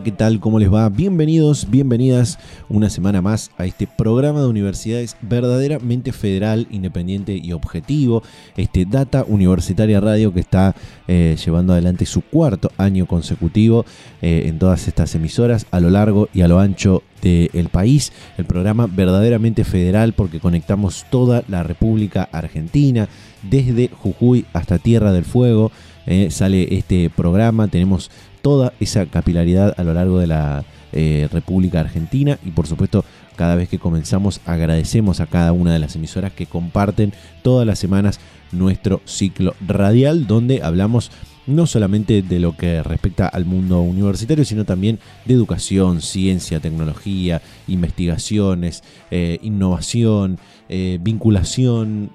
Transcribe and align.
¿Qué 0.00 0.10
tal? 0.10 0.40
¿Cómo 0.40 0.58
les 0.58 0.72
va? 0.72 0.88
Bienvenidos, 0.88 1.68
bienvenidas 1.68 2.38
una 2.70 2.88
semana 2.88 3.20
más 3.20 3.50
a 3.58 3.66
este 3.66 3.86
programa 3.86 4.40
de 4.40 4.46
universidades 4.46 5.18
verdaderamente 5.20 6.12
federal, 6.12 6.66
independiente 6.70 7.36
y 7.36 7.52
objetivo. 7.52 8.22
Este 8.56 8.86
Data 8.86 9.24
Universitaria 9.28 10.00
Radio 10.00 10.32
que 10.32 10.40
está 10.40 10.74
eh, 11.08 11.36
llevando 11.44 11.74
adelante 11.74 12.06
su 12.06 12.22
cuarto 12.22 12.72
año 12.78 13.04
consecutivo 13.06 13.84
eh, 14.22 14.44
en 14.46 14.58
todas 14.58 14.88
estas 14.88 15.14
emisoras 15.14 15.66
a 15.70 15.78
lo 15.78 15.90
largo 15.90 16.28
y 16.32 16.40
a 16.40 16.48
lo 16.48 16.58
ancho 16.58 17.02
del 17.20 17.68
país. 17.68 18.12
El 18.38 18.46
programa 18.46 18.88
verdaderamente 18.90 19.62
federal 19.62 20.14
porque 20.14 20.40
conectamos 20.40 21.04
toda 21.10 21.44
la 21.48 21.62
República 21.62 22.28
Argentina, 22.32 23.08
desde 23.42 23.88
Jujuy 23.88 24.46
hasta 24.54 24.78
Tierra 24.78 25.12
del 25.12 25.24
Fuego. 25.24 25.70
eh, 26.04 26.32
sale 26.32 26.66
este 26.76 27.10
programa, 27.10 27.68
tenemos 27.68 28.10
toda 28.42 28.74
esa 28.80 29.06
capilaridad 29.06 29.74
a 29.78 29.84
lo 29.84 29.94
largo 29.94 30.18
de 30.18 30.26
la 30.26 30.64
eh, 30.92 31.28
República 31.32 31.80
Argentina 31.80 32.38
y 32.44 32.50
por 32.50 32.66
supuesto 32.66 33.04
cada 33.36 33.54
vez 33.56 33.68
que 33.68 33.78
comenzamos 33.78 34.40
agradecemos 34.44 35.20
a 35.20 35.26
cada 35.26 35.52
una 35.52 35.72
de 35.72 35.78
las 35.78 35.96
emisoras 35.96 36.32
que 36.32 36.44
comparten 36.44 37.14
todas 37.42 37.66
las 37.66 37.78
semanas 37.78 38.20
nuestro 38.50 39.00
ciclo 39.06 39.54
radial 39.66 40.26
donde 40.26 40.62
hablamos 40.62 41.10
no 41.46 41.66
solamente 41.66 42.20
de 42.22 42.40
lo 42.40 42.56
que 42.56 42.84
respecta 42.84 43.26
al 43.26 43.44
mundo 43.46 43.80
universitario, 43.80 44.44
sino 44.44 44.64
también 44.64 45.00
de 45.24 45.34
educación, 45.34 46.00
ciencia, 46.00 46.60
tecnología, 46.60 47.42
investigaciones, 47.66 48.84
eh, 49.10 49.40
innovación, 49.42 50.38
eh, 50.68 50.98
vinculación, 51.00 52.12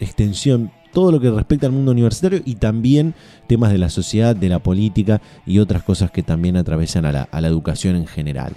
extensión, 0.00 0.72
todo 0.92 1.12
lo 1.12 1.20
que 1.20 1.30
respecta 1.30 1.66
al 1.66 1.72
mundo 1.72 1.92
universitario 1.92 2.40
y 2.44 2.56
también 2.56 3.14
temas 3.46 3.72
de 3.72 3.78
la 3.78 3.90
sociedad, 3.90 4.34
de 4.34 4.48
la 4.48 4.58
política 4.58 5.20
y 5.46 5.58
otras 5.58 5.82
cosas 5.82 6.10
que 6.10 6.22
también 6.22 6.56
atravesan 6.56 7.04
a 7.04 7.12
la, 7.12 7.48
educación 7.48 7.96
en 7.96 8.06
general. 8.06 8.54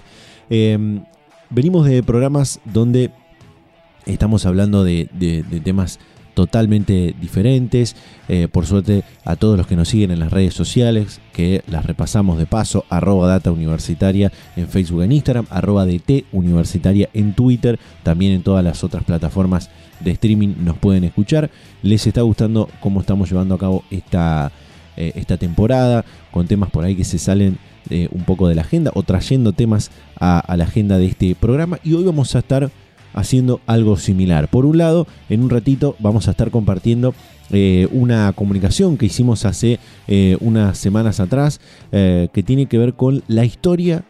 Eh, 0.50 1.00
venimos 1.50 1.86
de 1.86 2.02
programas 2.02 2.60
donde 2.64 3.10
estamos 4.06 4.46
hablando 4.46 4.84
de 4.84 5.60
temas 5.64 5.98
totalmente 6.34 7.14
diferentes. 7.20 7.96
Eh, 8.28 8.48
por 8.50 8.66
suerte 8.66 9.04
a 9.24 9.36
todos 9.36 9.56
los 9.56 9.66
que 9.66 9.76
nos 9.76 9.88
siguen 9.88 10.10
en 10.10 10.18
las 10.18 10.32
redes 10.32 10.54
sociales, 10.54 11.20
que 11.32 11.62
las 11.66 11.84
repasamos 11.84 12.38
de 12.38 12.46
paso, 12.46 12.84
arroba 12.88 13.28
data 13.28 13.50
universitaria 13.50 14.32
en 14.56 14.68
Facebook, 14.68 15.02
en 15.02 15.12
Instagram, 15.12 15.46
arroba 15.50 15.86
DT 15.86 16.24
universitaria 16.32 17.08
en 17.12 17.34
Twitter, 17.34 17.78
también 18.02 18.32
en 18.32 18.42
todas 18.42 18.64
las 18.64 18.82
otras 18.84 19.04
plataformas 19.04 19.70
de 20.00 20.10
streaming 20.12 20.54
nos 20.60 20.76
pueden 20.78 21.04
escuchar. 21.04 21.50
¿Les 21.82 22.06
está 22.06 22.22
gustando 22.22 22.68
cómo 22.80 23.00
estamos 23.00 23.30
llevando 23.30 23.54
a 23.54 23.58
cabo 23.58 23.84
esta, 23.90 24.52
eh, 24.96 25.12
esta 25.16 25.36
temporada? 25.36 26.04
Con 26.30 26.46
temas 26.46 26.70
por 26.70 26.84
ahí 26.84 26.96
que 26.96 27.04
se 27.04 27.18
salen 27.18 27.58
eh, 27.90 28.08
un 28.10 28.24
poco 28.24 28.48
de 28.48 28.54
la 28.54 28.62
agenda 28.62 28.90
o 28.94 29.02
trayendo 29.02 29.52
temas 29.52 29.90
a, 30.18 30.38
a 30.40 30.56
la 30.56 30.64
agenda 30.64 30.98
de 30.98 31.06
este 31.06 31.34
programa. 31.34 31.78
Y 31.84 31.92
hoy 31.94 32.04
vamos 32.04 32.34
a 32.34 32.38
estar 32.38 32.70
haciendo 33.14 33.60
algo 33.66 33.96
similar. 33.96 34.48
Por 34.48 34.66
un 34.66 34.78
lado, 34.78 35.06
en 35.28 35.42
un 35.42 35.50
ratito 35.50 35.96
vamos 35.98 36.28
a 36.28 36.32
estar 36.32 36.50
compartiendo 36.50 37.14
eh, 37.50 37.88
una 37.92 38.32
comunicación 38.32 38.96
que 38.96 39.06
hicimos 39.06 39.44
hace 39.44 39.78
eh, 40.08 40.36
unas 40.40 40.78
semanas 40.78 41.20
atrás 41.20 41.60
eh, 41.92 42.28
que 42.32 42.42
tiene 42.42 42.66
que 42.66 42.78
ver 42.78 42.94
con 42.94 43.22
la 43.28 43.44
historia 43.44 44.04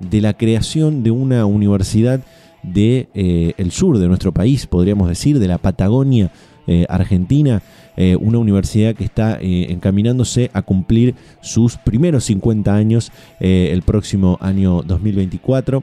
de 0.00 0.20
la 0.20 0.34
creación 0.34 1.02
de 1.02 1.10
una 1.10 1.46
universidad 1.46 2.20
de 2.62 3.08
eh, 3.14 3.52
el 3.58 3.70
sur 3.70 3.98
de 3.98 4.08
nuestro 4.08 4.32
país, 4.32 4.66
podríamos 4.66 5.08
decir, 5.08 5.38
de 5.38 5.48
la 5.48 5.58
Patagonia 5.58 6.30
Argentina, 6.88 7.62
una 8.20 8.38
universidad 8.38 8.94
que 8.94 9.02
está 9.02 9.38
encaminándose 9.40 10.52
a 10.52 10.62
cumplir 10.62 11.16
sus 11.40 11.76
primeros 11.78 12.22
50 12.24 12.72
años 12.72 13.10
el 13.40 13.82
próximo 13.82 14.38
año 14.40 14.82
2024 14.82 15.82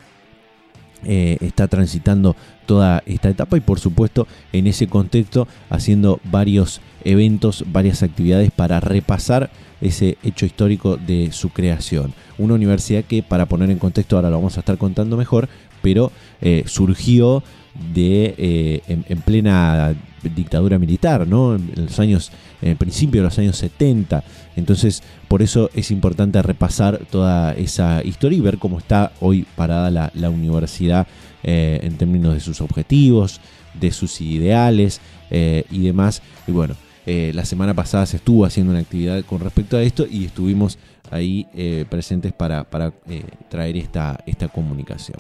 eh, 1.05 1.37
está 1.41 1.67
transitando 1.67 2.35
toda 2.65 3.03
esta 3.05 3.29
etapa 3.29 3.55
y 3.55 3.61
por 3.61 3.79
supuesto 3.79 4.27
en 4.51 4.67
ese 4.67 4.87
contexto 4.87 5.47
haciendo 5.69 6.19
varios 6.23 6.81
eventos, 7.03 7.63
varias 7.67 8.03
actividades 8.03 8.51
para 8.51 8.79
repasar 8.79 9.49
ese 9.79 10.17
hecho 10.23 10.45
histórico 10.45 10.97
de 10.97 11.31
su 11.31 11.49
creación. 11.49 12.13
Una 12.37 12.55
universidad 12.55 13.03
que 13.03 13.23
para 13.23 13.45
poner 13.45 13.69
en 13.69 13.79
contexto 13.79 14.15
ahora 14.15 14.29
lo 14.29 14.37
vamos 14.37 14.57
a 14.57 14.61
estar 14.61 14.77
contando 14.77 15.17
mejor, 15.17 15.47
pero 15.81 16.11
eh, 16.41 16.63
surgió 16.65 17.43
de 17.93 18.33
eh, 18.37 18.81
en, 18.87 19.05
en 19.07 19.21
plena 19.21 19.95
dictadura 20.23 20.79
militar, 20.79 21.27
¿no? 21.27 21.55
En 21.55 21.71
los 21.75 21.99
años, 21.99 22.31
en 22.61 22.69
el 22.69 22.75
principio 22.75 23.21
de 23.21 23.25
los 23.27 23.37
años 23.37 23.55
70. 23.57 24.23
Entonces, 24.57 25.03
por 25.27 25.41
eso 25.41 25.69
es 25.73 25.91
importante 25.91 26.41
repasar 26.41 26.99
toda 27.09 27.53
esa 27.53 28.03
historia 28.03 28.37
y 28.37 28.41
ver 28.41 28.57
cómo 28.57 28.79
está 28.79 29.13
hoy 29.21 29.45
parada 29.55 29.89
la, 29.91 30.11
la 30.15 30.29
universidad 30.29 31.07
eh, 31.43 31.79
en 31.83 31.95
términos 31.95 32.33
de 32.33 32.39
sus 32.39 32.59
objetivos, 32.59 33.39
de 33.79 33.91
sus 33.91 34.19
ideales 34.19 34.99
eh, 35.29 35.63
y 35.71 35.83
demás. 35.83 36.23
Y 36.47 36.51
bueno, 36.51 36.75
eh, 37.05 37.31
la 37.35 37.45
semana 37.45 37.75
pasada 37.75 38.07
se 38.07 38.17
estuvo 38.17 38.45
haciendo 38.45 38.71
una 38.71 38.81
actividad 38.81 39.23
con 39.23 39.39
respecto 39.39 39.77
a 39.77 39.83
esto 39.83 40.07
y 40.09 40.25
estuvimos 40.25 40.79
ahí 41.09 41.47
presentes 41.89 42.33
para, 42.33 42.65
para 42.65 42.91
traer 43.47 43.77
esta, 43.77 44.19
esta 44.25 44.49
comunicación. 44.49 45.17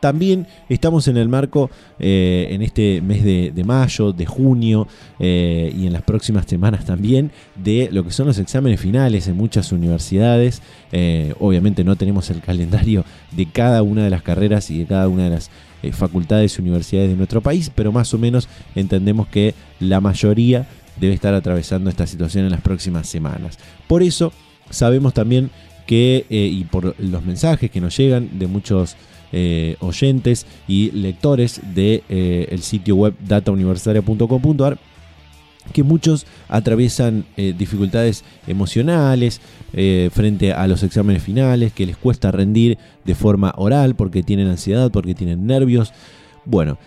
También 0.00 0.46
estamos 0.68 1.08
en 1.08 1.16
el 1.16 1.28
marco, 1.28 1.70
eh, 1.98 2.48
en 2.50 2.62
este 2.62 3.00
mes 3.00 3.24
de, 3.24 3.64
mayo, 3.64 4.12
de 4.12 4.26
junio 4.26 4.86
eh, 5.18 5.74
y 5.76 5.86
en 5.86 5.92
las 5.92 6.02
próximas 6.02 6.46
semanas 6.46 6.84
también, 6.84 7.32
de 7.56 7.88
lo 7.90 8.04
que 8.04 8.12
son 8.12 8.28
los 8.28 8.38
exámenes 8.38 8.80
finales 8.80 9.26
en 9.26 9.36
muchas 9.36 9.72
universidades. 9.72 10.62
Eh, 10.92 11.34
obviamente 11.40 11.82
no 11.82 11.96
tenemos 11.96 12.30
el 12.30 12.40
calendario 12.40 13.04
de 13.32 13.46
cada 13.46 13.82
una 13.82 14.04
de 14.04 14.10
las 14.10 14.22
carreras 14.22 14.70
y 14.70 14.78
de 14.78 14.86
cada 14.86 15.08
una 15.08 15.24
de 15.24 15.30
las 15.30 15.50
facultades 15.92 16.56
y 16.56 16.62
universidades 16.62 17.10
de 17.10 17.16
nuestro 17.16 17.40
país, 17.40 17.70
pero 17.74 17.90
más 17.90 18.14
o 18.14 18.18
menos 18.18 18.48
entendemos 18.76 19.26
que 19.26 19.54
la 19.80 20.00
mayoría 20.00 20.68
debe 21.00 21.14
estar 21.14 21.34
atravesando 21.34 21.90
esta 21.90 22.06
situación 22.06 22.44
en 22.44 22.50
las 22.52 22.60
próximas 22.60 23.08
semanas. 23.08 23.58
Por 23.88 24.04
eso 24.04 24.32
sabemos 24.70 25.12
también 25.14 25.50
que, 25.86 26.24
y 26.28 26.64
por 26.64 26.94
los 27.00 27.24
mensajes 27.24 27.70
que 27.70 27.80
nos 27.80 27.96
llegan 27.96 28.38
de 28.38 28.46
muchos 28.46 28.96
eh, 29.32 29.76
oyentes 29.80 30.46
y 30.66 30.90
lectores 30.92 31.60
del 31.62 31.74
de, 31.74 32.04
eh, 32.08 32.48
el 32.50 32.62
sitio 32.62 32.96
web 32.96 33.14
datauniversitaria.com.ar, 33.20 34.78
que 35.72 35.82
muchos 35.82 36.26
atraviesan 36.48 37.26
eh, 37.36 37.54
dificultades 37.56 38.24
emocionales 38.46 39.40
frente 40.12 40.54
a 40.54 40.66
los 40.66 40.82
exámenes 40.82 41.22
finales, 41.22 41.74
que 41.74 41.84
les 41.84 41.96
cuesta 41.98 42.30
rendir 42.30 42.78
de 43.04 43.14
forma 43.14 43.52
oral 43.58 43.94
porque 43.96 44.22
tienen 44.22 44.48
ansiedad, 44.48 44.90
porque 44.90 45.14
tienen 45.14 45.46
nervios. 45.46 45.92
Bueno, 46.46 46.78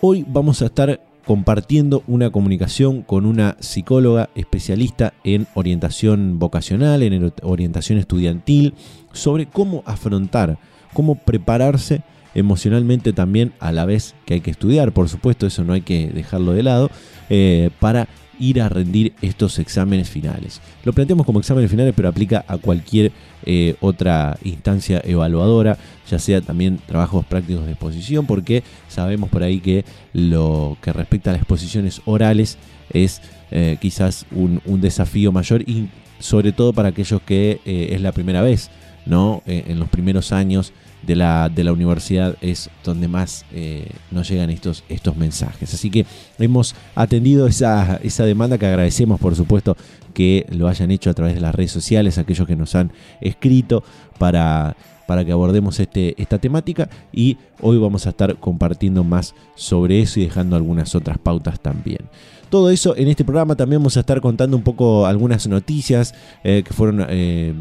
hoy 0.00 0.24
vamos 0.28 0.60
a 0.62 0.66
estar 0.66 1.00
compartiendo 1.24 2.02
una 2.06 2.30
comunicación 2.30 3.02
con 3.02 3.26
una 3.26 3.56
psicóloga 3.60 4.30
especialista 4.34 5.14
en 5.24 5.46
orientación 5.54 6.38
vocacional, 6.38 7.02
en 7.02 7.32
orientación 7.42 7.98
estudiantil, 7.98 8.74
sobre 9.12 9.46
cómo 9.46 9.82
afrontar, 9.86 10.58
cómo 10.94 11.16
prepararse 11.16 12.02
emocionalmente 12.34 13.12
también 13.12 13.52
a 13.60 13.72
la 13.72 13.84
vez 13.84 14.14
que 14.26 14.34
hay 14.34 14.40
que 14.40 14.50
estudiar, 14.50 14.92
por 14.92 15.08
supuesto, 15.08 15.46
eso 15.46 15.64
no 15.64 15.72
hay 15.72 15.82
que 15.82 16.08
dejarlo 16.08 16.52
de 16.52 16.62
lado, 16.62 16.90
eh, 17.30 17.70
para 17.80 18.08
ir 18.40 18.60
a 18.60 18.68
rendir 18.68 19.12
estos 19.22 19.60
exámenes 19.60 20.10
finales. 20.10 20.60
Lo 20.84 20.92
planteamos 20.92 21.24
como 21.24 21.38
exámenes 21.38 21.70
finales, 21.70 21.94
pero 21.94 22.08
aplica 22.08 22.44
a 22.48 22.58
cualquier 22.58 23.12
eh, 23.44 23.76
otra 23.80 24.36
instancia 24.42 25.00
evaluadora, 25.04 25.78
ya 26.10 26.18
sea 26.18 26.40
también 26.40 26.78
trabajos 26.84 27.24
prácticos 27.24 27.64
de 27.64 27.72
exposición, 27.72 28.26
porque 28.26 28.64
sabemos 28.88 29.30
por 29.30 29.44
ahí 29.44 29.60
que 29.60 29.84
lo 30.12 30.76
que 30.82 30.92
respecta 30.92 31.30
a 31.30 31.34
las 31.34 31.42
exposiciones 31.42 32.02
orales 32.06 32.58
es 32.90 33.22
eh, 33.52 33.78
quizás 33.80 34.26
un, 34.32 34.60
desafío 34.80 35.30
mayor 35.30 35.62
y 35.62 35.88
sobre 36.18 36.50
todo 36.50 36.72
para 36.72 36.88
aquellos 36.88 37.22
que 37.22 37.60
es 37.64 38.00
la 38.00 38.12
primera 38.12 38.42
vez 38.42 38.70
¿no? 39.06 39.42
En 39.46 39.78
los 39.78 39.88
primeros 39.90 40.32
años 40.32 40.72
de 41.06 41.16
la, 41.16 41.48
de 41.48 41.64
la 41.64 41.72
universidad 41.72 42.36
es 42.40 42.70
donde 42.84 43.08
más 43.08 43.44
eh, 43.52 43.90
nos 44.10 44.28
llegan 44.28 44.50
estos, 44.50 44.84
estos 44.88 45.16
mensajes. 45.16 45.72
Así 45.74 45.90
que 45.90 46.06
hemos 46.38 46.74
atendido 46.94 47.46
esa, 47.46 47.96
esa 48.02 48.24
demanda 48.24 48.58
que 48.58 48.66
agradecemos, 48.66 49.20
por 49.20 49.34
supuesto, 49.34 49.76
que 50.12 50.46
lo 50.50 50.68
hayan 50.68 50.90
hecho 50.90 51.10
a 51.10 51.14
través 51.14 51.34
de 51.34 51.40
las 51.40 51.54
redes 51.54 51.72
sociales, 51.72 52.18
aquellos 52.18 52.46
que 52.46 52.56
nos 52.56 52.74
han 52.74 52.92
escrito 53.20 53.82
para, 54.18 54.76
para 55.06 55.24
que 55.24 55.32
abordemos 55.32 55.78
este, 55.80 56.20
esta 56.20 56.38
temática 56.38 56.88
y 57.12 57.36
hoy 57.60 57.78
vamos 57.78 58.06
a 58.06 58.10
estar 58.10 58.36
compartiendo 58.36 59.04
más 59.04 59.34
sobre 59.54 60.00
eso 60.00 60.20
y 60.20 60.24
dejando 60.24 60.56
algunas 60.56 60.94
otras 60.94 61.18
pautas 61.18 61.60
también. 61.60 62.08
Todo 62.48 62.70
eso 62.70 62.96
en 62.96 63.08
este 63.08 63.24
programa 63.24 63.56
también 63.56 63.80
vamos 63.80 63.96
a 63.96 64.00
estar 64.00 64.20
contando 64.20 64.56
un 64.56 64.62
poco 64.62 65.06
algunas 65.06 65.46
noticias 65.48 66.14
eh, 66.44 66.62
que 66.64 66.72
fueron 66.72 67.04
eh, 67.08 67.52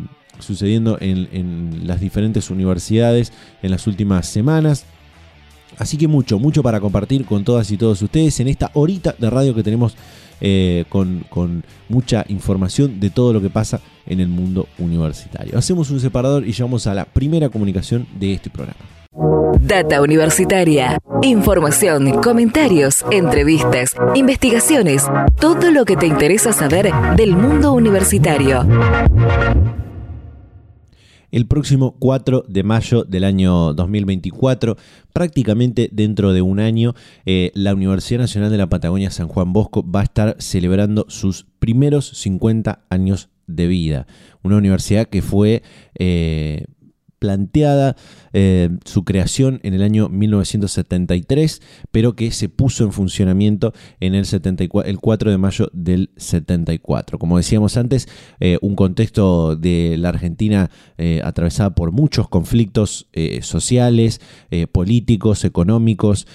sucediendo 0.44 0.98
en, 1.00 1.88
las 1.88 2.00
diferentes 2.00 2.50
universidades 2.50 3.31
en 3.62 3.72
las 3.72 3.88
últimas 3.88 4.28
semanas. 4.28 4.86
Así 5.78 5.98
que 5.98 6.07
mucho, 6.07 6.38
mucho 6.38 6.62
para 6.62 6.80
compartir 6.80 7.25
con 7.25 7.44
todas 7.44 7.72
y 7.72 7.78
todos 7.78 8.01
ustedes 8.01 8.40
en 8.40 8.48
esta 8.48 8.69
horita 8.74 9.16
de 9.18 9.30
radio 9.30 9.56
que 9.56 9.63
tenemos 9.63 9.95
eh, 10.40 10.86
con, 10.90 11.25
con, 11.30 11.63
mucha 11.90 12.25
información 12.28 13.00
de 13.00 13.10
todo 13.10 13.34
lo 13.34 13.42
que 13.42 13.50
pasa 13.50 13.80
en 14.06 14.19
el 14.19 14.28
mundo 14.28 14.68
universitario. 14.78 15.57
Hacemos 15.57 15.90
un 15.90 16.00
separador 16.00 16.46
y 16.46 16.51
llegamos 16.51 16.86
a 16.86 16.94
la 16.94 17.06
primera 17.06 17.50
comunicación 17.50 18.07
de 18.19 18.34
este 18.34 18.50
programa. 18.50 18.80
Data 19.60 20.01
Universitaria. 20.01 20.98
Información, 21.22 22.22
comentarios, 22.22 23.06
entrevistas, 23.12 23.96
investigaciones, 24.16 25.06
todo 25.39 25.72
lo 25.72 25.86
que 25.86 25.96
te 25.96 26.06
interesa 26.06 26.51
saber 26.51 26.92
del 27.16 27.36
mundo 27.36 27.74
universitario 27.74 28.68
el 31.34 31.48
próximo 31.48 31.96
4 31.98 32.46
de 32.48 32.62
mayo 32.62 33.04
del 33.06 33.24
año 33.24 33.74
2024, 33.74 34.78
prácticamente 35.14 35.90
dentro 35.92 36.32
de 36.32 36.44
un 36.44 36.60
año, 36.60 36.94
eh, 37.26 37.52
la 37.56 37.74
Universidad 37.74 38.20
Nacional 38.20 38.52
de 38.52 38.60
la 38.60 38.70
Patagonia 38.70 39.10
San 39.10 39.28
Juan 39.28 39.52
Bosco 39.52 39.84
va 39.84 40.02
a 40.02 40.04
estar 40.04 40.36
celebrando 40.38 41.08
sus 41.10 41.48
primeros 41.58 42.08
50 42.10 42.84
años 42.88 43.30
de 43.48 43.66
vida. 43.66 44.06
Una 44.44 44.58
universidad 44.58 45.08
que 45.08 45.24
fue 45.24 45.64
eh, 45.98 46.66
planteada 47.24 47.96
eh, 48.34 48.70
su 48.84 49.06
creación 49.06 49.62
en 49.64 49.74
el 49.74 49.81
año 49.81 50.10
1973, 50.10 51.62
pero 51.92 52.18
que 52.18 52.31
se 52.31 52.50
puso 52.50 52.84
en 52.84 52.92
funcionamiento 52.92 53.74
en 54.02 54.14
el, 54.14 54.25
74, 54.25 54.90
el 54.90 55.00
4 55.00 55.31
de 55.31 55.38
mayo 55.38 55.70
del 55.72 56.10
74. 56.18 57.20
Como 57.20 57.38
decíamos 57.38 57.78
antes, 57.78 58.10
eh, 58.42 58.58
un 58.62 58.75
contexto 58.75 59.56
de 59.56 59.96
la 59.98 60.10
Argentina 60.10 60.70
eh, 60.98 61.22
atravesada 61.24 61.75
por 61.75 61.94
muchos 61.94 62.28
conflictos 62.28 63.08
sociales, 63.42 64.20
políticos, 64.72 65.46
económicos, 65.46 66.28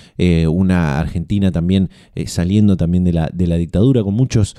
una 0.48 0.98
Argentina 1.00 1.50
también 1.50 1.90
saliendo 2.26 2.76
también 2.76 3.04
de 3.04 3.12
la, 3.12 3.58
dictadura, 3.58 4.02
con 4.02 4.14
muchos 4.14 4.56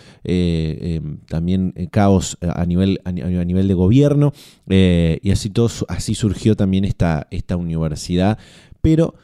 también 1.27 1.73
caos 1.91 2.37
a 2.41 2.65
nivel, 2.65 2.99
a 3.05 3.11
nivel 3.11 3.67
de 3.67 3.73
gobierno, 3.73 4.33
y 4.67 5.31
así, 5.31 5.49
todo, 5.49 5.69
así 5.87 6.15
surgió 6.19 6.55
también 6.55 6.85
esta, 6.85 7.27
esta 7.31 7.57
universidad, 7.57 8.37
pero 8.81 9.15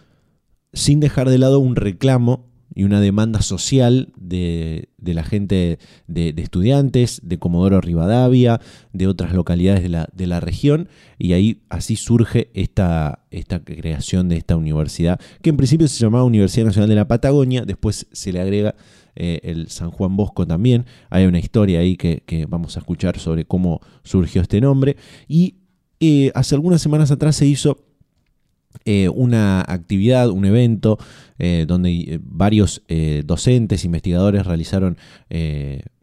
sin 0.73 0.99
dejar 0.99 1.29
de 1.29 1.37
lado 1.37 1.59
un 1.59 1.75
reclamo 1.75 2.49
y 2.73 2.83
una 2.83 2.99
demanda 2.99 3.41
social 3.41 4.11
de, 4.17 4.89
la 4.97 5.23
gente 5.23 5.79
de, 6.07 6.33
estudiantes, 6.37 7.21
de 7.23 7.39
Comodoro 7.39 7.79
Rivadavia, 7.79 8.59
de 8.91 9.07
otras 9.07 9.33
localidades 9.33 9.81
de 9.81 9.89
la, 9.89 10.09
de 10.13 10.27
la 10.27 10.41
región, 10.41 10.89
y 11.17 11.33
ahí 11.33 11.61
así 11.69 11.95
surge 11.95 12.49
esta, 12.53 13.25
esta, 13.31 13.63
creación 13.63 14.27
de 14.27 14.35
esta 14.35 14.57
universidad, 14.57 15.21
que 15.41 15.51
en 15.51 15.57
principio 15.57 15.87
se 15.87 15.99
llamaba 15.99 16.25
Universidad 16.25 16.65
Nacional 16.65 16.89
de 16.89 16.95
la 16.95 17.07
Patagonia, 17.07 17.63
después 17.65 18.07
se 18.11 18.33
le 18.33 18.41
agrega 18.41 18.75
eh, 19.15 19.39
el 19.43 19.69
San 19.69 19.91
Juan 19.91 20.17
Bosco 20.17 20.45
también, 20.45 20.85
hay 21.09 21.25
una 21.25 21.39
historia 21.39 21.79
ahí 21.79 21.95
que, 21.95 22.45
vamos 22.49 22.75
a 22.75 22.79
escuchar 22.79 23.19
sobre 23.19 23.45
cómo 23.45 23.79
surgió 24.03 24.41
este 24.41 24.59
nombre, 24.59 24.97
y 25.29 25.55
eh, 25.99 26.31
hace 26.35 26.55
algunas 26.55 26.81
semanas 26.81 27.11
atrás 27.11 27.35
se 27.35 27.45
hizo 27.45 27.79
eh, 28.83 29.09
una 29.09 29.61
actividad, 29.61 30.29
un 30.29 30.45
evento 30.45 30.99
eh, 31.39 31.65
donde 31.67 31.91
eh, 31.91 32.19
varios 32.21 32.83
docentes, 33.25 33.85
investigadores 33.85 34.45
realizaron 34.45 34.97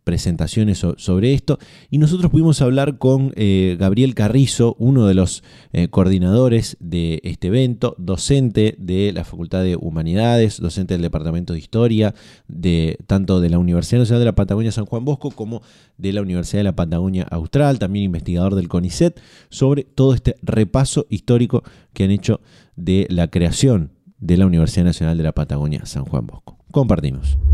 presentaciones 0.05 0.85
sobre 0.97 1.33
esto 1.33 1.59
y 1.91 1.99
nosotros 1.99 2.31
pudimos 2.31 2.61
hablar 2.61 2.99
con 2.99 3.33
eh, 3.37 3.77
Gabriel 3.79 4.15
Carrizo, 4.15 4.77
uno 4.79 5.07
de 5.07 5.15
los 5.15 5.43
eh, 5.73 5.89
coordinadores 5.89 6.77
de 6.81 7.21
este 7.25 7.49
evento, 7.49 7.95
docente 7.99 8.75
de 8.79 9.13
la 9.13 9.25
Facultad 9.25 9.63
de 9.63 9.77
Humanidades, 9.77 10.61
docente 10.61 10.95
del 10.95 11.03
Departamento 11.03 11.53
de 11.53 11.59
Historia, 11.59 12.15
de, 12.49 12.99
tanto 13.07 13.41
de 13.41 13.51
la 13.51 13.59
Universidad 13.59 14.01
Nacional 14.01 14.21
de 14.21 14.27
la 14.27 14.35
Patagonia 14.35 14.73
San 14.73 14.87
Juan 14.87 15.05
Bosco 15.05 15.31
como 15.31 15.63
de 15.99 16.13
la 16.13 16.23
Universidad 16.23 16.61
de 16.61 16.65
la 16.65 16.77
Patagonia 16.77 17.25
Austral, 17.31 17.79
también 17.79 18.07
investigador 18.07 18.55
del 18.55 18.69
CONICET, 18.69 19.21
sobre 19.51 19.85
todo 19.85 20.15
este 20.15 20.37
repaso 20.43 21.07
histórico 21.11 21.63
que 21.93 22.05
han 22.05 22.11
hecho 22.11 22.41
de 22.77 23.07
la 23.11 23.29
creación 23.29 23.93
de 24.19 24.37
la 24.37 24.47
Universidad 24.47 24.85
Nacional 24.85 25.19
de 25.19 25.25
la 25.25 25.33
Patagonia 25.33 25.85
San 25.85 26.05
Juan 26.05 26.27
Bosco. 26.27 26.59
Compartimos. 26.71 27.37
Eh, 27.37 27.53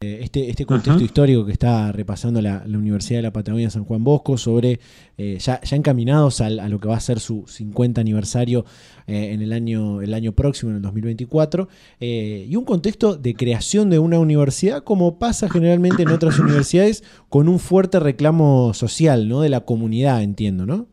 este, 0.00 0.50
este 0.50 0.66
contexto 0.66 1.02
histórico 1.02 1.46
que 1.46 1.52
está 1.52 1.90
repasando 1.90 2.42
la, 2.42 2.62
Universidad 2.66 3.18
de 3.18 3.22
la 3.22 3.32
Patagonia 3.32 3.70
San 3.70 3.84
Juan 3.84 4.04
Bosco 4.04 4.36
sobre 4.36 4.78
eh, 5.16 5.38
ya, 5.40 5.58
encaminados 5.70 6.42
a, 6.42 6.50
lo 6.50 6.78
que 6.78 6.88
va 6.88 6.96
a 6.96 7.00
ser 7.00 7.18
su 7.18 7.44
50 7.46 8.02
aniversario 8.02 8.66
eh, 9.06 9.32
en 9.32 9.40
el 9.40 9.52
año, 9.54 10.02
el 10.02 10.12
año 10.12 10.32
próximo, 10.32 10.70
en 10.70 10.76
el 10.76 10.82
2024, 10.82 11.68
y 12.00 12.54
un 12.56 12.64
contexto 12.64 13.16
de 13.16 13.34
creación 13.34 13.88
de 13.88 13.98
una 13.98 14.18
universidad 14.18 14.84
como 14.84 15.18
pasa 15.18 15.48
generalmente 15.48 16.02
en 16.02 16.10
otras 16.10 16.38
universidades 16.38 17.02
con 17.30 17.48
un 17.48 17.58
fuerte 17.58 17.98
reclamo 17.98 18.74
social, 18.74 19.28
¿no? 19.28 19.40
De 19.40 19.48
la 19.48 19.60
comunidad, 19.60 20.22
entiendo, 20.22 20.66
¿no? 20.66 20.88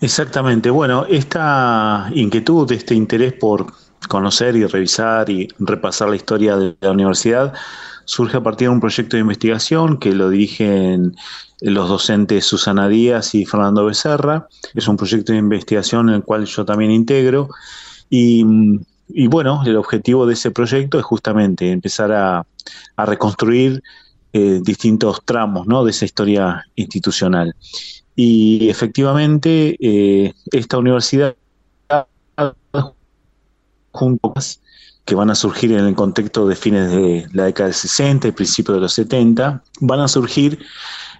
Exactamente. 0.00 0.70
Bueno, 0.70 1.06
esta 1.06 2.10
inquietud, 2.14 2.70
este 2.72 2.94
interés 2.94 3.32
por 3.32 3.72
conocer 4.06 4.56
y 4.56 4.66
revisar 4.66 5.30
y 5.30 5.48
repasar 5.58 6.08
la 6.08 6.16
historia 6.16 6.56
de 6.56 6.76
la 6.80 6.90
universidad 6.92 7.54
surge 8.04 8.36
a 8.36 8.42
partir 8.42 8.68
de 8.68 8.74
un 8.74 8.80
proyecto 8.80 9.16
de 9.16 9.22
investigación 9.22 9.98
que 9.98 10.12
lo 10.12 10.30
dirigen 10.30 11.16
los 11.60 11.88
docentes 11.88 12.44
Susana 12.44 12.88
Díaz 12.88 13.34
y 13.34 13.44
Fernando 13.46 13.86
Becerra. 13.86 14.48
Es 14.74 14.88
un 14.88 14.96
proyecto 14.96 15.32
de 15.32 15.38
investigación 15.38 16.08
en 16.08 16.16
el 16.16 16.22
cual 16.22 16.44
yo 16.44 16.64
también 16.64 16.90
integro. 16.90 17.48
Y, 18.10 18.44
bueno, 19.28 19.62
el 19.64 19.76
objetivo 19.76 20.26
de 20.26 20.34
ese 20.34 20.50
proyecto 20.50 20.98
es 20.98 21.04
justamente 21.04 21.70
empezar 21.70 22.12
a, 22.12 22.46
reconstruir 22.96 23.82
eh, 24.32 24.60
distintos 24.62 25.20
tramos 25.24 25.66
de 25.66 25.90
esa 25.90 26.04
historia 26.04 26.64
institucional. 26.76 27.54
Y 28.16 28.68
efectivamente, 28.68 29.76
eh, 29.80 30.32
esta 30.52 30.78
universidad 30.78 31.34
juntos 33.94 34.60
que 35.04 35.14
van 35.14 35.30
a 35.30 35.34
surgir 35.34 35.72
en 35.72 35.84
el 35.84 35.94
contexto 35.94 36.46
de 36.46 36.56
fines 36.56 36.90
de 36.90 37.26
la 37.32 37.44
década 37.44 37.68
del 37.68 37.74
60 37.74 38.28
y 38.28 38.32
principios 38.32 38.76
de 38.76 38.80
los 38.82 38.94
70, 38.94 39.62
van 39.80 40.00
a 40.00 40.08
surgir 40.08 40.58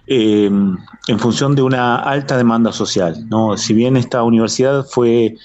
eh, 0.07 0.45
en 0.45 1.19
función 1.19 1.55
de 1.55 1.61
una 1.61 1.97
alta 1.97 2.37
demanda 2.37 2.71
social. 2.71 3.27
¿no? 3.29 3.57
Si 3.57 3.73
bien 3.73 3.95
esta 3.95 4.23
universidad 4.23 4.85
fue 4.85 5.25
eh, 5.25 5.35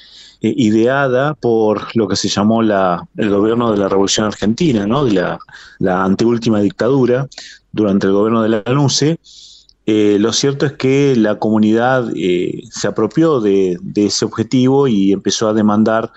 ideada 0.40 1.34
por 1.34 1.94
lo 1.94 2.08
que 2.08 2.16
se 2.16 2.28
llamó 2.28 2.62
la, 2.62 3.06
el 3.16 3.28
gobierno 3.28 3.72
de 3.72 3.78
la 3.78 3.88
Revolución 3.88 4.26
Argentina, 4.26 4.86
¿no? 4.86 5.04
de 5.04 5.12
la, 5.12 5.38
la 5.78 6.04
anteúltima 6.04 6.60
dictadura, 6.60 7.28
durante 7.72 8.06
el 8.06 8.14
gobierno 8.14 8.42
de 8.42 8.48
la 8.48 8.62
LUCE, 8.66 9.20
eh, 9.86 10.16
lo 10.18 10.32
cierto 10.32 10.66
es 10.66 10.72
que 10.72 11.14
la 11.16 11.38
comunidad 11.38 12.10
se 12.70 12.86
apropió 12.86 13.40
de, 13.40 13.76
de, 13.80 14.06
ese 14.06 14.24
objetivo 14.24 14.88
y 14.88 15.12
empezó 15.12 15.48
a 15.48 15.54
demandar 15.54 16.12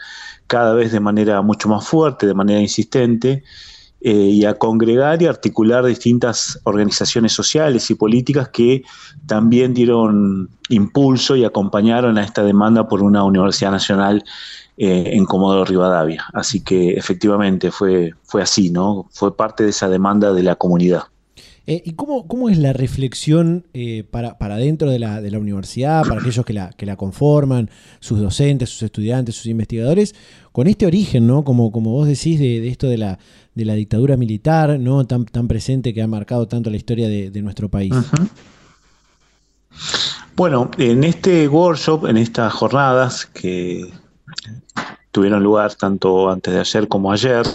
cada 0.47 0.73
vez 0.73 0.91
de 0.91 0.99
manera 0.99 1.41
mucho 1.41 1.69
más 1.69 1.87
fuerte, 1.87 2.27
de 2.27 2.33
manera 2.33 2.59
insistente, 2.59 3.43
eh, 4.05 4.11
y 4.11 4.43
a 4.43 4.55
congregar 4.55 5.21
y 5.21 5.27
articular 5.27 5.85
distintas 5.85 6.59
organizaciones 6.63 7.31
sociales 7.31 7.89
y 7.89 7.95
políticas 7.95 8.49
que 8.49 8.83
también 9.27 9.73
dieron 9.73 10.49
impulso 10.67 11.37
y 11.37 11.45
acompañaron 11.45 12.17
a 12.17 12.23
esta 12.25 12.43
demanda 12.43 12.85
por 12.89 13.01
una 13.01 13.23
universidad 13.23 13.71
nacional 13.71 14.25
eh, 14.75 15.11
en 15.13 15.25
Comodoro 15.25 15.63
Rivadavia. 15.63 16.25
Así 16.33 16.61
que 16.61 16.95
efectivamente 16.95 17.71
fue, 17.71 18.13
fue 18.23 18.41
así, 18.41 18.71
¿no? 18.71 19.07
Fue 19.09 19.37
parte 19.37 19.63
de 19.63 19.69
esa 19.69 19.87
demanda 19.87 20.33
de 20.33 20.43
la 20.43 20.55
comunidad. 20.55 21.03
Eh, 21.65 21.81
¿Y 21.85 21.93
cómo, 21.93 22.27
cómo, 22.27 22.49
es 22.49 22.57
la 22.57 22.73
reflexión 22.73 23.65
eh, 23.73 24.03
para, 24.11 24.37
para, 24.37 24.57
dentro 24.57 24.89
de 24.89 24.99
la, 24.99 25.21
de 25.21 25.31
la, 25.31 25.39
universidad, 25.39 26.03
para 26.03 26.19
aquellos 26.19 26.45
que 26.45 26.51
la, 26.51 26.71
que 26.71 26.85
la 26.85 26.97
conforman, 26.97 27.69
sus 28.01 28.19
docentes, 28.19 28.69
sus 28.69 28.83
estudiantes, 28.83 29.35
sus 29.35 29.45
investigadores, 29.45 30.13
con 30.51 30.67
este 30.67 30.85
origen, 30.85 31.25
¿no? 31.25 31.45
Como, 31.45 31.71
como 31.71 31.91
vos 31.91 32.05
decís, 32.05 32.37
de, 32.37 32.67
esto 32.67 32.87
de 32.87 32.97
la, 32.97 33.17
de 33.55 33.63
la 33.63 33.75
dictadura 33.75 34.17
militar, 34.17 34.77
¿no? 34.77 35.05
Tan, 35.05 35.23
tan 35.23 35.47
presente 35.47 35.93
que 35.93 36.01
ha 36.01 36.07
marcado 36.07 36.49
tanto 36.49 36.69
la 36.69 36.75
historia 36.75 37.07
de, 37.07 37.41
nuestro 37.41 37.69
país. 37.69 37.93
Bueno, 40.35 40.69
en 40.77 41.03
este 41.03 41.47
workshop, 41.47 42.07
en 42.07 42.17
estas 42.17 42.51
jornadas 42.51 43.25
que 43.25 43.89
tuvieron 45.11 45.43
lugar 45.43 45.75
tanto 45.75 46.29
antes 46.29 46.53
de 46.53 46.59
ayer 46.59 46.87
como 46.87 47.11
ayer, 47.11 47.45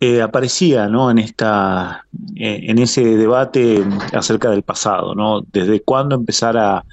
eh, 0.00 0.22
aparecía 0.22 0.88
¿no? 0.88 1.10
en, 1.10 1.18
esta, 1.18 2.06
eh, 2.36 2.64
en 2.64 2.78
ese 2.78 3.16
debate 3.16 3.84
acerca 4.12 4.50
del 4.50 4.62
pasado, 4.62 5.14
¿no? 5.14 5.42
desde 5.52 5.80
cuándo 5.82 6.14
empezar 6.14 6.56
a, 6.56 6.84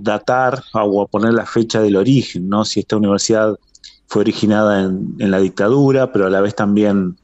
datar 0.00 0.62
o 0.72 1.02
a 1.02 1.06
poner 1.08 1.34
la 1.34 1.44
fecha 1.44 1.82
del 1.82 1.96
origen, 1.96 2.48
¿no? 2.48 2.64
si 2.64 2.80
esta 2.80 2.96
universidad 2.96 3.58
fue 4.06 4.20
originada 4.20 4.80
en, 4.80 5.14
en 5.18 5.30
la 5.30 5.40
dictadura, 5.40 6.10
pero 6.10 6.26
a 6.26 6.30
la 6.30 6.40
vez 6.40 6.54
también 6.54 7.18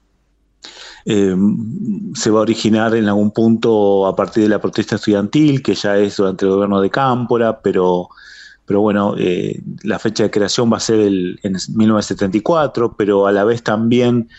eh, 1.07 1.37
se 2.15 2.31
va 2.31 2.39
a 2.39 2.43
originar 2.43 2.95
en 2.95 3.07
algún 3.07 3.31
punto 3.31 4.07
a 4.07 4.17
partir 4.17 4.45
de 4.45 4.49
la 4.49 4.61
protesta 4.61 4.97
estudiantil, 4.97 5.63
que 5.63 5.75
ya 5.75 5.99
es 5.99 6.17
durante 6.17 6.47
el 6.47 6.53
gobierno 6.53 6.81
de 6.81 6.89
Cámpora, 6.89 7.61
pero, 7.61 8.09
pero 8.65 8.81
bueno, 8.81 9.15
eh, 9.19 9.61
la 9.83 9.99
fecha 9.99 10.23
de 10.23 10.31
creación 10.31 10.73
va 10.73 10.79
a 10.79 10.81
ser 10.81 11.01
el, 11.01 11.39
en 11.43 11.53
1974, 11.53 12.97
pero 12.97 13.27
a 13.27 13.33
la 13.33 13.45
vez 13.45 13.63
también 13.63 14.31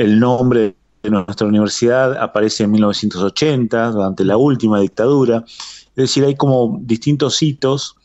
el 0.00 0.18
nombre 0.18 0.74
de 1.02 1.10
nuestra 1.10 1.46
universidad 1.46 2.16
aparece 2.16 2.64
en 2.64 2.70
1980, 2.70 3.90
durante 3.90 4.24
la 4.24 4.38
última 4.38 4.80
dictadura. 4.80 5.44
Es 5.46 5.94
decir, 5.94 6.24
hay 6.24 6.36
como 6.36 6.78
distintos 6.82 7.42
hitos 7.42 7.96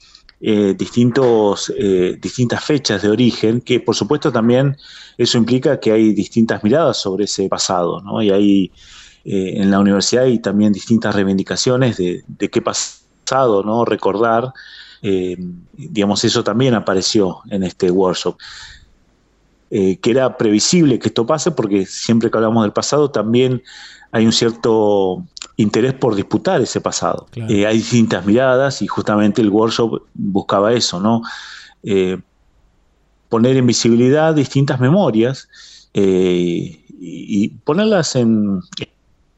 eh, 0.41 0.75
distintos, 0.77 1.73
eh, 1.77 2.17
distintas 2.21 2.61
fechas 2.63 3.01
de 3.01 3.09
origen, 3.09 3.61
que 3.61 3.79
por 3.79 3.95
supuesto 3.95 4.33
también 4.33 4.75
eso 5.17 5.37
implica 5.37 5.79
que 5.79 5.93
hay 5.93 6.13
distintas 6.13 6.61
miradas 6.61 6.97
sobre 6.97 7.23
ese 7.23 7.47
pasado, 7.47 8.01
¿no? 8.01 8.21
Y 8.21 8.31
hay 8.31 8.71
eh, 9.23 9.53
en 9.61 9.71
la 9.71 9.79
universidad 9.79 10.25
hay 10.25 10.39
también 10.39 10.73
distintas 10.73 11.15
reivindicaciones 11.15 11.95
de, 11.95 12.49
qué 12.51 12.61
pasado, 12.61 13.63
¿no? 13.63 13.85
Recordar, 13.85 14.51
digamos, 15.01 16.23
eso 16.25 16.43
también 16.43 16.73
apareció 16.73 17.39
en 17.49 17.63
este 17.63 17.89
workshop. 17.89 18.37
Que 19.75 20.11
era 20.11 20.37
previsible 20.37 20.99
que 20.99 21.09
esto 21.09 21.25
pase 21.25 21.51
porque 21.51 21.85
siempre 21.85 22.31
que 22.31 22.37
hablamos 22.37 22.63
del 22.63 22.71
pasado 22.71 23.11
también 23.11 23.61
hay 24.15 24.25
un 24.25 24.31
cierto 24.31 25.25
interés 25.57 25.93
por 25.93 26.15
disputar 26.15 26.61
ese 26.61 26.81
pasado. 26.81 27.27
Eh, 27.35 27.65
hay 27.65 27.77
distintas 27.77 28.25
miradas 28.25 28.81
y 28.81 28.87
justamente 28.87 29.41
el 29.41 29.49
workshop 29.49 30.03
buscaba 30.13 30.73
eso, 30.73 30.99
¿no? 30.99 31.21
Eh, 31.83 32.19
poner 33.29 33.57
en 33.57 33.67
visibilidad 33.67 34.33
distintas 34.33 34.79
memorias 34.79 35.49
eh, 35.93 36.81
y, 36.97 37.49
ponerlas 37.65 38.15
en, 38.15 38.61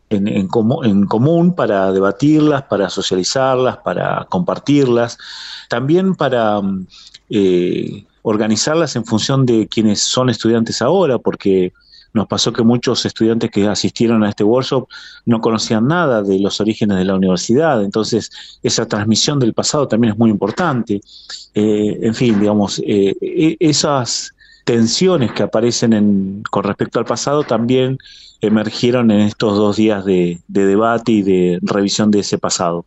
en, 0.09 0.47
común 0.47 1.55
para 1.55 1.91
debatirlas, 1.91 2.63
para 2.63 2.89
socializarlas, 2.89 3.77
para 3.77 4.25
compartirlas, 4.29 5.17
también 5.69 6.15
para 6.15 6.61
organizarlas 8.29 8.97
en 8.97 9.05
función 9.05 9.45
de 9.45 9.67
quienes 9.69 10.01
son 10.01 10.29
estudiantes 10.29 10.81
ahora, 10.81 11.17
porque 11.17 11.71
nos 12.13 12.27
pasó 12.27 12.51
que 12.51 12.61
muchos 12.61 13.05
estudiantes 13.05 13.49
que 13.51 13.65
asistieron 13.67 14.21
a 14.23 14.29
este 14.29 14.43
workshop 14.43 14.85
no 15.25 15.39
conocían 15.39 15.87
nada 15.87 16.21
de 16.21 16.37
los 16.37 16.59
orígenes 16.59 16.97
de 16.97 17.05
la 17.05 17.15
universidad, 17.15 17.81
entonces 17.81 18.29
esa 18.63 18.85
transmisión 18.85 19.39
del 19.39 19.53
pasado 19.53 19.87
también 19.87 20.11
es 20.11 20.19
muy 20.19 20.29
importante. 20.29 20.99
Eh, 21.53 21.99
en 22.01 22.13
fin, 22.13 22.37
digamos, 22.37 22.81
eh, 22.85 23.15
e, 23.21 23.55
esas 23.61 24.33
tensiones 24.65 25.31
que 25.31 25.43
aparecen 25.43 26.43
con 26.51 26.65
respecto 26.65 26.99
al 26.99 27.05
pasado 27.05 27.43
también 27.43 27.97
emergieron 28.41 29.09
en 29.09 29.21
estos 29.21 29.55
dos 29.55 29.77
días 29.77 30.03
de, 30.03 30.41
debate 30.49 31.13
y 31.13 31.21
de 31.21 31.59
revisión 31.61 32.11
de 32.11 32.19
ese 32.19 32.37
pasado. 32.37 32.85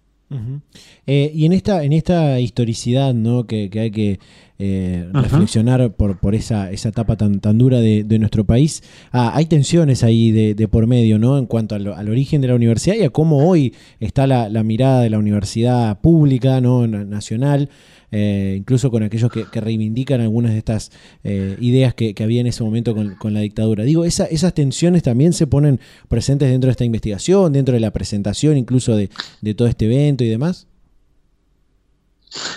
Eh, 1.06 1.32
y 1.34 1.46
en 1.46 1.52
esta, 1.54 1.82
en 1.82 1.94
esta 1.94 2.38
historicidad 2.38 3.14
¿no? 3.14 3.46
que 3.46 3.70
hay 3.74 3.90
que 3.90 4.20
eh, 4.62 5.08
reflexionar 5.14 5.90
por, 5.94 6.18
por 6.18 6.34
esa, 6.34 6.70
esa 6.70 6.90
etapa 6.90 7.16
tan, 7.16 7.40
tan 7.40 7.56
dura 7.56 7.80
de, 7.80 8.18
nuestro 8.18 8.44
país. 8.44 8.82
Ah, 9.10 9.32
hay 9.34 9.46
tensiones 9.46 10.04
ahí 10.04 10.32
de, 10.32 10.68
por 10.68 10.86
medio, 10.86 11.18
¿no? 11.18 11.38
En 11.38 11.46
cuanto 11.46 11.74
al, 11.74 11.88
origen 11.88 12.42
de 12.42 12.48
la 12.48 12.56
universidad 12.56 12.94
y 12.96 13.04
a 13.04 13.08
cómo 13.08 13.48
hoy 13.48 13.74
está 14.00 14.26
la, 14.26 14.62
mirada 14.62 15.00
de 15.00 15.08
la 15.08 15.18
universidad 15.18 15.98
pública, 16.02 16.60
¿no? 16.60 16.86
Nacional. 16.86 17.70
Eh, 18.12 18.56
incluso 18.58 18.90
con 18.90 19.02
aquellos 19.02 19.30
que, 19.30 19.60
reivindican 19.60 20.20
algunas 20.20 20.52
de 20.52 20.58
estas 20.58 20.90
eh, 21.24 21.56
ideas 21.60 21.94
que, 21.94 22.14
había 22.20 22.42
en 22.42 22.48
ese 22.48 22.62
momento 22.62 22.94
con, 22.94 23.32
la 23.32 23.40
dictadura. 23.40 23.84
Digo, 23.84 24.04
esas 24.04 24.52
tensiones 24.52 25.02
también 25.02 25.32
se 25.32 25.46
ponen 25.46 25.80
presentes 26.08 26.50
dentro 26.50 26.68
de 26.68 26.72
esta 26.72 26.84
investigación, 26.84 27.54
dentro 27.54 27.72
de 27.72 27.80
la 27.80 27.92
presentación 27.92 28.58
incluso 28.58 28.94
de, 28.94 29.08
de 29.40 29.54
todo 29.54 29.68
este 29.68 29.86
evento 29.86 30.22
y 30.22 30.28
demás. 30.28 30.66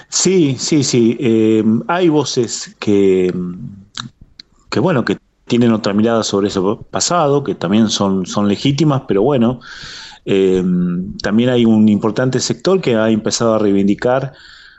Sí, 0.10 0.56
sí, 0.60 0.84
sí. 0.84 1.18
Eh, 1.20 1.64
hay 1.88 2.10
voces 2.10 2.76
que, 2.80 3.34
que, 4.70 4.80
bueno, 4.80 5.04
que 5.04 5.18
tienen 5.46 5.74
otra 5.74 5.94
mirada 5.94 6.24
sobre 6.24 6.48
ese 6.48 6.60
pasado, 6.90 7.44
que 7.44 7.56
también 7.56 7.90
son, 7.90 8.26
son 8.26 8.48
legítimas, 8.48 9.04
pero 9.08 9.24
bueno, 9.24 9.60
eh, 10.26 10.64
también 11.22 11.50
hay 11.50 11.66
un 11.66 11.90
importante 11.90 12.40
sector 12.40 12.80
que 12.80 12.96
ha 12.96 13.10
empezado 13.10 13.56
a 13.56 13.60
reivindicar 13.60 14.34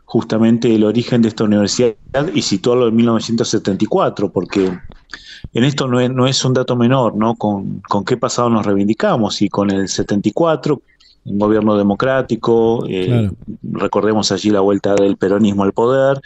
justamente 0.04 0.74
el 0.74 0.84
origen 0.84 1.22
de 1.22 1.28
esta 1.28 1.44
universidad 1.44 1.94
y 2.32 2.42
situarlo 2.42 2.88
en 2.88 2.96
1974, 2.96 4.30
porque 4.30 4.78
en 5.52 5.64
esto 5.64 5.88
no 5.88 6.00
es, 6.00 6.10
no 6.10 6.26
es 6.26 6.44
un 6.44 6.54
dato 6.54 6.76
menor, 6.76 7.16
¿no? 7.16 7.34
Con, 7.34 7.80
con 7.88 8.04
qué 8.04 8.16
pasado 8.16 8.48
nos 8.48 8.64
reivindicamos 8.64 9.42
y 9.42 9.48
con 9.48 9.70
el 9.70 9.88
74 9.88 10.80
un 11.24 11.38
gobierno 11.38 11.76
democrático, 11.76 12.84
eh, 12.88 13.30
recordemos 13.62 14.30
allí 14.30 14.50
la 14.50 14.60
vuelta 14.60 14.94
del 14.94 15.16
peronismo 15.16 15.62
al 15.62 15.72
poder, 15.72 16.20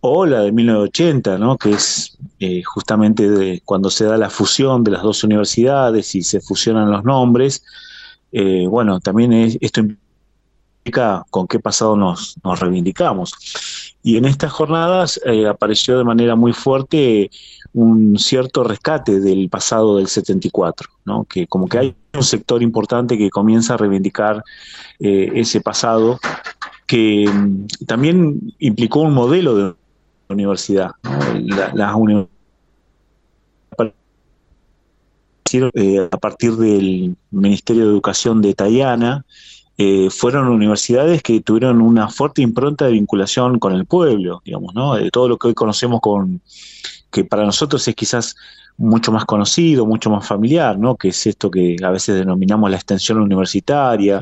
o 0.00 0.26
la 0.26 0.40
de 0.40 0.52
1980, 0.52 1.38
¿no? 1.38 1.56
que 1.56 1.70
es 1.70 2.18
eh, 2.40 2.62
justamente 2.64 3.30
de 3.30 3.62
cuando 3.64 3.90
se 3.90 4.04
da 4.04 4.16
la 4.16 4.30
fusión 4.30 4.82
de 4.82 4.90
las 4.90 5.02
dos 5.02 5.22
universidades 5.24 6.14
y 6.14 6.22
se 6.22 6.40
fusionan 6.40 6.90
los 6.90 7.04
nombres. 7.04 7.64
Eh, 8.32 8.66
bueno, 8.68 8.98
también 9.00 9.32
esto 9.60 9.80
implica 9.80 11.24
con 11.30 11.46
qué 11.46 11.60
pasado 11.60 11.96
nos, 11.96 12.36
nos 12.42 12.58
reivindicamos. 12.58 13.32
Y 14.04 14.18
en 14.18 14.26
estas 14.26 14.52
jornadas 14.52 15.18
apareció 15.48 15.96
de 15.96 16.04
manera 16.04 16.36
muy 16.36 16.52
fuerte 16.52 17.30
un 17.72 18.18
cierto 18.18 18.62
rescate 18.62 19.18
del 19.18 19.48
pasado 19.48 19.96
del 19.96 20.06
74, 20.06 20.88
¿no? 21.06 21.24
que 21.24 21.46
como 21.46 21.66
que 21.66 21.78
hay 21.78 21.94
un 22.12 22.22
sector 22.22 22.62
importante 22.62 23.18
que 23.18 23.30
comienza 23.30 23.74
a 23.74 23.76
reivindicar 23.76 24.44
eh, 25.00 25.32
ese 25.34 25.60
pasado, 25.60 26.20
que 26.86 27.28
mm, 27.28 27.66
también 27.86 28.54
implicó 28.60 29.00
un 29.00 29.12
modelo 29.12 29.56
de 29.56 29.74
universidad. 30.28 30.92
las 31.74 31.94
universidades 31.94 32.34
eh, 35.74 36.08
a 36.10 36.18
partir 36.18 36.56
del 36.56 37.16
Ministerio 37.30 37.84
de 37.84 37.90
Educación 37.90 38.40
de 38.42 38.54
Tayana, 38.54 39.24
eh, 39.76 40.08
fueron 40.10 40.48
universidades 40.48 41.22
que 41.22 41.40
tuvieron 41.40 41.80
una 41.80 42.08
fuerte 42.08 42.42
impronta 42.42 42.86
de 42.86 42.92
vinculación 42.92 43.58
con 43.58 43.72
el 43.72 43.86
pueblo, 43.86 44.40
digamos, 44.44 44.74
¿no? 44.74 44.94
De 44.94 45.10
todo 45.10 45.28
lo 45.28 45.36
que 45.36 45.48
hoy 45.48 45.54
conocemos 45.54 46.00
con 46.00 46.40
que 47.10 47.24
para 47.24 47.44
nosotros 47.44 47.86
es 47.88 47.94
quizás 47.94 48.36
mucho 48.76 49.10
más 49.10 49.24
conocido, 49.24 49.86
mucho 49.86 50.10
más 50.10 50.26
familiar, 50.26 50.78
¿no? 50.78 50.96
Que 50.96 51.08
es 51.08 51.26
esto 51.26 51.50
que 51.50 51.76
a 51.82 51.90
veces 51.90 52.16
denominamos 52.16 52.70
la 52.70 52.76
extensión 52.76 53.20
universitaria, 53.20 54.20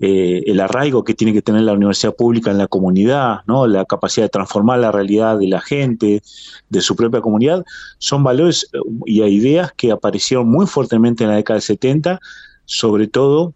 eh, 0.00 0.42
el 0.46 0.58
arraigo 0.60 1.04
que 1.04 1.14
tiene 1.14 1.32
que 1.32 1.42
tener 1.42 1.62
la 1.62 1.72
universidad 1.72 2.14
pública 2.16 2.50
en 2.50 2.58
la 2.58 2.66
comunidad, 2.66 3.40
¿no? 3.46 3.68
La 3.68 3.84
capacidad 3.84 4.24
de 4.24 4.30
transformar 4.30 4.80
la 4.80 4.90
realidad 4.90 5.38
de 5.38 5.48
la 5.48 5.60
gente, 5.60 6.22
de 6.68 6.80
su 6.80 6.96
propia 6.96 7.20
comunidad, 7.20 7.64
son 7.98 8.24
valores 8.24 8.68
y 9.06 9.22
ideas 9.22 9.72
que 9.76 9.92
aparecieron 9.92 10.48
muy 10.48 10.66
fuertemente 10.66 11.22
en 11.22 11.30
la 11.30 11.36
década 11.36 11.56
del 11.56 11.62
70, 11.62 12.20
sobre 12.64 13.06
todo 13.06 13.54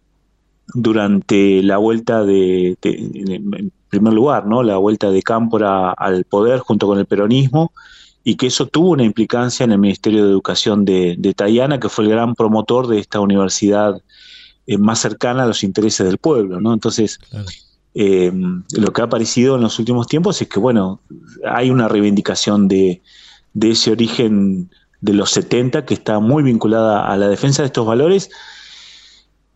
durante 0.73 1.61
la 1.63 1.77
vuelta 1.77 2.23
de, 2.23 2.77
en 2.81 3.71
primer 3.89 4.13
lugar, 4.13 4.45
¿no? 4.45 4.63
La 4.63 4.77
vuelta 4.77 5.11
de 5.11 5.21
Cámpora 5.21 5.91
al 5.91 6.25
poder 6.25 6.59
junto 6.59 6.87
con 6.87 6.99
el 6.99 7.05
peronismo 7.05 7.71
y 8.23 8.35
que 8.35 8.47
eso 8.47 8.65
tuvo 8.65 8.89
una 8.89 9.03
implicancia 9.03 9.63
en 9.63 9.71
el 9.71 9.77
Ministerio 9.77 10.25
de 10.25 10.31
Educación 10.31 10.83
de, 10.83 11.15
de 11.17 11.33
Tayana, 11.33 11.79
que 11.79 11.89
fue 11.89 12.05
el 12.05 12.11
gran 12.11 12.33
promotor 12.33 12.87
de 12.87 12.99
esta 12.99 13.19
universidad 13.19 14.01
eh, 14.65 14.79
más 14.79 14.99
cercana 14.99 15.43
a 15.43 15.45
los 15.47 15.63
intereses 15.63 16.07
del 16.07 16.17
pueblo, 16.17 16.59
¿no? 16.59 16.73
Entonces, 16.73 17.19
eh, 17.93 18.31
lo 18.75 18.91
que 18.91 19.01
ha 19.01 19.05
aparecido 19.05 19.55
en 19.55 19.61
los 19.61 19.77
últimos 19.77 20.07
tiempos 20.07 20.41
es 20.41 20.47
que, 20.47 20.59
bueno, 20.59 21.01
hay 21.47 21.69
una 21.69 21.87
reivindicación 21.87 22.67
de, 22.67 23.03
de 23.53 23.71
ese 23.71 23.91
origen 23.91 24.71
de 25.01 25.13
los 25.13 25.29
70 25.29 25.85
que 25.85 25.93
está 25.93 26.19
muy 26.19 26.41
vinculada 26.41 27.05
a 27.05 27.15
la 27.17 27.27
defensa 27.27 27.61
de 27.61 27.67
estos 27.67 27.85
valores 27.85 28.31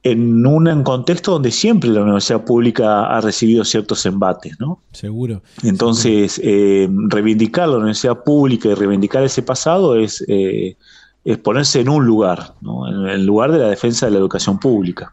en 0.04 0.46
un 0.46 0.84
contexto 0.84 1.34
donde 1.34 1.52
siempre 1.52 1.90
la 1.90 2.02
universidad 2.02 2.46
pública 2.46 3.06
ha 3.06 3.22
recibido 3.22 3.66
ciertos 3.66 4.06
embates, 4.06 4.60
¿no? 4.60 4.82
Seguro. 4.92 5.42
Entonces, 5.64 6.40
eh, 6.44 6.88
reivindicar 7.08 7.68
la 7.68 7.78
universidad 7.78 8.24
pública 8.24 8.70
y 8.70 8.76
reivindicar 8.76 9.24
ese 9.24 9.42
pasado 9.42 9.98
es 9.98 10.24
eh, 10.28 10.78
es 11.26 11.38
ponerse 11.38 11.82
en 11.82 11.90
un 11.90 12.06
lugar, 12.06 12.54
en 12.62 13.08
el 13.08 13.26
lugar 13.26 13.52
de 13.52 13.60
la 13.60 13.68
defensa 13.68 14.06
de 14.06 14.14
la 14.14 14.20
educación 14.20 14.58
pública. 14.58 15.12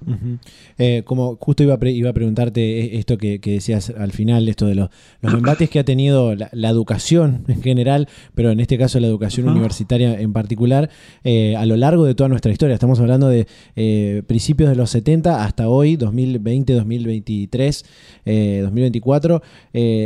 Eh, 0.78 1.02
como 1.04 1.36
justo 1.36 1.64
iba 1.64 1.74
a, 1.74 1.88
iba 1.88 2.10
a 2.10 2.12
preguntarte 2.12 2.60
e, 2.60 2.98
esto 2.98 3.18
que, 3.18 3.40
decías 3.42 3.90
al 3.90 4.12
final, 4.12 4.48
esto 4.48 4.66
de 4.66 4.76
los, 4.76 4.90
embates 5.22 5.68
que 5.68 5.80
ha 5.80 5.84
tenido 5.84 6.34
la, 6.36 6.70
educación 6.70 7.44
en 7.48 7.60
general, 7.60 8.08
pero 8.34 8.50
en 8.50 8.60
este 8.60 8.78
caso 8.78 9.00
la 9.00 9.08
educación 9.08 9.48
universitaria 9.48 10.20
en 10.20 10.32
particular, 10.32 10.90
eh, 11.24 11.56
a 11.56 11.66
lo 11.66 11.76
largo 11.76 12.04
de 12.04 12.14
toda 12.14 12.28
nuestra 12.28 12.52
historia. 12.52 12.74
Estamos 12.74 13.00
hablando 13.00 13.28
de 13.28 13.48
eh, 13.74 14.22
principios 14.26 14.70
de 14.70 14.76
los 14.76 14.90
70 14.90 15.44
hasta 15.44 15.68
hoy, 15.68 15.96
2020, 15.96 16.72
2023, 16.72 17.84
2024. 18.62 19.42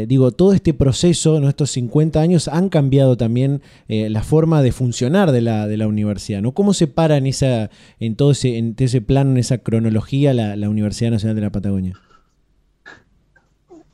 digo, 0.06 0.32
todo 0.32 0.54
este 0.54 0.72
proceso, 0.72 1.36
en 1.36 1.44
estos 1.44 1.70
50 1.72 2.20
años, 2.20 2.48
han 2.48 2.68
cambiado 2.70 3.16
también 3.16 3.60
la 3.88 4.22
forma 4.22 4.62
de 4.62 4.72
funcionar 4.72 5.32
de 5.32 5.40
la, 5.40 5.66
de 5.66 5.76
la 5.76 5.89
universidad, 5.90 6.40
¿no? 6.40 6.52
¿Cómo 6.52 6.74
se 6.74 6.86
para 6.86 7.16
en, 7.16 7.26
esa, 7.26 7.70
en 7.98 8.16
todo 8.16 8.30
ese, 8.30 8.56
en 8.56 8.74
ese 8.78 9.00
plano, 9.00 9.32
en 9.32 9.38
esa 9.38 9.58
cronología, 9.58 10.32
la, 10.34 10.70
Universidad 10.70 11.10
Nacional 11.10 11.36
de 11.36 11.42
la 11.42 11.50
Patagonia? 11.50 11.94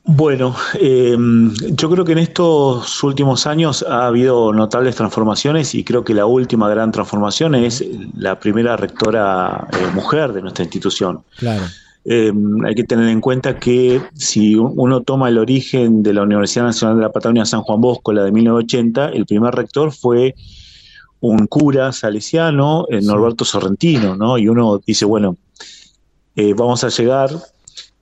Bueno, 0.05 0.55
em, 0.79 1.53
yo 1.53 1.89
creo 1.89 2.05
que 2.05 2.13
en 2.13 2.19
estos 2.19 3.03
últimos 3.03 3.45
años 3.45 3.83
ha 3.89 4.07
habido 4.07 4.53
notables 4.53 4.95
transformaciones 4.95 5.75
y 5.75 5.83
creo 5.83 6.05
que 6.05 6.13
la 6.13 6.25
última 6.25 6.69
gran 6.69 6.93
transformación 6.93 7.55
es 7.55 7.83
la 8.15 8.39
primera 8.39 8.77
rectora 8.77 9.67
eh, 9.73 9.93
mujer 9.93 10.31
de 10.31 10.41
nuestra 10.41 10.63
institución. 10.63 11.23
Claro. 11.37 11.65
Em, 12.09 12.63
hay 12.63 12.73
que 12.73 12.85
tener 12.85 13.09
en 13.09 13.19
cuenta 13.19 13.59
que 13.59 14.01
si 14.13 14.55
uno 14.55 15.01
toma 15.01 15.27
el 15.27 15.37
origen 15.37 16.03
de 16.03 16.13
la 16.13 16.21
Universidad 16.21 16.63
Nacional 16.63 16.95
de 16.95 17.01
la 17.01 17.11
Patagonia 17.11 17.45
San 17.45 17.63
Juan 17.63 17.81
Bosco, 17.81 18.13
la 18.13 18.23
de 18.23 18.31
1980, 18.31 19.09
el 19.09 19.25
primer 19.25 19.53
rector 19.53 19.91
fue 19.91 20.33
un 21.21 21.47
cura 21.47 21.91
salesiano, 21.91 22.85
eh, 22.89 23.01
Norberto 23.01 23.45
Sorrentino, 23.45 24.15
¿no? 24.15 24.37
Y 24.37 24.47
uno 24.47 24.79
dice, 24.85 25.05
bueno, 25.05 25.37
eh, 26.35 26.53
vamos 26.53 26.83
a 26.83 26.89
llegar 26.89 27.29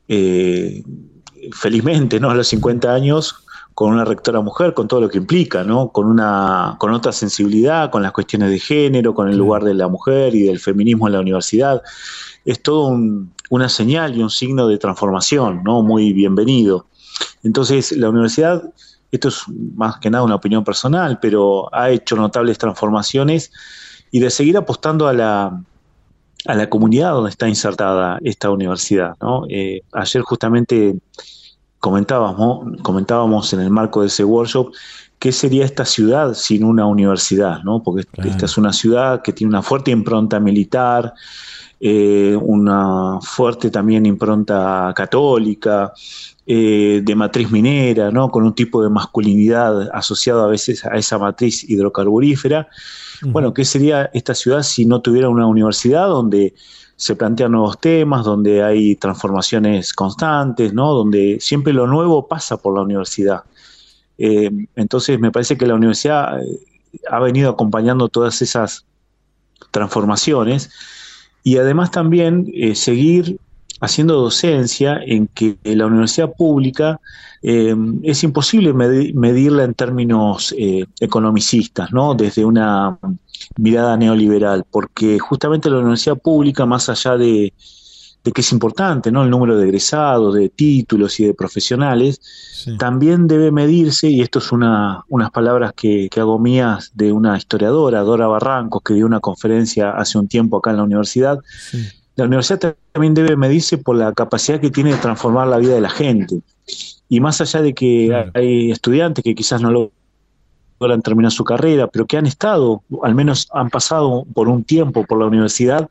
eh, 0.08 0.84
felizmente, 1.54 2.20
¿no? 2.20 2.30
A 2.30 2.36
los 2.36 2.48
50 2.48 2.94
años 2.94 3.36
con 3.74 3.92
una 3.92 4.06
rectora 4.06 4.40
mujer, 4.42 4.74
con 4.74 4.88
todo 4.88 5.02
lo 5.02 5.10
que 5.10 5.18
implica, 5.18 5.64
¿no? 5.64 5.90
Con 5.90 6.08
una, 6.08 6.78
con 6.80 6.94
otra 6.94 7.12
sensibilidad, 7.12 7.92
con 7.92 8.04
las 8.04 8.14
cuestiones 8.14 8.50
de 8.50 8.60
género, 8.60 9.14
con 9.14 9.30
el 9.30 9.38
lugar 9.38 9.64
de 9.64 9.74
la 9.74 9.90
mujer 9.90 10.34
y 10.34 10.44
del 10.44 10.60
feminismo 10.60 11.08
en 11.08 11.14
la 11.14 11.20
universidad. 11.20 11.82
Es 12.46 12.62
todo 12.62 12.98
una 13.50 13.70
señal 13.70 14.16
y 14.16 14.24
un 14.24 14.30
signo 14.30 14.68
de 14.68 14.78
transformación, 14.78 15.62
¿no? 15.64 15.82
Muy 15.82 16.14
bienvenido. 16.14 16.88
Entonces, 17.44 17.92
la 17.92 18.10
universidad 18.10 18.64
esto 19.16 19.30
es 19.30 19.44
más 19.76 19.98
que 19.98 20.10
nada 20.10 20.24
una 20.24 20.36
opinión 20.36 20.64
personal, 20.64 21.20
pero 21.20 21.74
ha 21.74 21.90
hecho 21.90 22.16
notables 22.16 22.58
transformaciones 22.58 23.52
y 24.12 24.20
de 24.20 24.30
seguir 24.30 24.58
apostando 24.58 25.08
a 25.08 25.14
la, 25.14 25.62
a 26.46 26.56
la 26.56 26.70
comunidad 26.70 27.12
donde 27.12 27.32
está 27.32 27.50
insertada 27.50 28.20
esta 28.24 28.50
universidad. 28.50 29.16
Eh, 29.50 29.82
ayer 29.94 30.22
justamente 30.22 30.96
comentábamos, 31.86 32.82
comentábamos 32.82 33.54
en 33.54 33.60
el 33.60 33.70
marco 33.70 34.02
de 34.02 34.08
ese 34.08 34.24
workshop 34.24 34.74
qué 35.20 35.32
sería 35.32 35.66
esta 35.66 35.86
ciudad 35.86 36.34
sin 36.34 36.64
una 36.64 36.88
universidad, 36.88 37.62
¿no? 37.64 37.84
porque 37.84 38.08
esta 38.24 38.46
es 38.48 38.58
una 38.58 38.74
ciudad 38.74 39.22
que 39.22 39.32
tiene 39.32 39.50
una 39.50 39.62
fuerte 39.62 39.92
impronta 39.92 40.40
militar, 40.40 41.14
eh, 41.80 42.36
una 42.42 43.20
fuerte 43.22 43.70
también 43.70 44.08
impronta 44.08 44.94
católica, 44.96 45.94
eh, 46.48 47.02
de 47.04 47.16
matriz 47.16 47.52
minera, 47.52 48.10
¿no? 48.10 48.32
con 48.32 48.44
un 48.44 48.56
tipo 48.56 48.82
de 48.82 48.90
masculinidad 48.90 49.88
asociado 49.94 50.44
a 50.44 50.48
veces 50.48 50.84
a 50.86 50.96
esa 50.98 51.20
matriz 51.20 51.70
hidrocarburífera. 51.70 52.68
Bueno, 53.28 53.54
¿qué 53.54 53.64
sería 53.64 54.10
esta 54.12 54.34
ciudad 54.34 54.64
si 54.64 54.88
no 54.88 55.02
tuviera 55.02 55.30
una 55.30 55.46
universidad 55.46 56.08
donde 56.08 56.56
se 56.96 57.16
plantean 57.16 57.52
nuevos 57.52 57.80
temas, 57.80 58.24
donde 58.24 58.64
hay 58.64 58.96
transformaciones 58.96 59.94
constantes, 59.94 60.74
¿no? 60.74 60.94
donde 60.94 61.38
siempre 61.40 61.74
lo 61.74 61.88
nuevo 61.88 62.28
pasa 62.28 62.58
por 62.58 62.76
la 62.76 62.82
universidad? 62.82 63.44
Eh, 64.18 64.50
entonces, 64.76 65.20
me 65.20 65.32
parece 65.32 65.58
que 65.58 65.66
la 65.66 65.76
universidad 65.76 66.42
eh, 66.42 66.60
ha 67.10 67.20
venido 67.20 67.50
acompañando 67.50 68.08
todas 68.08 68.42
esas 68.42 68.86
transformaciones 69.72 70.70
y 71.44 71.58
además 71.58 71.92
también 71.92 72.52
seguir 72.76 73.40
haciendo 73.82 74.16
docencia 74.16 75.00
en 75.06 75.28
que 75.28 75.58
la 75.64 75.86
universidad 75.86 76.34
pública 76.34 77.00
eh, 77.42 77.76
es 78.04 78.24
imposible 78.24 78.74
medirla 78.74 79.64
en 79.64 79.74
términos 79.74 80.54
eh, 80.58 80.86
economicistas, 81.00 81.92
¿no? 81.92 82.16
desde 82.16 82.46
una 82.46 82.98
mirada 83.58 83.98
neoliberal, 83.98 84.66
porque 84.70 85.20
justamente 85.20 85.70
la 85.70 85.78
universidad 85.78 86.18
pública, 86.18 86.66
más 86.66 86.90
allá 86.90 87.18
de, 87.18 87.54
que 88.24 88.42
es 88.42 88.52
importante 88.52 89.12
¿no? 89.12 89.24
el 89.24 89.30
número 89.30 89.58
de 89.58 89.66
egresados, 89.66 90.34
de 90.34 90.50
títulos 90.50 91.20
y 91.20 91.26
de 91.26 91.34
profesionales, 91.34 92.20
también 92.80 93.28
debe 93.28 93.52
medirse, 93.52 94.10
y 94.10 94.22
esto 94.22 94.40
es 94.40 94.52
una, 94.52 95.04
unas 95.10 95.30
palabras 95.30 95.74
que, 95.76 96.10
que, 96.10 96.20
hago 96.20 96.40
mías 96.40 96.92
de 96.96 97.12
una 97.12 97.38
historiadora, 97.38 98.02
Dora 98.02 98.26
Barrancos, 98.26 98.82
que 98.84 98.96
dio 98.96 99.06
una 99.06 99.20
conferencia 99.20 99.92
hace 99.92 100.18
un 100.18 100.28
tiempo 100.28 100.58
acá 100.58 100.72
en 100.72 100.78
la 100.78 100.84
universidad, 100.84 101.38
la 102.16 102.26
universidad 102.26 102.76
también 102.92 103.14
debe 103.14 103.36
medirse 103.36 103.78
por 103.78 103.98
la 103.98 104.14
capacidad 104.14 104.60
que 104.60 104.72
tiene 104.72 104.94
de 104.94 105.00
transformar 105.00 105.48
la 105.48 105.58
vida 105.58 105.74
de 105.74 105.82
la 105.82 105.90
gente. 105.90 106.42
Y 107.10 107.20
más 107.20 107.42
allá 107.42 107.62
de 107.62 107.74
que 107.74 108.30
hay 108.34 108.72
estudiantes 108.72 109.24
que 109.24 109.36
quizás 109.36 109.62
no 109.62 109.92
logran 110.80 111.02
terminar 111.02 111.32
su 111.32 111.44
carrera, 111.44 111.88
pero 111.88 112.06
que 112.06 112.18
han 112.18 112.26
estado, 112.26 112.84
al 113.04 113.16
menos 113.16 113.48
han 113.54 113.70
pasado 113.70 114.26
por 114.34 114.48
un 114.48 114.64
tiempo 114.64 115.06
por 115.06 115.20
la 115.20 115.26
universidad, 115.26 115.90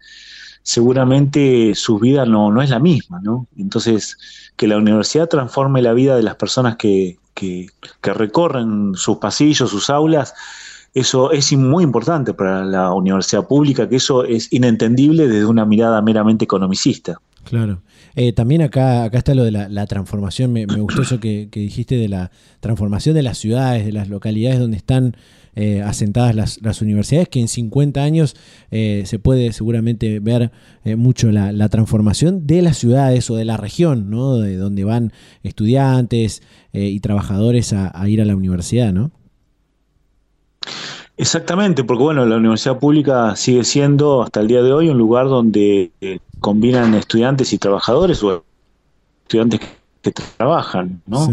seguramente 0.63 1.75
su 1.75 1.99
vida 1.99 2.25
no, 2.25 2.51
no 2.51 2.63
es 2.63 2.71
la 2.71 2.79
misma, 2.79 3.21
¿no? 3.23 3.47
Entonces, 3.57 4.17
que 4.57 4.67
la 4.67 4.79
universidad 4.79 5.29
transforme 5.29 5.83
la 5.83 5.93
vida 5.93 6.17
de 6.17 6.23
las 6.23 6.37
personas 6.37 6.77
que, 6.77 7.19
que, 7.35 7.69
que 8.01 8.15
recorren 8.15 8.95
sus 8.95 9.19
pasillos, 9.19 9.71
sus 9.71 9.91
aulas, 9.91 10.35
eso 10.95 11.33
es 11.33 11.53
muy 11.53 11.83
importante 11.83 12.33
para 12.35 12.65
la 12.65 12.93
universidad 12.93 13.47
pública, 13.47 13.89
que 13.89 13.97
eso 13.97 14.25
es 14.25 14.53
inentendible 14.53 15.27
desde 15.27 15.45
una 15.45 15.65
mirada 15.67 16.01
meramente 16.01 16.45
economicista. 16.45 17.21
Claro. 17.43 17.83
Eh, 18.15 18.33
también 18.33 18.63
acá, 18.63 19.05
acá 19.05 19.19
está 19.19 19.35
lo 19.35 19.43
de 19.43 19.51
la, 19.51 19.87
transformación, 19.87 20.53
me, 20.53 20.65
gustó 20.67 21.03
eso 21.03 21.19
que, 21.19 21.49
dijiste 21.53 21.97
de 21.97 22.09
la 22.09 22.31
transformación 22.61 23.15
de 23.17 23.23
las 23.23 23.39
ciudades, 23.39 23.85
de 23.85 23.93
las 23.93 24.09
localidades 24.09 24.61
donde 24.61 24.77
están 24.77 25.17
eh, 25.57 25.83
asentadas 25.83 26.35
las, 26.63 26.81
universidades, 26.81 27.29
que 27.29 27.41
en 27.41 27.49
50 27.49 28.03
años 28.03 28.37
eh, 28.71 29.03
se 29.07 29.19
puede 29.19 29.53
seguramente 29.53 30.21
ver 30.21 30.53
mucho 30.97 31.33
la, 31.33 31.69
transformación 31.69 32.47
de 32.47 32.63
las 32.63 32.79
ciudades 32.79 33.29
o 33.31 33.37
de 33.37 33.45
la 33.45 33.57
región, 33.57 34.11
¿no? 34.11 34.37
De 34.37 34.57
donde 34.57 34.85
van 34.85 35.13
estudiantes 35.43 36.43
y 36.73 37.01
trabajadores 37.01 37.73
a, 37.73 37.91
a 38.01 38.09
ir 38.09 38.23
a 38.23 38.25
la 38.25 38.37
universidad, 38.37 38.93
¿no? 38.93 39.11
Exactamente, 41.17 41.85
porque 41.85 42.03
bueno, 42.03 42.27
la 42.27 42.37
universidad 42.37 42.79
pública 42.79 43.37
sigue 43.37 43.65
siendo 43.65 44.23
hasta 44.23 44.41
el 44.41 44.49
día 44.49 44.63
de 44.63 44.73
hoy 44.73 44.89
un 44.89 44.99
lugar 44.99 45.29
donde 45.29 45.93
eh, 46.01 46.19
combinan 46.41 46.95
estudiantes 46.95 47.53
y 47.53 47.59
trabajadores 47.59 48.23
o 48.23 48.45
estudiantes 49.23 49.61
que, 49.61 50.13
trabajan, 50.37 51.01
¿no? 51.07 51.31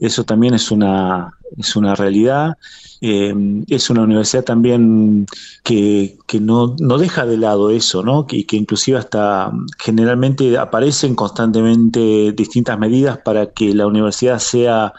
Eso 0.00 0.24
también 0.24 0.54
es 0.54 0.72
una, 0.72 1.34
es 1.56 1.76
una 1.76 1.94
realidad. 1.94 2.56
Eh, 3.00 3.32
es 3.68 3.90
una 3.90 4.02
universidad 4.02 4.42
también 4.42 5.26
que, 5.62 6.16
que 6.26 6.40
no, 6.40 6.74
no, 6.80 6.98
deja 6.98 7.26
de 7.26 7.36
lado 7.36 7.70
eso, 7.70 8.02
¿no? 8.02 8.26
Que, 8.26 8.44
que 8.44 8.56
inclusive 8.56 8.98
hasta 8.98 9.52
generalmente 9.78 10.58
aparecen 10.58 11.14
constantemente 11.14 12.32
distintas 12.32 12.76
medidas 12.76 13.18
para 13.18 13.52
que 13.52 13.72
la 13.72 13.86
universidad 13.86 14.40
sea 14.40 14.94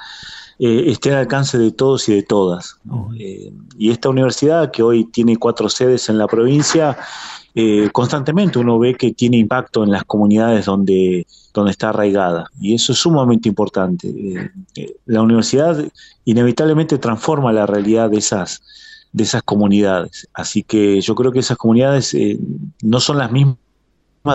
eh, 0.65 0.91
esté 0.91 1.12
al 1.12 1.17
alcance 1.17 1.58
de 1.58 1.73
todos 1.73 2.08
y 2.08 2.15
de 2.15 2.23
todas. 2.23 2.80
Eh, 3.19 3.52
y 3.78 3.91
esta 3.91 4.08
universidad, 4.08 4.71
que 4.71 4.82
hoy 4.82 5.04
tiene 5.04 5.36
cuatro 5.36 5.67
sedes 5.67 6.08
en 6.08 6.17
la 6.17 6.26
provincia, 6.26 6.97
eh, 7.54 7.89
constantemente 7.91 8.60
uno 8.60 8.80
ve 8.80 8.95
que 8.95 9.12
tiene 9.12 9.36
impacto 9.36 9.84
en 9.84 9.91
las 9.91 10.06
comunidades 10.06 10.63
donde, 10.63 11.28
donde 11.54 11.71
está 11.71 11.89
arraigada. 11.89 12.45
Y 12.62 12.76
eso 12.76 12.93
es 12.93 12.99
sumamente 12.99 13.49
importante. 13.49 14.54
la 15.06 15.21
universidad 15.21 15.84
inevitablemente 16.23 16.97
transforma 16.97 17.52
la 17.52 17.65
realidad 17.65 18.10
de 18.10 18.19
esas, 18.19 18.63
de 19.12 19.26
esas 19.26 19.43
comunidades. 19.43 20.30
Así 20.34 20.63
que 20.63 21.02
yo 21.02 21.13
creo 21.13 21.34
que 21.34 21.39
esas 21.39 21.58
comunidades 21.58 22.15
no 22.82 23.02
son 23.02 23.17
las 23.17 23.34
mismas 23.34 23.58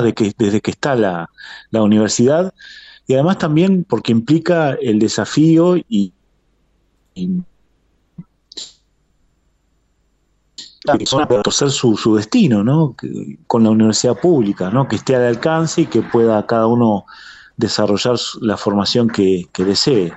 de 0.03 0.13
que, 0.13 0.35
desde 0.37 0.61
que 0.61 0.73
está 0.73 0.95
la, 0.95 1.31
la 1.71 1.83
universidad 1.83 2.53
y 3.07 3.15
además 3.15 3.39
también 3.39 3.85
porque 3.89 4.13
implica 4.13 4.75
el 4.75 4.99
desafío 4.99 5.79
y, 5.79 6.13
para 11.11 11.43
torcer 11.43 11.71
su, 11.71 11.97
su 11.97 12.17
destino, 12.17 12.65
¿no? 12.65 12.95
con 13.47 13.65
la 13.65 13.71
universidad 13.71 14.19
pública, 14.19 14.71
¿no? 14.71 14.89
que 14.89 14.97
esté 14.97 15.17
al 15.17 15.25
alcance 15.25 15.83
y 15.83 15.87
que 15.87 16.03
pueda 16.03 16.47
cada 16.47 16.67
uno 16.67 17.05
desarrollar 17.57 18.17
la 18.41 18.57
formación 18.57 19.09
que, 19.09 19.47
desee. 19.59 20.13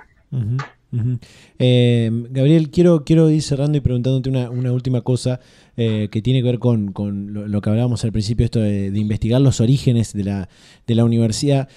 Eh, 1.60 2.10
Gabriel, 2.30 2.70
quiero, 2.70 3.04
quiero 3.04 3.30
ir 3.30 3.42
cerrando 3.42 3.78
y 3.78 3.82
preguntándote 3.82 4.30
una, 4.30 4.50
una 4.50 4.72
última 4.72 5.02
cosa 5.02 5.40
eh, 5.78 6.10
que 6.12 6.22
tiene 6.22 6.40
que 6.40 6.46
ver 6.46 6.60
con, 6.60 6.94
lo, 7.34 7.62
que 7.62 7.70
hablábamos 7.70 8.04
al 8.04 8.12
principio, 8.12 8.46
esto 8.46 8.60
de, 8.60 8.88
investigar 8.88 9.42
los 9.42 9.62
orígenes 9.62 10.14
de 10.14 10.24
la, 10.24 10.50
de 10.88 10.96
la 10.96 11.06
universidad. 11.06 11.70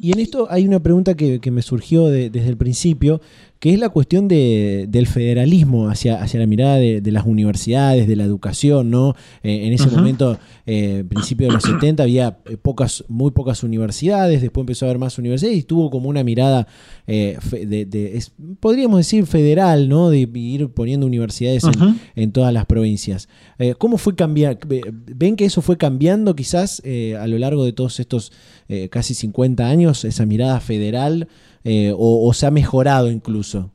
y, 0.00 0.12
en 0.12 0.18
esto 0.18 0.48
hay 0.50 0.66
una 0.66 0.80
pregunta 0.80 1.14
que, 1.14 1.40
me 1.50 1.62
surgió 1.62 2.06
desde 2.08 2.48
el 2.48 2.56
principio, 2.56 3.20
que 3.64 3.72
es 3.72 3.78
la 3.78 3.88
cuestión 3.88 4.28
de, 4.28 4.84
del 4.90 5.06
federalismo 5.06 5.88
hacia, 5.88 6.22
hacia 6.22 6.38
la 6.38 6.46
mirada 6.46 6.76
de, 6.76 7.00
las 7.10 7.24
universidades, 7.24 8.06
de 8.06 8.14
la 8.14 8.24
educación, 8.24 8.90
¿no? 8.90 9.14
Eh, 9.42 9.66
en 9.66 9.72
ese 9.72 9.88
momento, 9.88 10.38
eh, 10.66 11.02
principio 11.08 11.46
de 11.46 11.54
los 11.54 11.62
70, 11.62 12.02
había 12.02 12.36
eh, 12.44 12.58
pocas, 12.58 13.04
muy 13.08 13.30
pocas 13.30 13.62
universidades, 13.62 14.42
después 14.42 14.64
empezó 14.64 14.84
a 14.84 14.90
haber 14.90 14.98
más 14.98 15.16
universidades 15.16 15.56
y 15.56 15.62
tuvo 15.62 15.88
como 15.88 16.10
una 16.10 16.22
mirada, 16.22 16.66
de, 17.06 18.22
podríamos 18.60 18.98
decir, 18.98 19.24
federal, 19.24 19.88
¿no? 19.88 20.10
De 20.10 20.28
ir 20.34 20.68
poniendo 20.68 21.06
universidades 21.06 21.64
en, 22.16 22.32
todas 22.32 22.52
las 22.52 22.66
provincias. 22.66 23.30
¿Cómo 23.78 23.98
fue 23.98 24.14
cambiar? 24.14 24.58
¿Ven 24.66 25.36
que 25.36 25.44
eso 25.44 25.62
fue 25.62 25.76
cambiando 25.76 26.34
quizás 26.34 26.82
a 27.20 27.26
lo 27.26 27.38
largo 27.38 27.64
de 27.64 27.72
todos 27.72 28.00
estos 28.00 28.32
casi 28.90 29.14
50 29.14 29.66
años, 29.66 30.04
esa 30.04 30.26
mirada 30.26 30.60
federal? 30.60 31.28
Eh, 31.64 31.94
o, 31.96 32.32
se 32.34 32.46
ha 32.46 32.50
mejorado 32.50 33.10
incluso? 33.10 33.70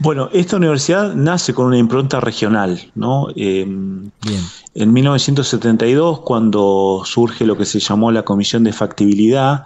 Bueno, 0.00 0.28
esta 0.32 0.56
universidad 0.56 1.14
nace 1.14 1.54
con 1.54 1.66
una 1.66 1.78
impronta 1.78 2.20
regional, 2.20 2.90
¿no? 2.94 3.28
Em, 3.34 4.10
en 4.74 4.92
1972, 4.92 6.20
cuando 6.20 7.02
surge 7.04 7.46
lo 7.46 7.56
que 7.56 7.64
se 7.64 7.80
llamó 7.80 8.10
la 8.12 8.24
Comisión 8.24 8.64
de 8.64 8.72
Factibilidad, 8.72 9.64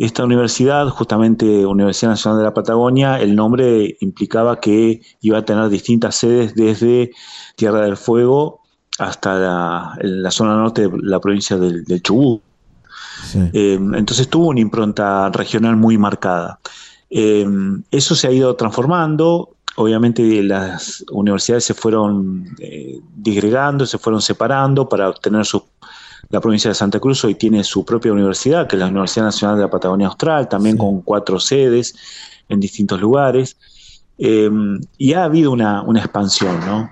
esta 0.00 0.24
universidad, 0.24 0.88
justamente 0.88 1.66
Universidad 1.66 2.12
Nacional 2.12 2.38
de 2.38 2.44
la 2.44 2.54
Patagonia, 2.54 3.20
el 3.20 3.36
nombre 3.36 3.98
implicaba 4.00 4.58
que 4.58 5.02
iba 5.20 5.36
a 5.36 5.44
tener 5.44 5.68
distintas 5.68 6.16
sedes 6.16 6.54
desde 6.54 7.10
Tierra 7.54 7.82
del 7.82 7.98
Fuego 7.98 8.62
hasta 8.98 9.94
la, 9.98 10.30
zona 10.30 10.54
norte 10.56 10.88
de 10.88 10.90
la 11.02 11.20
provincia 11.20 11.58
del, 11.58 11.84
del 11.84 12.02
Chubut. 12.02 12.40
Eh, 13.52 13.74
entonces 13.74 14.26
tuvo 14.28 14.48
una 14.48 14.60
impronta 14.60 15.28
regional 15.28 15.76
muy 15.76 15.98
marcada. 15.98 16.58
Eh, 17.10 17.46
eso 17.90 18.14
se 18.14 18.26
ha 18.26 18.32
ido 18.32 18.56
transformando. 18.56 19.50
Obviamente 19.76 20.42
las 20.42 21.04
universidades 21.10 21.64
se 21.64 21.74
fueron 21.74 22.46
eh, 22.58 23.00
disgregando, 23.16 23.84
se 23.84 23.98
fueron 23.98 24.22
separando 24.22 24.88
para 24.88 25.10
obtener 25.10 25.44
su, 25.44 25.62
la 26.30 26.40
provincia 26.40 26.70
de 26.70 26.74
Santa 26.74 27.00
Cruz 27.00 27.24
hoy 27.24 27.34
tiene 27.34 27.62
su 27.64 27.84
propia 27.84 28.12
universidad, 28.12 28.66
que 28.66 28.76
es 28.76 28.80
la 28.80 28.88
Universidad 28.88 29.26
Nacional 29.26 29.56
de 29.56 29.62
la 29.62 29.70
Patagonia 29.70 30.06
Austral, 30.06 30.48
también 30.48 30.76
con 30.76 31.02
cuatro 31.02 31.38
sedes 31.38 31.94
en 32.48 32.60
distintos 32.60 33.00
lugares. 33.00 33.56
y 34.16 35.12
ha 35.12 35.24
habido 35.24 35.50
una, 35.50 35.82
una 35.82 36.00
expansión, 36.00 36.60
¿no? 36.60 36.90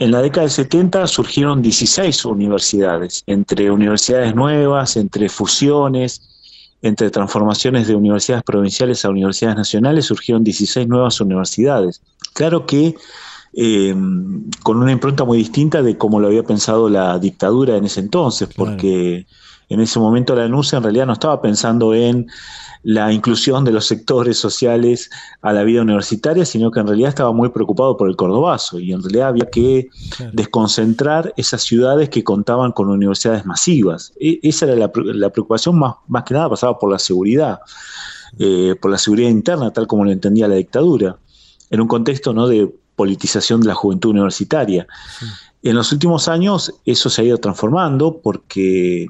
En 0.00 0.10
la 0.12 0.22
década 0.22 0.42
del 0.42 0.50
70 0.50 1.06
surgieron 1.08 1.60
16 1.60 2.24
universidades, 2.24 3.22
entre 3.26 3.70
universidades 3.70 4.34
nuevas, 4.34 4.96
entre 4.96 5.28
fusiones, 5.28 6.22
entre 6.80 7.10
transformaciones 7.10 7.86
de 7.86 7.94
universidades 7.94 8.42
provinciales 8.42 9.04
a 9.04 9.10
universidades 9.10 9.58
nacionales, 9.58 10.06
surgieron 10.06 10.42
16 10.42 10.88
nuevas 10.88 11.20
universidades. 11.20 12.00
Claro 12.32 12.64
que 12.64 12.94
eh, 13.52 13.94
con 14.62 14.76
una 14.76 14.92
impronta 14.92 15.24
muy 15.24 15.38
distinta 15.38 15.82
de 15.82 15.98
cómo 15.98 16.20
lo 16.20 16.28
había 16.28 16.44
pensado 16.44 16.88
la 16.88 17.18
dictadura 17.18 17.76
en 17.76 17.84
ese 17.84 18.00
entonces, 18.00 18.48
porque 18.54 19.26
en 19.68 19.80
ese 19.80 19.98
momento 19.98 20.34
la 20.34 20.44
ANUS 20.44 20.72
en 20.72 20.82
realidad 20.82 21.06
no 21.06 21.12
estaba 21.14 21.40
pensando 21.40 21.94
en 21.94 22.26
la 22.82 23.12
inclusión 23.12 23.64
de 23.64 23.72
los 23.72 23.86
sectores 23.86 24.38
sociales 24.38 25.10
a 25.42 25.52
la 25.52 25.64
vida 25.64 25.82
universitaria, 25.82 26.44
sino 26.44 26.70
que 26.70 26.80
en 26.80 26.86
realidad 26.86 27.10
estaba 27.10 27.32
muy 27.32 27.50
preocupado 27.50 27.96
por 27.96 28.08
el 28.08 28.16
cordobazo 28.16 28.78
y 28.78 28.92
en 28.92 29.02
realidad 29.02 29.28
había 29.28 29.50
que 29.50 29.88
desconcentrar 30.32 31.34
esas 31.36 31.62
ciudades 31.62 32.08
que 32.08 32.24
contaban 32.24 32.72
con 32.72 32.88
universidades 32.88 33.44
masivas. 33.44 34.12
E, 34.18 34.40
esa 34.42 34.66
era 34.66 34.76
la, 34.76 34.90
preocupación 35.32 35.78
más, 35.78 35.96
más, 36.08 36.24
que 36.24 36.34
nada 36.34 36.48
pasaba 36.48 36.78
por 36.78 36.90
la 36.90 36.98
seguridad, 36.98 37.60
eh, 38.38 38.74
por 38.80 38.90
la 38.90 38.98
seguridad 38.98 39.28
interna, 39.28 39.72
tal 39.72 39.86
como 39.86 40.04
lo 40.04 40.10
entendía 40.10 40.48
la 40.48 40.54
dictadura, 40.54 41.18
en 41.68 41.80
un 41.80 41.86
contexto 41.86 42.32
¿no? 42.32 42.48
de 42.48 42.72
politización 43.00 43.62
de 43.62 43.68
la 43.68 43.74
juventud 43.74 44.10
universitaria. 44.10 44.86
En 45.62 45.74
los 45.74 45.90
últimos 45.90 46.28
años 46.28 46.70
eso 46.84 47.08
se 47.08 47.22
ha 47.22 47.24
ido 47.24 47.38
transformando 47.38 48.20
porque, 48.22 49.06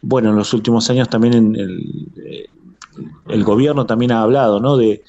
bueno, 0.00 0.30
en 0.30 0.36
los 0.36 0.54
últimos 0.54 0.88
años 0.88 1.10
también 1.10 1.34
en 1.34 1.54
el, 1.54 2.08
eh, 2.24 2.46
el 3.28 3.44
gobierno 3.44 3.84
también 3.84 4.12
ha 4.12 4.22
hablado, 4.22 4.58
¿no? 4.58 4.78
De, 4.78 5.02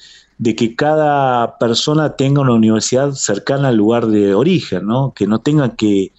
que 0.56 0.76
cada 0.76 1.56
persona 1.56 2.16
tenga 2.16 2.42
una 2.42 2.52
universidad 2.52 3.12
cercana 3.12 3.68
al 3.68 3.76
lugar 3.76 4.08
de 4.08 4.34
origen, 4.34 4.86
¿no? 4.86 5.14
Que 5.16 5.26
no 5.26 5.38
tenga 5.40 5.74
que 5.74 6.12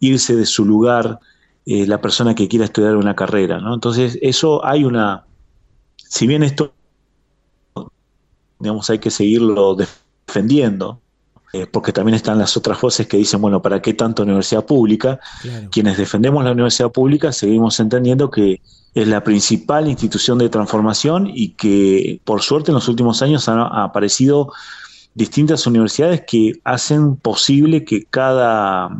irse 0.00 0.36
de 0.36 0.44
su 0.44 0.66
lugar 0.66 1.18
eh, 1.64 1.86
la 1.86 2.02
persona 2.02 2.34
que 2.34 2.46
quiera 2.46 2.66
estudiar 2.66 2.96
una 2.96 3.16
carrera, 3.16 3.58
¿no? 3.58 3.72
Entonces, 3.72 4.18
eso 4.20 4.64
hay 4.66 4.84
una, 4.84 5.24
si 5.96 6.26
bien 6.26 6.42
esto, 6.42 6.74
digamos, 8.60 8.90
hay 8.90 8.98
que 8.98 9.10
seguirlo 9.10 9.74
defendiendo, 9.74 11.00
eh, 11.54 11.68
porque 11.70 11.92
también 11.92 12.16
están 12.16 12.36
las 12.38 12.56
otras 12.56 12.80
voces 12.80 13.06
que 13.06 13.16
dicen, 13.16 13.40
bueno, 13.40 13.62
¿para 13.62 13.80
qué 13.80 13.94
tanta 13.94 14.24
universidad 14.24 14.66
pública? 14.66 15.20
Quienes 15.70 15.96
defendemos 15.96 16.42
la 16.42 16.50
universidad 16.50 16.90
pública 16.90 17.30
seguimos 17.30 17.78
entendiendo 17.78 18.28
que 18.28 18.60
es 18.92 19.06
la 19.06 19.22
principal 19.22 19.88
institución 19.88 20.38
de 20.38 20.48
transformación 20.48 21.30
y 21.32 21.50
que 21.50 22.20
por 22.24 22.42
suerte 22.42 22.72
en 22.72 22.74
los 22.74 22.88
últimos 22.88 23.22
años 23.22 23.48
han 23.48 23.60
aparecido 23.60 24.52
distintas 25.14 25.64
universidades 25.68 26.24
que 26.26 26.54
hacen 26.64 27.14
posible 27.14 27.84
que 27.84 28.04
cada 28.06 28.90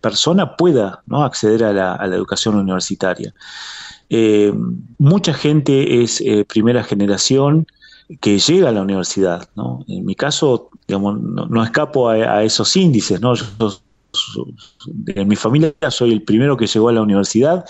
persona 0.00 0.54
pueda 0.54 1.02
acceder 1.10 1.64
a 1.64 1.72
la, 1.72 2.14
educación 2.14 2.54
universitaria. 2.54 3.34
Eh, 4.08 4.54
mucha 4.98 5.34
gente 5.34 6.00
es 6.04 6.20
eh, 6.20 6.44
primera 6.48 6.84
generación 6.84 7.66
que 8.20 8.38
llega 8.38 8.68
a 8.68 8.72
la 8.72 8.82
universidad. 8.82 9.48
En 9.86 10.04
mi 10.04 10.14
caso, 10.14 10.70
digamos, 10.86 11.20
no, 11.20 11.62
escapo 11.62 12.08
a, 12.08 12.42
esos 12.42 12.74
índices. 12.76 13.20
¿no? 13.20 13.34
en 15.06 15.28
mi 15.28 15.36
familia 15.36 15.74
soy 15.90 16.12
el 16.12 16.22
primero 16.22 16.56
que 16.56 16.66
llegó 16.66 16.88
a 16.88 16.92
la 16.92 17.02
universidad 17.02 17.64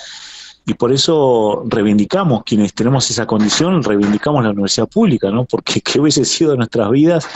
y 0.68 0.74
por 0.74 0.92
eso 0.92 1.64
reivindicamos, 1.66 2.42
quienes 2.44 2.74
tenemos 2.74 3.10
esa 3.10 3.26
condición, 3.26 3.82
reivindicamos 3.82 4.44
la 4.44 4.50
universidad 4.50 4.86
pública, 4.86 5.30
¿no? 5.30 5.46
Porque 5.46 5.80
qué 5.84 5.98
hubiese 5.98 6.26
sido 6.26 6.54
nuestras 6.56 6.90
vidas 6.90 7.26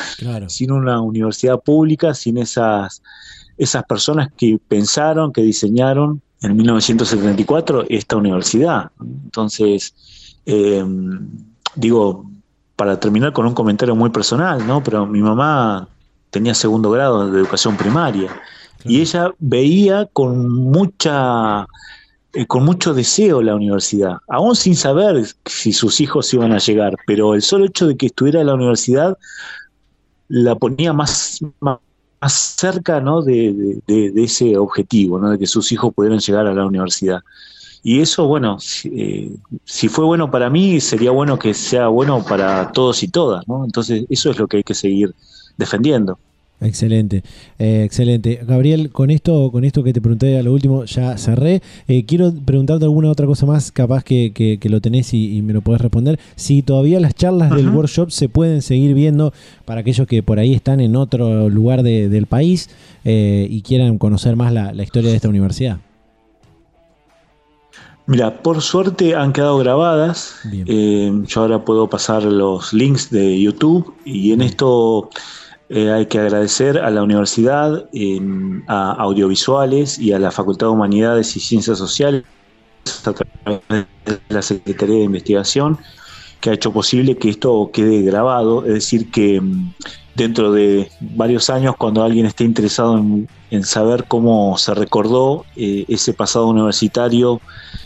sin 0.49 0.71
una 0.71 1.01
universidad 1.01 1.59
pública, 1.59 2.13
sin 2.13 2.37
esas, 2.37 3.03
esas 3.57 3.85
personas 3.85 4.29
que 4.37 4.59
pensaron, 4.69 5.33
que 5.33 5.41
diseñaron 5.41 6.21
en 6.43 6.57
1974 6.57 7.87
esta 7.89 8.17
universidad. 8.17 8.91
Entonces, 9.01 9.95
eh, 10.45 10.85
digo, 11.75 12.27
para 12.83 12.99
terminar 12.99 13.33
con 13.33 13.47
un 13.47 13.55
comentario 13.55 13.95
muy 13.95 14.11
personal, 14.11 14.67
¿no? 14.67 14.83
Pero 14.83 15.07
mi 15.07 15.23
mamá 15.23 15.87
tenía 16.31 16.53
segundo 16.53 16.91
grado 16.91 17.31
de 17.31 17.39
educación 17.39 17.77
primaria 17.77 18.29
y 18.83 19.01
ella 19.01 19.31
veía 19.39 20.07
con 20.13 20.51
mucha 20.51 21.69
eh, 22.33 22.45
con 22.49 22.65
mucho 22.65 22.93
deseo 22.93 23.41
la 23.41 23.55
universidad, 23.55 24.17
aún 24.29 24.57
sin 24.57 24.75
saber 24.75 25.25
si 25.45 25.73
sus 25.73 26.01
hijos 26.01 26.35
iban 26.35 26.51
a 26.51 26.59
llegar, 26.59 26.97
pero 27.07 27.35
el 27.35 27.43
solo 27.43 27.67
hecho 27.67 27.87
de 27.87 27.97
que 27.97 28.07
estuviera 28.07 28.41
en 28.41 28.49
la 28.49 28.55
universidad 28.55 29.17
la 30.27 30.57
ponía 30.57 30.93
más, 30.93 31.39
más, 31.61 31.79
cerca 32.33 33.01
¿no? 33.01 33.23
de, 33.23 33.81
ese 33.87 34.57
objetivo, 34.59 35.21
¿no? 35.21 35.31
de 35.31 35.39
que 35.39 35.47
sus 35.47 35.71
hijos 35.71 35.95
pudieran 35.95 36.19
llegar 36.19 36.49
a 36.49 36.53
la 36.53 36.67
universidad. 36.67 37.21
Y 37.83 38.01
eso, 38.01 38.27
bueno, 38.27 38.59
eh, 38.85 39.31
si, 39.65 39.89
fue 39.89 40.05
bueno 40.05 40.31
para 40.31 40.49
mí, 40.51 40.81
sería 40.81 41.11
bueno 41.11 41.39
que 41.39 41.53
sea 41.53 41.89
bueno 41.89 42.25
para 42.25 42.71
todos 42.73 43.03
y 43.03 43.09
todas, 43.09 43.47
¿no? 43.49 43.65
Entonces, 43.65 44.05
eso 44.09 44.31
es 44.31 44.39
lo 44.39 44.47
que 44.47 44.59
hay 44.59 44.63
que 44.63 44.75
seguir 44.75 45.15
defendiendo. 45.57 46.19
Excelente, 46.63 47.25
eh, 47.59 47.83
excelente. 47.85 48.41
Gabriel, 48.47 48.91
con 48.91 49.11
esto, 49.11 49.51
con 49.51 49.65
esto 49.65 49.83
que 49.83 49.93
te 49.93 50.01
pregunté 50.01 50.39
a 50.39 50.43
lo 50.43 50.53
último, 50.53 50.85
ya 50.85 51.19
cerré. 51.19 51.61
Eh, 51.89 52.05
quiero 52.05 52.33
preguntarte 52.33 52.85
alguna 52.85 53.11
otra 53.11 53.27
cosa 53.27 53.47
más, 53.47 53.73
capaz 53.73 54.05
que, 54.05 54.33
que, 54.33 54.69
lo 54.69 54.81
tenés 54.81 55.13
y, 55.13 55.43
me 55.43 55.53
lo 55.53 55.61
podés 55.61 55.81
responder. 55.81 56.21
Si 56.37 56.63
todavía 56.63 57.01
las 57.01 57.15
charlas 57.15 57.51
del 57.51 57.69
workshop 57.69 58.11
se 58.11 58.29
pueden 58.29 58.63
seguir 58.63 58.95
viendo 58.95 59.33
para 59.65 59.81
aquellos 59.81 60.07
que 60.07 60.23
por 60.23 60.39
ahí 60.39 60.55
están 60.55 60.81
en 60.81 60.95
otro 60.95 61.51
lugar 61.51 61.83
del 61.83 62.27
país 62.27 62.71
eh, 63.05 63.47
y 63.51 63.63
quieran 63.63 63.99
conocer 63.99 64.37
más 64.37 64.53
la, 64.53 64.83
historia 64.83 65.11
de 65.11 65.17
esta 65.17 65.29
universidad. 65.29 65.79
Mira, 68.13 68.43
por 68.43 68.61
suerte 68.61 69.17
han 69.17 69.33
quedado 69.33 69.59
grabadas. 69.59 70.35
yo 70.45 71.41
ahora 71.41 71.65
puedo 71.65 71.89
pasar 71.89 72.23
los 72.23 72.73
links 72.73 73.11
de 73.11 73.41
YouTube 73.41 73.95
y 74.05 74.33
en 74.33 74.43
esto 74.43 75.09
Eh, 75.75 75.91
hay 75.91 76.05
que 76.05 76.19
agradecer 76.19 76.77
a 76.77 76.91
la 76.91 77.03
universidad, 77.03 77.89
a 78.69 78.93
audiovisuales 78.93 79.99
y 79.99 80.13
a 80.13 80.19
la 80.19 80.31
Facultad 80.31 80.67
de 80.67 80.73
Humanidades 80.73 81.35
y 81.35 81.41
Ciencias 81.41 81.79
Sociales, 81.79 82.25
a 83.07 83.13
través 83.15 83.87
de 84.05 84.21
la 84.29 84.43
Secretaría 84.43 84.97
de 84.97 85.05
Investigación, 85.05 85.79
que 86.41 86.51
ha 86.51 86.53
hecho 86.53 86.75
posible 86.75 87.17
que 87.17 87.31
esto 87.31 87.71
quede 87.73 88.03
grabado, 88.03 88.67
es 88.67 88.75
decir, 88.75 89.11
que 89.11 89.41
mm, 89.41 89.73
dentro 90.15 90.53
de 90.53 90.91
varios 91.01 91.51
años, 91.51 91.77
cuando 91.77 92.03
alguien 92.03 92.27
esté 92.27 92.45
interesado 92.45 92.99
en, 92.99 93.29
saber 93.65 94.05
cómo 94.09 94.57
se 94.57 94.75
recordó 94.75 95.45
eh, 95.57 95.85
ese 95.89 96.15
pasado 96.15 96.49
universitario 96.49 97.41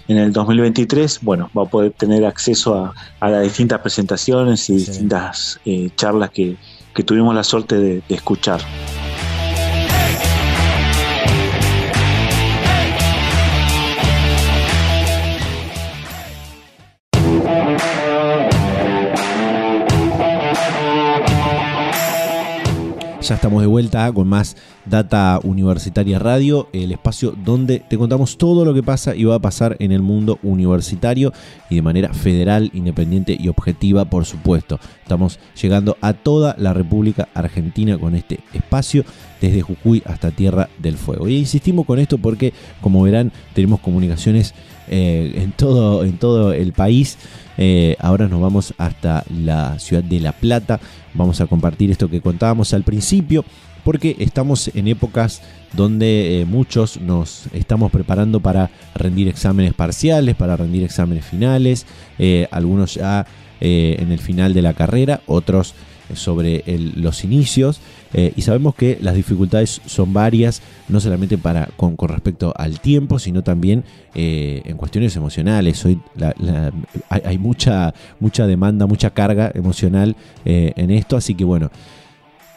en 0.08 0.18
el 0.18 0.32
2023, 0.32 1.20
bueno, 1.22 1.50
va 1.56 1.64
a 1.64 1.66
poder 1.66 1.92
tener 1.92 2.24
acceso 2.24 2.92
a, 3.20 3.28
las 3.28 3.42
distintas 3.42 3.80
presentaciones 3.80 4.70
y 4.70 4.74
distintas 4.74 5.60
eh, 5.64 5.90
charlas 5.96 6.30
que, 6.30 6.56
tuvimos 7.04 7.34
la 7.34 7.44
suerte 7.44 7.76
de 7.76 8.02
escuchar. 8.08 8.60
Ya 23.26 23.34
estamos 23.34 23.60
de 23.60 23.66
vuelta 23.66 24.12
con 24.12 24.28
más 24.28 24.56
Data 24.84 25.40
Universitaria 25.42 26.20
Radio, 26.20 26.68
el 26.72 26.92
espacio 26.92 27.32
donde 27.32 27.80
te 27.80 27.98
contamos 27.98 28.38
todo 28.38 28.64
lo 28.64 28.72
que 28.72 28.84
pasa 28.84 29.16
y 29.16 29.24
va 29.24 29.34
a 29.34 29.40
pasar 29.40 29.74
en 29.80 29.90
el 29.90 30.00
mundo 30.00 30.38
universitario 30.44 31.32
y 31.68 31.74
de 31.74 31.82
manera 31.82 32.14
federal, 32.14 32.70
independiente 32.72 33.36
y 33.36 33.48
objetiva, 33.48 34.04
por 34.04 34.26
supuesto. 34.26 34.78
Estamos 35.02 35.40
llegando 35.60 35.96
a 36.02 36.12
toda 36.12 36.54
la 36.56 36.72
República 36.72 37.28
Argentina 37.34 37.98
con 37.98 38.14
este 38.14 38.38
espacio, 38.52 39.04
desde 39.40 39.60
Jujuy 39.60 40.04
hasta 40.06 40.30
Tierra 40.30 40.68
del 40.78 40.96
Fuego. 40.96 41.26
Y 41.26 41.36
insistimos 41.36 41.84
con 41.84 41.98
esto 41.98 42.18
porque, 42.18 42.52
como 42.80 43.02
verán, 43.02 43.32
tenemos 43.54 43.80
comunicaciones 43.80 44.54
eh, 44.86 45.32
en, 45.34 45.50
todo, 45.50 46.04
en 46.04 46.16
todo 46.18 46.52
el 46.52 46.72
país. 46.72 47.18
Eh, 47.58 47.96
ahora 47.98 48.28
nos 48.28 48.40
vamos 48.40 48.74
hasta 48.78 49.24
la 49.30 49.78
ciudad 49.78 50.04
de 50.04 50.20
La 50.20 50.32
Plata. 50.32 50.80
Vamos 51.14 51.40
a 51.40 51.46
compartir 51.46 51.90
esto 51.90 52.10
que 52.10 52.20
contábamos 52.20 52.74
al 52.74 52.82
principio, 52.82 53.44
porque 53.84 54.16
estamos 54.18 54.70
en 54.74 54.88
épocas 54.88 55.42
donde 55.72 56.40
eh, 56.40 56.44
muchos 56.44 57.00
nos 57.00 57.46
estamos 57.52 57.90
preparando 57.90 58.40
para 58.40 58.70
rendir 58.94 59.28
exámenes 59.28 59.74
parciales, 59.74 60.34
para 60.36 60.56
rendir 60.56 60.82
exámenes 60.82 61.24
finales, 61.24 61.86
algunos 62.50 62.94
ya 62.94 63.26
en 63.60 64.12
el 64.12 64.18
final 64.18 64.52
de 64.52 64.62
la 64.62 64.74
carrera, 64.74 65.20
otros 65.26 65.74
sobre 66.14 66.62
los 66.94 67.24
inicios. 67.24 67.80
Eh, 68.14 68.32
y 68.36 68.42
sabemos 68.42 68.74
que 68.74 68.98
las 69.00 69.14
dificultades 69.14 69.80
son 69.86 70.12
varias, 70.12 70.62
no 70.88 71.00
solamente 71.00 71.38
para, 71.38 71.68
con, 71.76 71.96
respecto 71.98 72.52
al 72.56 72.80
tiempo, 72.80 73.18
sino 73.18 73.42
también 73.42 73.84
eh, 74.14 74.62
en 74.64 74.76
cuestiones 74.76 75.16
emocionales. 75.16 75.84
Hay, 77.08 77.38
mucha, 77.38 77.94
mucha 78.20 78.46
demanda, 78.46 78.86
mucha 78.86 79.10
carga 79.10 79.50
emocional 79.54 80.16
eh, 80.44 80.72
en 80.76 80.90
esto, 80.90 81.16
así 81.16 81.34
que 81.34 81.44
bueno. 81.44 81.70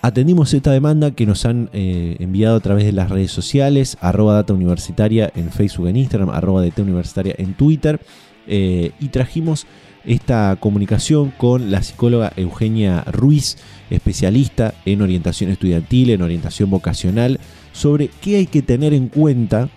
Atendimos 0.02 0.54
esta 0.54 0.72
demanda 0.72 1.12
que 1.12 1.26
nos 1.26 1.46
han 1.46 1.70
enviado 1.74 2.56
a 2.56 2.60
través 2.62 2.86
de 2.86 2.94
las 2.94 3.10
redes 3.10 3.32
sociales, 3.32 3.98
arroba 4.00 4.34
data 4.34 4.54
universitaria 4.54 5.30
en 5.36 5.52
Facebook, 5.52 5.90
en 5.90 5.98
Instagram, 5.98 6.30
arroba 6.30 6.64
data 6.64 6.82
universitaria 6.82 7.36
en 7.38 7.54
Twitter, 7.54 8.00
y 8.48 9.08
trajimos 9.10 9.68
esta 10.10 10.58
comunicación 10.60 11.32
con 11.38 11.70
la 11.70 11.84
psicóloga 11.84 12.34
Eugenia 12.36 13.04
Ruiz, 13.12 13.58
especialista 13.92 14.74
en 14.86 15.04
orientación 15.04 15.52
estudiantil, 15.52 16.10
en 16.10 16.24
orientación 16.24 16.72
vocacional, 16.72 17.40
sobre 17.74 18.10
qué 18.20 18.38
hay 18.38 18.48
que 18.48 18.64
tener 18.64 18.96
en 18.96 19.08
cuenta 19.08 19.70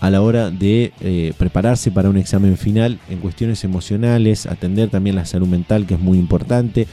a 0.00 0.08
la 0.08 0.22
hora 0.22 0.50
de 0.50 0.92
eh, 1.02 1.34
prepararse 1.36 1.90
para 1.90 2.08
un 2.08 2.16
examen 2.16 2.56
final 2.56 2.98
en 3.10 3.18
cuestiones 3.18 3.62
emocionales, 3.62 4.46
atender 4.46 4.88
también 4.88 5.16
la 5.16 5.26
salud 5.26 5.48
mental, 5.48 5.86
que 5.86 5.94
es 5.94 6.00
muy 6.00 6.16
importante. 6.16 6.86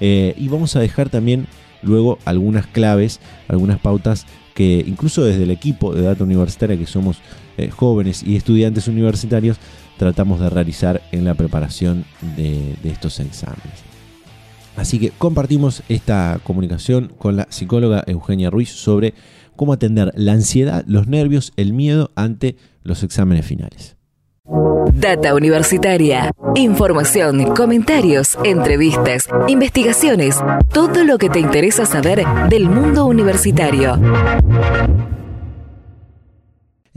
Eh, 0.00 0.34
y 0.38 0.48
vamos 0.48 0.74
a 0.74 0.80
dejar 0.80 1.10
también 1.10 1.46
luego 1.82 2.18
algunas 2.24 2.66
claves, 2.66 3.20
algunas 3.48 3.78
pautas 3.78 4.24
que 4.54 4.82
incluso 4.86 5.22
desde 5.22 5.42
el 5.42 5.50
equipo 5.50 5.94
de 5.94 6.00
Data 6.02 6.24
Universitaria, 6.24 6.78
que 6.78 6.86
somos 6.86 7.18
eh, 7.58 7.68
jóvenes 7.68 8.22
y 8.22 8.36
estudiantes 8.36 8.88
universitarios, 8.88 9.58
tratamos 9.98 10.40
de 10.40 10.48
realizar 10.48 11.02
en 11.12 11.24
la 11.24 11.34
preparación 11.34 12.04
de, 12.36 12.76
estos 12.84 13.20
exámenes. 13.20 13.84
Así 14.76 14.98
que 14.98 15.10
compartimos 15.10 15.82
esta 15.88 16.40
comunicación 16.44 17.12
con 17.18 17.36
la 17.36 17.48
psicóloga 17.50 18.04
Eugenia 18.06 18.48
Ruiz 18.48 18.70
sobre 18.70 19.12
cómo 19.56 19.72
atender 19.72 20.12
la 20.14 20.32
ansiedad, 20.32 20.84
los 20.86 21.08
nervios, 21.08 21.52
el 21.56 21.72
miedo 21.72 22.10
ante 22.14 22.56
los 22.84 23.02
exámenes 23.02 23.44
finales. 23.44 23.96
Data 24.94 25.34
Universitaria. 25.34 26.30
Información, 26.54 27.54
comentarios, 27.54 28.38
entrevistas, 28.44 29.28
investigaciones, 29.48 30.40
todo 30.72 31.04
lo 31.04 31.18
que 31.18 31.28
te 31.28 31.40
interesa 31.40 31.84
saber 31.84 32.24
del 32.48 32.68
mundo 32.68 33.04
universitario. 33.06 34.00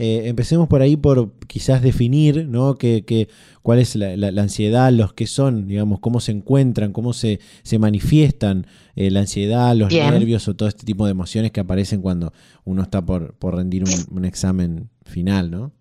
Eh, 0.04 0.26
empecemos 0.28 0.66
por 0.66 0.82
ahí 0.82 0.96
por 0.96 1.30
quizás 1.46 1.80
definir, 1.80 2.48
¿no? 2.48 2.74
Que, 2.74 3.28
cuál 3.62 3.78
es 3.78 3.94
la, 3.94 4.42
ansiedad, 4.42 4.90
los 4.90 5.12
que 5.12 5.28
son, 5.28 5.68
digamos, 5.68 6.00
cómo 6.00 6.18
se 6.18 6.32
encuentran, 6.32 6.92
cómo 6.92 7.12
se, 7.12 7.38
se 7.62 7.78
manifiestan 7.78 8.66
eh, 8.96 9.12
la 9.12 9.20
ansiedad, 9.20 9.76
los 9.76 9.92
nervios 9.92 10.48
o 10.48 10.56
todo 10.56 10.68
este 10.68 10.84
tipo 10.84 11.04
de 11.04 11.12
emociones 11.12 11.52
que 11.52 11.60
aparecen 11.60 12.02
cuando 12.02 12.32
uno 12.64 12.82
está 12.82 13.00
por, 13.06 13.36
rendir 13.40 13.84
un, 14.10 14.24
examen 14.24 14.90
final, 15.04 15.52
¿no? 15.52 15.72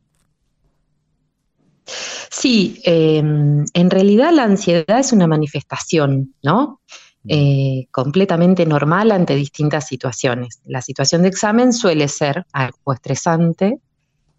Sí, 2.30 2.80
em, 2.84 3.66
en 3.74 3.90
realidad 3.90 4.32
la 4.36 4.44
ansiedad 4.44 5.00
es 5.00 5.14
una 5.14 5.26
manifestación, 5.26 6.36
¿no? 6.44 6.80
Eh, 7.28 7.88
completamente 7.90 8.68
normal 8.68 9.12
ante 9.12 9.36
distintas 9.36 9.88
situaciones. 9.88 10.62
La 10.66 10.84
situación 10.84 11.24
de 11.24 11.30
examen 11.30 11.74
suele 11.74 12.08
ser 12.08 12.46
algo 12.54 12.94
estresante, 12.94 13.80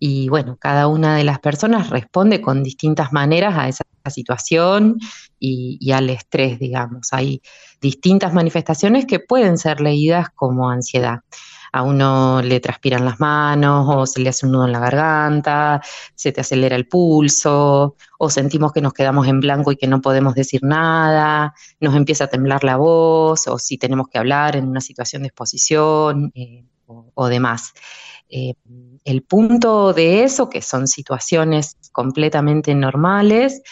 y 0.04 0.28
bueno, 0.28 0.56
cada 0.58 0.88
una 0.88 1.16
de 1.16 1.22
las 1.22 1.38
personas 1.38 1.88
responde 1.88 2.40
con 2.40 2.64
distintas 2.64 3.12
maneras 3.12 3.54
a 3.56 3.68
esa 3.68 3.84
situación 4.10 4.98
y, 5.38 5.92
al 5.92 6.10
estrés, 6.10 6.58
digamos. 6.58 7.12
Hay 7.12 7.40
distintas 7.80 8.34
manifestaciones 8.34 9.06
que 9.06 9.20
pueden 9.20 9.58
ser 9.58 9.80
leídas 9.80 10.30
como 10.34 10.70
ansiedad. 10.70 11.20
A 11.72 11.84
uno 11.84 12.42
le 12.42 12.58
transpiran 12.58 13.04
las 13.04 13.20
manos 13.20 13.86
o 13.88 14.04
se 14.04 14.18
le 14.18 14.30
hace 14.30 14.44
un 14.44 14.50
nudo 14.50 14.66
en 14.66 14.72
la 14.72 14.80
garganta, 14.80 15.80
se 16.16 16.32
te 16.32 16.40
acelera 16.40 16.74
el 16.74 16.88
pulso 16.88 17.94
o 18.18 18.28
sentimos 18.28 18.72
que 18.72 18.80
nos 18.80 18.94
quedamos 18.94 19.28
en 19.28 19.38
blanco 19.38 19.70
y 19.70 19.76
que 19.76 19.86
no 19.86 20.00
podemos 20.00 20.34
decir 20.34 20.64
nada, 20.64 21.54
nos 21.78 21.94
empieza 21.94 22.24
a 22.24 22.26
temblar 22.26 22.64
la 22.64 22.76
voz 22.76 23.46
o 23.46 23.56
si 23.56 23.78
tenemos 23.78 24.08
que 24.08 24.18
hablar 24.18 24.56
en 24.56 24.66
una 24.66 24.80
situación 24.80 25.22
de 25.22 25.28
exposición 25.28 26.32
eh, 26.34 26.64
o 27.14 27.28
demás. 27.28 27.72
Eh, 28.34 28.54
el 29.04 29.22
punto 29.22 29.92
de 29.92 30.22
eso, 30.22 30.48
que 30.48 30.62
son 30.62 30.86
situaciones 30.86 31.76
completamente 31.92 32.74
normales, 32.74 33.62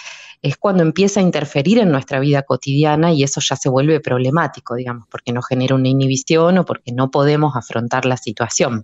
es 0.42 0.56
cuando 0.56 0.82
empieza 0.82 1.20
a 1.20 1.22
interferir 1.22 1.78
en 1.78 1.90
nuestra 1.90 2.18
vida 2.18 2.42
cotidiana 2.42 3.12
y 3.12 3.22
eso 3.22 3.40
ya 3.40 3.56
se 3.56 3.68
vuelve 3.68 4.00
problemático, 4.00 4.74
digamos, 4.74 5.06
porque 5.10 5.32
nos 5.32 5.46
genera 5.46 5.74
una 5.74 5.88
inhibición 5.88 6.58
o 6.58 6.64
porque 6.64 6.92
no 6.92 7.10
podemos 7.10 7.54
afrontar 7.56 8.06
la 8.06 8.16
situación. 8.16 8.82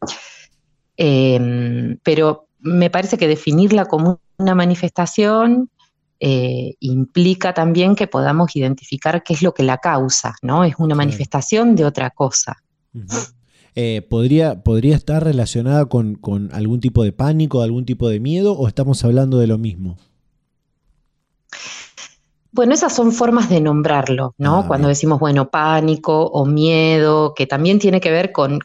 Em, 0.96 1.98
pero 2.02 2.48
me 2.60 2.90
parece 2.90 3.16
que 3.16 3.28
definirla 3.28 3.86
como 3.86 4.20
una 4.38 4.54
manifestación 4.54 5.70
eh, 6.18 6.74
implica 6.80 7.52
también 7.52 7.94
que 7.94 8.06
podamos 8.06 8.56
identificar 8.56 9.22
qué 9.22 9.34
es 9.34 9.42
lo 9.42 9.52
que 9.52 9.62
la 9.62 9.78
causa, 9.78 10.34
¿no? 10.42 10.64
Es 10.64 10.74
una 10.78 10.94
manifestación 10.94 11.76
de 11.76 11.84
otra 11.84 12.10
cosa. 12.10 12.56
Eh, 13.78 14.00
¿podría, 14.08 14.62
¿podría 14.62 14.96
estar 14.96 15.22
relacionada 15.22 15.84
con, 15.84 16.18
algún 16.54 16.80
tipo 16.80 17.04
de 17.04 17.12
pánico, 17.12 17.60
algún 17.60 17.84
tipo 17.84 18.08
de 18.08 18.20
miedo 18.20 18.54
o 18.54 18.68
estamos 18.68 19.04
hablando 19.04 19.38
de 19.38 19.46
lo 19.46 19.58
mismo? 19.58 19.98
Bueno, 22.52 22.72
esas 22.72 22.94
son 22.94 23.12
formas 23.12 23.50
de 23.50 23.60
nombrarlo, 23.60 24.34
¿no? 24.38 24.60
Ah, 24.60 24.64
Cuando 24.66 24.88
decimos, 24.88 25.20
bueno, 25.20 25.50
pánico 25.50 26.24
o 26.24 26.46
miedo, 26.46 27.34
que 27.34 27.46
también 27.46 27.78
tiene 27.78 28.00
que 28.00 28.10
ver 28.10 28.32
con, 28.32 28.60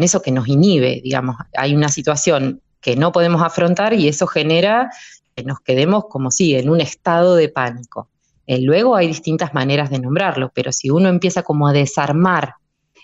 eso 0.00 0.22
que 0.22 0.30
nos 0.30 0.46
inhibe, 0.46 1.00
digamos. 1.02 1.34
Hay 1.56 1.74
una 1.74 1.88
situación 1.88 2.60
que 2.80 2.94
no 2.94 3.10
podemos 3.10 3.42
afrontar 3.42 3.92
y 3.92 4.06
eso 4.06 4.28
genera 4.28 4.92
que 5.34 5.42
nos 5.42 5.58
quedemos 5.58 6.04
como 6.08 6.30
si 6.30 6.54
en 6.54 6.70
un 6.70 6.80
estado 6.80 7.34
de 7.34 7.48
pánico. 7.48 8.06
Eh, 8.46 8.60
luego 8.60 8.94
hay 8.94 9.08
distintas 9.08 9.52
maneras 9.52 9.90
de 9.90 9.98
nombrarlo, 9.98 10.52
pero 10.54 10.70
si 10.70 10.90
uno 10.90 11.08
empieza 11.08 11.42
como 11.42 11.66
a 11.66 11.72
desarmar 11.72 12.54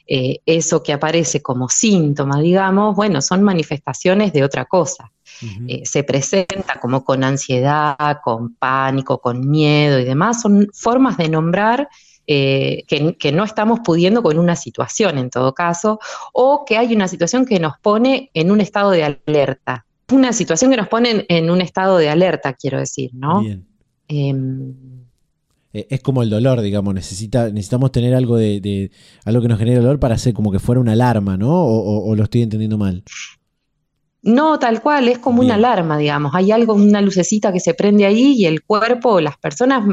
eh, 0.06 0.40
eso 0.44 0.82
que 0.82 0.92
aparece 0.92 1.42
como 1.42 1.68
síntoma, 1.68 2.40
digamos, 2.40 2.94
bueno, 2.94 3.22
son 3.22 3.42
manifestaciones 3.42 4.32
de 4.32 4.44
otra 4.44 4.66
cosa. 4.66 5.10
Eh, 5.66 5.82
se 5.84 6.04
presenta 6.04 6.78
como 6.80 7.04
con 7.04 7.24
ansiedad, 7.24 8.18
con 8.22 8.54
pánico, 8.54 9.18
con 9.18 9.48
miedo 9.50 9.98
y 9.98 10.04
demás, 10.04 10.42
son 10.42 10.68
formas 10.72 11.16
de 11.16 11.28
nombrar 11.28 11.88
eh, 12.26 12.84
que, 12.86 13.32
no 13.32 13.44
estamos 13.44 13.80
pudiendo 13.80 14.22
con 14.22 14.38
una 14.38 14.56
situación 14.56 15.18
en 15.18 15.30
todo 15.30 15.52
caso, 15.52 15.98
o 16.32 16.64
que 16.64 16.78
hay 16.78 16.94
una 16.94 17.08
situación 17.08 17.44
que 17.44 17.58
nos 17.58 17.78
pone 17.78 18.30
en 18.32 18.50
un 18.50 18.60
estado 18.60 18.90
de 18.90 19.04
alerta. 19.04 19.86
Una 20.12 20.32
situación 20.32 20.70
que 20.70 20.76
nos 20.76 20.88
pone 20.88 21.26
en, 21.28 21.50
un 21.50 21.60
estado 21.60 21.98
de 21.98 22.08
alerta, 22.08 22.54
quiero 22.54 22.78
decir, 22.78 23.10
¿no? 23.14 23.40
Bien. 23.40 23.66
Em, 24.08 24.74
eh, 25.74 25.86
es 25.90 26.00
como 26.00 26.22
el 26.22 26.30
dolor, 26.30 26.62
digamos, 26.62 26.94
necesita, 26.94 27.50
necesitamos 27.50 27.92
tener 27.92 28.14
algo 28.14 28.38
de, 28.38 28.90
algo 29.26 29.42
que 29.42 29.48
nos 29.48 29.58
genere 29.58 29.80
dolor 29.80 30.00
para 30.00 30.14
hacer 30.14 30.32
como 30.32 30.50
que 30.50 30.58
fuera 30.58 30.80
una 30.80 30.92
alarma, 30.92 31.36
¿no? 31.36 31.52
o 31.52 32.16
lo 32.16 32.24
estoy 32.24 32.40
entendiendo 32.42 32.78
mal. 32.78 33.04
No, 34.24 34.58
tal 34.58 34.80
cual, 34.80 35.08
es 35.08 35.18
como 35.18 35.42
una 35.42 35.56
alarma, 35.56 35.98
digamos. 35.98 36.34
Hay 36.34 36.50
algo, 36.50 36.72
una 36.72 37.02
lucecita 37.02 37.52
que 37.52 37.60
se 37.60 37.74
prende 37.74 38.06
ahí 38.06 38.32
y 38.38 38.46
el 38.46 38.64
cuerpo, 38.64 39.20
las 39.20 39.36
personas, 39.36 39.84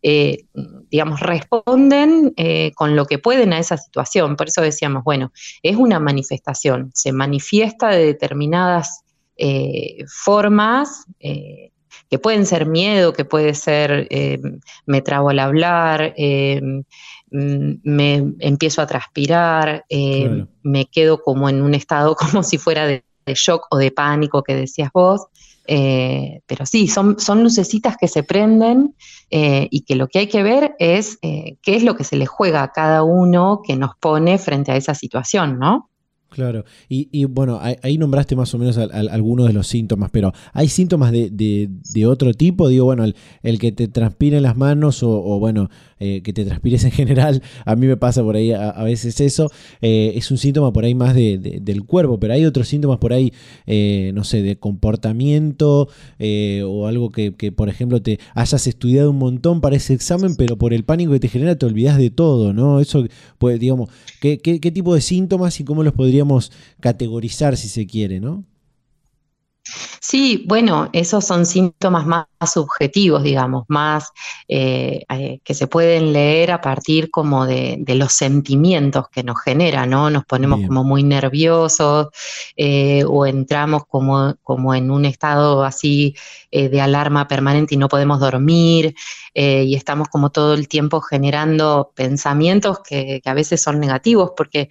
eh, 0.00 0.44
digamos, 0.92 1.18
responden 1.18 2.32
eh, 2.36 2.70
con 2.76 2.94
lo 2.94 3.04
que 3.06 3.18
pueden 3.18 3.52
a 3.52 3.58
esa 3.58 3.76
situación. 3.76 4.36
Por 4.36 4.46
eso 4.46 4.62
decíamos, 4.62 5.02
bueno, 5.02 5.32
es 5.64 5.74
una 5.74 5.98
manifestación, 5.98 6.92
se 6.94 7.10
manifiesta 7.10 7.88
de 7.88 8.06
determinadas 8.06 9.02
eh, 9.36 10.04
formas 10.06 11.06
que 12.14 12.18
pueden 12.20 12.46
ser 12.46 12.66
miedo, 12.66 13.12
que 13.12 13.24
puede 13.24 13.54
ser 13.54 14.08
me 14.86 15.02
trago 15.02 15.30
al 15.30 15.38
hablar, 15.38 16.14
mm, 16.16 16.80
me 17.82 18.32
empiezo 18.38 18.82
a 18.82 18.86
transpirar, 18.86 19.84
me 20.62 20.86
quedo 20.86 21.20
como 21.22 21.48
en 21.48 21.62
un 21.62 21.74
estado 21.74 22.14
como 22.16 22.42
si 22.42 22.58
fuera 22.58 22.86
de 22.86 23.04
de 23.26 23.34
shock 23.34 23.66
o 23.70 23.78
de 23.78 23.90
pánico 23.90 24.42
que 24.42 24.54
decías 24.54 24.90
vos. 24.92 25.26
Eh, 25.66 26.42
pero 26.46 26.66
sí, 26.66 26.88
son, 26.88 27.18
son 27.18 27.42
lucecitas 27.42 27.96
que 27.98 28.06
se 28.06 28.22
prenden 28.22 28.94
eh, 29.30 29.66
y 29.70 29.82
que 29.82 29.96
lo 29.96 30.08
que 30.08 30.18
hay 30.18 30.26
que 30.26 30.42
ver 30.42 30.74
es 30.78 31.18
eh, 31.22 31.56
qué 31.62 31.76
es 31.76 31.82
lo 31.82 31.96
que 31.96 32.04
se 32.04 32.16
le 32.16 32.26
juega 32.26 32.62
a 32.62 32.72
cada 32.72 33.02
uno 33.02 33.62
que 33.66 33.74
nos 33.74 33.96
pone 33.96 34.36
frente 34.36 34.72
a 34.72 34.76
esa 34.76 34.94
situación, 34.94 35.58
¿no? 35.58 35.88
Claro, 36.34 36.64
y, 36.88 37.26
bueno, 37.26 37.60
ahí 37.62 37.96
nombraste 37.96 38.34
más 38.34 38.52
o 38.54 38.58
menos 38.58 38.76
algunos 38.76 39.46
de 39.46 39.52
los 39.52 39.68
síntomas, 39.68 40.10
pero 40.10 40.32
¿hay 40.52 40.66
síntomas 40.66 41.12
de, 41.12 42.06
otro 42.08 42.34
tipo? 42.34 42.66
Digo, 42.66 42.86
bueno, 42.86 43.04
el, 43.04 43.58
que 43.60 43.70
te 43.70 43.86
transpire 43.86 44.40
las 44.40 44.56
manos 44.56 45.04
o, 45.04 45.38
bueno, 45.38 45.70
eh, 46.00 46.22
que 46.22 46.32
te 46.32 46.44
transpires 46.44 46.84
en 46.84 46.90
general, 46.90 47.42
a 47.64 47.76
mí 47.76 47.86
me 47.86 47.96
pasa 47.96 48.22
por 48.22 48.36
ahí 48.36 48.52
a, 48.52 48.82
veces 48.82 49.20
eso, 49.20 49.50
eh, 49.80 50.12
es 50.16 50.30
un 50.30 50.38
síntoma 50.38 50.72
por 50.72 50.84
ahí 50.84 50.94
más 50.94 51.14
del 51.14 51.84
cuerpo, 51.84 52.18
pero 52.18 52.34
hay 52.34 52.44
otros 52.44 52.68
síntomas 52.68 52.98
por 52.98 53.12
ahí, 53.12 53.32
eh, 53.66 54.12
no 54.14 54.24
sé, 54.24 54.42
de 54.42 54.56
comportamiento 54.56 55.88
o 56.66 56.86
algo 56.86 57.10
que, 57.10 57.32
por 57.52 57.68
ejemplo, 57.68 58.02
te 58.02 58.18
hayas 58.34 58.66
estudiado 58.66 59.10
un 59.10 59.18
montón 59.18 59.60
para 59.60 59.76
ese 59.76 59.94
examen, 59.94 60.36
pero 60.36 60.56
por 60.56 60.72
el 60.74 60.84
pánico 60.84 61.12
que 61.12 61.20
te 61.20 61.28
genera 61.28 61.56
te 61.56 61.66
olvidas 61.66 61.98
de 61.98 62.10
todo, 62.10 62.52
¿no? 62.52 62.80
Eso, 62.80 63.04
pues, 63.38 63.60
digamos, 63.60 63.90
¿qué, 64.20 64.38
qué, 64.38 64.60
qué 64.60 64.70
tipo 64.70 64.94
de 64.94 65.00
síntomas 65.00 65.60
y 65.60 65.64
cómo 65.64 65.82
los 65.82 65.92
podríamos 65.92 66.52
categorizar 66.80 67.56
si 67.56 67.68
se 67.68 67.86
quiere, 67.86 68.20
¿no? 68.20 68.44
Sí, 70.00 70.44
bueno, 70.46 70.90
esos 70.92 71.24
son 71.24 71.46
síntomas 71.46 72.06
más 72.06 72.26
subjetivos, 72.52 73.22
digamos, 73.22 73.64
más 73.68 74.12
eh, 74.48 75.04
eh, 75.08 75.40
que 75.42 75.54
se 75.54 75.66
pueden 75.66 76.12
leer 76.12 76.50
a 76.50 76.60
partir 76.60 77.10
como 77.10 77.46
de, 77.46 77.82
los 77.88 78.12
sentimientos 78.12 79.08
que 79.08 79.22
nos 79.22 79.40
genera, 79.40 79.86
¿no? 79.86 80.10
Nos 80.10 80.26
ponemos 80.26 80.60
como 80.66 80.84
muy 80.84 81.02
nerviosos 81.02 82.08
eh, 82.56 83.04
o 83.08 83.24
entramos 83.24 83.86
como, 83.86 84.34
como, 84.42 84.74
en 84.74 84.90
un 84.90 85.06
estado 85.06 85.64
así 85.64 86.14
de 86.50 86.80
alarma 86.80 87.26
permanente 87.26 87.74
y 87.74 87.78
no 87.78 87.88
podemos 87.88 88.20
dormir 88.20 88.94
y 89.34 89.74
estamos 89.74 90.08
como 90.08 90.30
todo 90.30 90.54
el 90.54 90.68
tiempo 90.68 91.00
generando 91.00 91.90
pensamientos 91.96 92.78
que, 92.80 93.20
que 93.24 93.30
a 93.30 93.34
veces 93.34 93.60
son 93.60 93.80
negativos 93.80 94.32
porque 94.36 94.68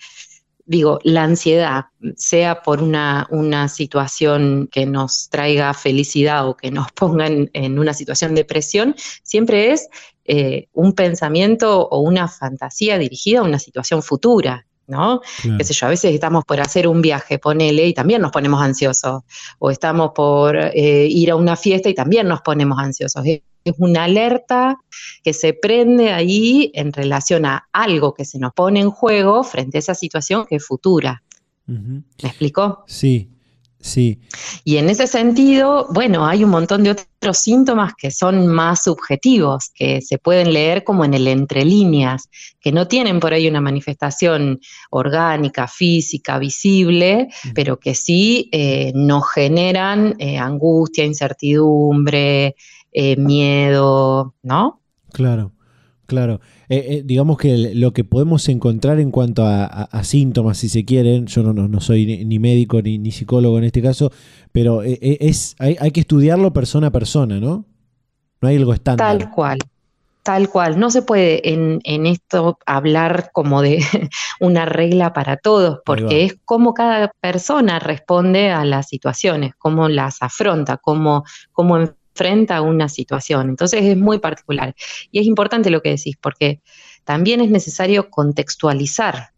digo, 0.65 0.99
la 1.03 1.23
ansiedad, 1.23 1.85
sea 2.15 2.61
por 2.61 2.81
una, 2.81 3.27
situación 3.67 4.69
que 4.71 4.85
nos 4.85 5.29
traiga 5.29 5.73
felicidad 5.73 6.47
o 6.47 6.55
que 6.55 6.71
nos 6.71 6.91
ponga 6.93 7.27
en, 7.27 7.79
una 7.79 7.93
situación 7.93 8.35
de 8.35 8.45
presión, 8.45 8.95
siempre 9.23 9.71
es 9.71 9.89
eh, 10.25 10.67
un 10.73 10.93
pensamiento 10.93 11.87
o 11.87 11.99
una 11.99 12.27
fantasía 12.27 12.97
dirigida 12.97 13.39
a 13.39 13.43
una 13.43 13.59
situación 13.59 14.03
futura. 14.03 14.65
¿no? 14.85 15.21
Qué 15.57 15.63
sé 15.63 15.73
yo, 15.73 15.87
a 15.87 15.89
veces 15.89 16.13
estamos 16.13 16.43
por 16.43 16.59
hacer 16.59 16.89
un 16.89 17.01
viaje, 17.01 17.39
ponele, 17.39 17.87
y 17.87 17.93
también 17.93 18.21
nos 18.21 18.31
ponemos 18.31 18.61
ansiosos, 18.61 19.23
o 19.57 19.71
estamos 19.71 20.11
por 20.13 20.57
eh, 20.57 21.07
ir 21.09 21.31
a 21.31 21.37
una 21.37 21.55
fiesta 21.55 21.87
y 21.87 21.93
también 21.93 22.27
nos 22.27 22.41
ponemos 22.41 22.77
ansiosos. 22.77 23.25
Es, 23.25 23.41
una 23.77 24.05
alerta 24.05 24.77
que 25.23 25.33
se 25.33 25.53
prende 25.53 26.11
ahí 26.11 26.71
en 26.73 26.91
relación 26.93 27.45
a 27.45 27.67
algo 27.71 28.13
que 28.13 28.25
se 28.25 28.39
nos 28.39 28.53
pone 28.53 28.79
en 28.79 28.91
juego 28.91 29.43
frente 29.43 29.77
a 29.77 29.79
esa 29.79 29.95
situación 29.95 30.45
que 30.45 30.55
es 30.57 30.65
futura. 30.65 31.23
¿Me 31.65 32.03
explicó? 32.21 32.83
Sí, 32.87 33.33
Sí. 33.83 34.21
Y 34.63 34.77
en 34.77 34.89
ese 34.89 35.07
sentido, 35.07 35.87
bueno, 35.91 36.25
hay 36.25 36.45
un 36.45 36.51
montón 36.51 36.83
de 36.83 36.91
otros 36.91 37.37
síntomas 37.37 37.93
que 37.97 38.11
son 38.11 38.47
más 38.47 38.83
subjetivos, 38.83 39.71
que 39.75 40.01
se 40.01 40.17
pueden 40.17 40.53
leer 40.53 40.85
como 40.85 41.03
en 41.03 41.13
el 41.13 41.27
entre 41.27 41.65
líneas, 41.65 42.29
que 42.61 42.71
no 42.71 42.87
tienen 42.87 43.19
por 43.19 43.33
ahí 43.33 43.45
una 43.45 43.59
manifestación 43.59 44.61
orgánica, 44.89 45.67
física, 45.67 46.39
visible, 46.39 47.27
pero 47.53 47.77
que 47.77 47.93
sí 47.93 48.47
eh, 48.53 48.93
nos 48.95 49.29
generan 49.29 50.15
eh, 50.17 50.37
angustia, 50.37 51.03
incertidumbre, 51.03 52.55
eh, 52.93 53.15
miedo, 53.17 54.35
¿no? 54.43 54.81
Claro. 55.11 55.51
Claro, 56.05 56.41
eh, 56.67 56.85
eh, 56.89 57.01
digamos 57.05 57.37
que 57.37 57.73
lo 57.73 57.93
que 57.93 58.03
podemos 58.03 58.47
encontrar 58.49 58.99
en 58.99 59.09
cuanto 59.09 59.45
a, 59.45 60.03
síntomas, 60.03 60.57
si 60.57 60.67
se 60.67 60.83
quieren, 60.83 61.27
yo 61.27 61.41
no, 61.43 61.53
no 61.53 61.79
soy 61.79 62.25
ni, 62.25 62.39
médico 62.39 62.81
ni, 62.81 63.09
psicólogo 63.09 63.57
en 63.57 63.63
este 63.63 63.81
caso, 63.81 64.11
pero 64.51 64.83
es 64.83 65.55
hay, 65.59 65.91
que 65.91 66.01
estudiarlo 66.01 66.51
persona 66.51 66.87
a 66.87 66.91
persona, 66.91 67.39
¿no? 67.39 67.65
No 68.41 68.47
hay 68.49 68.57
algo 68.57 68.73
estándar. 68.73 69.17
Tal 69.17 69.31
cual, 69.31 69.57
tal 70.23 70.49
cual. 70.49 70.77
No 70.77 70.91
se 70.91 71.03
puede 71.03 71.53
en, 71.53 71.79
en 71.85 72.05
esto 72.05 72.59
hablar 72.65 73.29
como 73.31 73.61
de 73.61 73.79
una 74.41 74.65
regla 74.65 75.13
para 75.13 75.37
todos, 75.37 75.79
porque 75.85 76.25
es 76.25 76.37
como 76.43 76.73
cada 76.73 77.13
persona 77.21 77.79
responde 77.79 78.51
a 78.51 78.65
las 78.65 78.89
situaciones, 78.89 79.53
cómo 79.57 79.87
las 79.87 80.21
afronta, 80.21 80.77
cómo, 80.77 81.23
cómo 81.53 81.79
frente 82.13 82.53
a 82.53 82.61
una 82.61 82.89
situación. 82.89 83.49
Entonces 83.49 83.83
es 83.83 83.97
muy 83.97 84.19
particular. 84.19 84.75
Y 85.11 85.19
es 85.19 85.25
importante 85.25 85.69
lo 85.69 85.81
que 85.81 85.89
decís, 85.89 86.15
porque 86.19 86.61
también 87.03 87.41
es 87.41 87.49
necesario 87.49 88.09
contextualizar, 88.09 89.31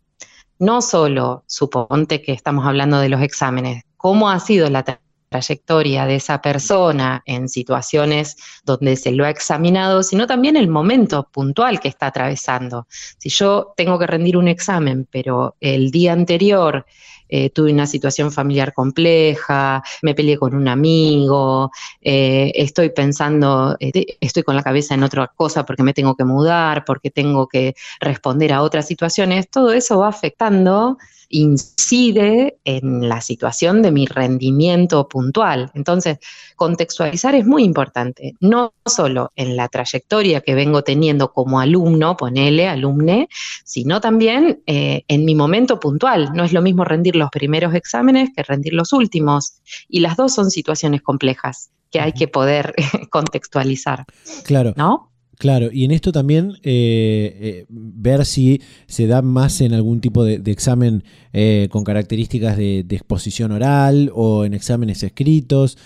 no 0.60 0.82
solo, 0.82 1.44
suponte 1.48 2.22
que 2.22 2.32
estamos 2.32 2.66
hablando 2.66 3.00
de 3.00 3.10
los 3.10 3.22
exámenes, 3.22 3.84
cómo 3.98 4.30
ha 4.30 4.40
sido 4.40 4.70
la 4.70 4.86
trayectoria 5.30 6.06
de 6.06 6.16
esa 6.16 6.42
persona 6.42 7.24
en 7.26 7.50
situaciones 7.50 8.38
donde 8.64 8.96
se 8.96 9.12
lo 9.12 9.26
ha 9.26 9.30
examinado, 9.30 10.04
sino 10.04 10.28
también 10.28 10.56
el 10.56 10.70
momento 10.70 11.28
puntual 11.32 11.80
que 11.80 11.90
está 11.90 12.08
atravesando. 12.08 12.88
Si 13.18 13.30
yo 13.30 13.74
tengo 13.76 14.00
que 14.00 14.08
rendir 14.08 14.38
un 14.38 14.48
examen, 14.48 15.08
pero 15.12 15.58
el 15.60 15.92
día 15.92 16.14
anterior 16.14 16.86
eh, 17.30 17.50
tuve 17.50 17.72
una 17.72 17.88
situación 17.88 18.32
familiar 18.32 18.74
compleja, 18.74 19.84
me 20.02 20.14
peleé 20.14 20.38
con 20.38 20.56
un 20.56 20.68
amigo, 20.68 21.72
eh, 22.02 22.52
estoy 22.56 22.90
pensando, 22.90 23.76
eh, 23.80 24.18
estoy 24.20 24.44
con 24.44 24.56
la 24.56 24.64
cabeza 24.64 24.94
en 24.94 25.04
otra 25.04 25.32
cosa 25.36 25.66
porque 25.66 25.84
me 25.84 25.94
tengo 25.94 26.16
que 26.16 26.24
mudar, 26.24 26.86
porque 26.86 27.12
tengo 27.12 27.48
que 27.48 27.76
responder 28.00 28.54
a 28.54 28.62
otras 28.62 28.88
situaciones, 28.88 29.50
todo 29.50 29.72
eso 29.72 30.00
va 30.00 30.10
afectando 30.10 30.98
incide 31.38 32.60
en 32.64 33.10
la 33.10 33.20
situación 33.20 33.82
de 33.82 33.92
mi 33.92 34.06
rendimiento 34.06 35.08
puntual. 35.10 35.70
Entonces, 35.74 36.20
contextualizar 36.56 37.36
es 37.36 37.46
muy 37.46 37.64
importante, 37.64 38.36
no 38.40 38.74
solo 38.86 39.34
en 39.36 39.58
la 39.58 39.68
trayectoria 39.68 40.40
que 40.40 40.56
vengo 40.56 40.84
teniendo 40.84 41.34
como 41.34 41.60
alumno, 41.60 42.16
ponele, 42.16 42.70
alumne, 42.70 43.28
sino 43.66 44.00
también 44.00 44.64
eh, 44.66 45.04
en 45.10 45.26
mi 45.26 45.36
momento 45.36 45.80
puntual. 45.80 46.32
No 46.34 46.46
es 46.46 46.54
lo 46.54 46.62
mismo 46.62 46.86
rendir 46.86 47.18
los 47.18 47.30
primeros 47.32 47.74
exámenes 47.74 48.30
que 48.34 48.44
rendir 48.44 48.74
los 48.74 48.94
últimos. 48.94 49.56
Y 49.90 50.00
las 50.00 50.16
dos 50.16 50.34
son 50.34 50.52
situaciones 50.52 51.02
complejas 51.02 51.70
que 51.92 52.00
hay 52.00 52.14
que 52.14 52.30
poder 52.30 52.74
contextualizar. 53.10 54.06
Claro. 54.46 54.74
¿No? 54.78 55.12
Claro, 55.46 55.70
y 55.72 55.86
en 55.86 55.92
esto 55.92 56.12
también 56.12 56.54
eh, 56.64 57.38
eh, 57.40 57.66
ver 57.70 58.26
si 58.26 58.64
se 58.88 59.06
da 59.06 59.22
más 59.22 59.62
en 59.62 59.76
algún 59.76 60.02
tipo 60.02 60.24
de, 60.24 60.42
examen 60.48 61.04
eh, 61.34 61.68
con 61.70 61.84
características 61.84 62.58
de, 62.58 62.80
exposición 62.90 63.52
oral 63.52 64.10
o 64.16 64.44
en 64.44 64.56
exámenes 64.56 65.04
escritos. 65.04 65.78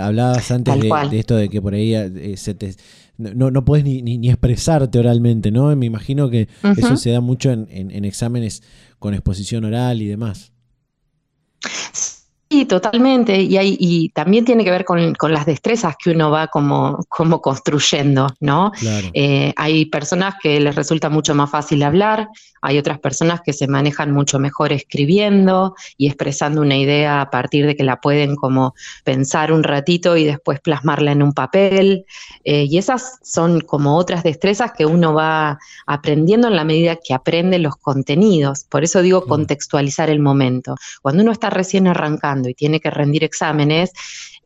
hablabas 0.00 0.50
antes 0.50 0.74
de, 0.80 1.18
esto 1.20 1.36
de 1.36 1.48
que 1.48 1.62
por 1.62 1.74
ahí 1.74 1.94
no, 3.16 3.52
no 3.52 3.64
puedes 3.64 3.84
ni, 3.84 4.28
expresarte 4.28 4.98
oralmente, 4.98 5.52
¿no? 5.52 5.76
Me 5.76 5.86
imagino 5.86 6.28
que 6.28 6.48
eso 6.76 6.96
se 6.96 7.10
da 7.10 7.20
mucho 7.20 7.52
en, 7.52 7.68
en 7.70 8.04
exámenes 8.04 8.64
con 8.98 9.14
exposición 9.14 9.64
oral 9.66 10.02
y 10.02 10.08
demás. 10.08 10.50
Sí, 12.52 12.64
totalmente. 12.64 13.40
Y, 13.42 13.56
hay, 13.56 13.76
y 13.78 14.08
también 14.08 14.44
tiene 14.44 14.64
que 14.64 14.72
ver 14.72 14.84
con, 14.84 15.14
las 15.28 15.46
destrezas 15.46 15.94
que 15.96 16.10
uno 16.10 16.32
va 16.32 16.48
como, 16.48 16.98
como 17.08 17.40
construyendo, 17.40 18.26
¿no? 18.40 18.72
Eh, 19.14 19.52
hay 19.54 19.84
personas 19.86 20.34
que 20.42 20.58
les 20.58 20.74
resulta 20.74 21.08
mucho 21.08 21.32
más 21.32 21.48
fácil 21.48 21.80
hablar, 21.84 22.28
hay 22.60 22.76
otras 22.76 22.98
personas 22.98 23.40
que 23.40 23.52
se 23.52 23.68
manejan 23.68 24.12
mucho 24.12 24.40
mejor 24.40 24.72
escribiendo 24.72 25.76
y 25.96 26.08
expresando 26.08 26.60
una 26.60 26.76
idea 26.76 27.20
a 27.20 27.30
partir 27.30 27.66
de 27.66 27.76
que 27.76 27.84
la 27.84 28.00
pueden 28.00 28.34
como 28.34 28.74
pensar 29.04 29.52
un 29.52 29.62
ratito 29.62 30.16
y 30.16 30.24
después 30.24 30.58
plasmarla 30.60 31.12
en 31.12 31.22
un 31.22 31.32
papel. 31.32 32.04
Eh, 32.42 32.66
y 32.68 32.78
esas 32.78 33.20
son 33.22 33.60
como 33.60 33.96
otras 33.96 34.24
destrezas 34.24 34.72
que 34.76 34.86
uno 34.86 35.14
va 35.14 35.60
aprendiendo 35.86 36.48
en 36.48 36.56
la 36.56 36.64
medida 36.64 36.96
que 36.96 37.14
aprende 37.14 37.60
los 37.60 37.76
contenidos. 37.76 38.64
Por 38.68 38.82
eso 38.82 39.02
digo 39.02 39.24
contextualizar 39.24 40.10
el 40.10 40.18
momento. 40.18 40.74
Cuando 41.00 41.22
uno 41.22 41.30
está 41.30 41.48
recién 41.48 41.86
arrancando 41.86 42.39
y 42.48 42.54
tiene 42.54 42.80
que 42.80 42.90
rendir 42.90 43.24
exámenes, 43.24 43.92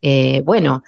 eh, 0.01 0.41
bueno, 0.45 0.83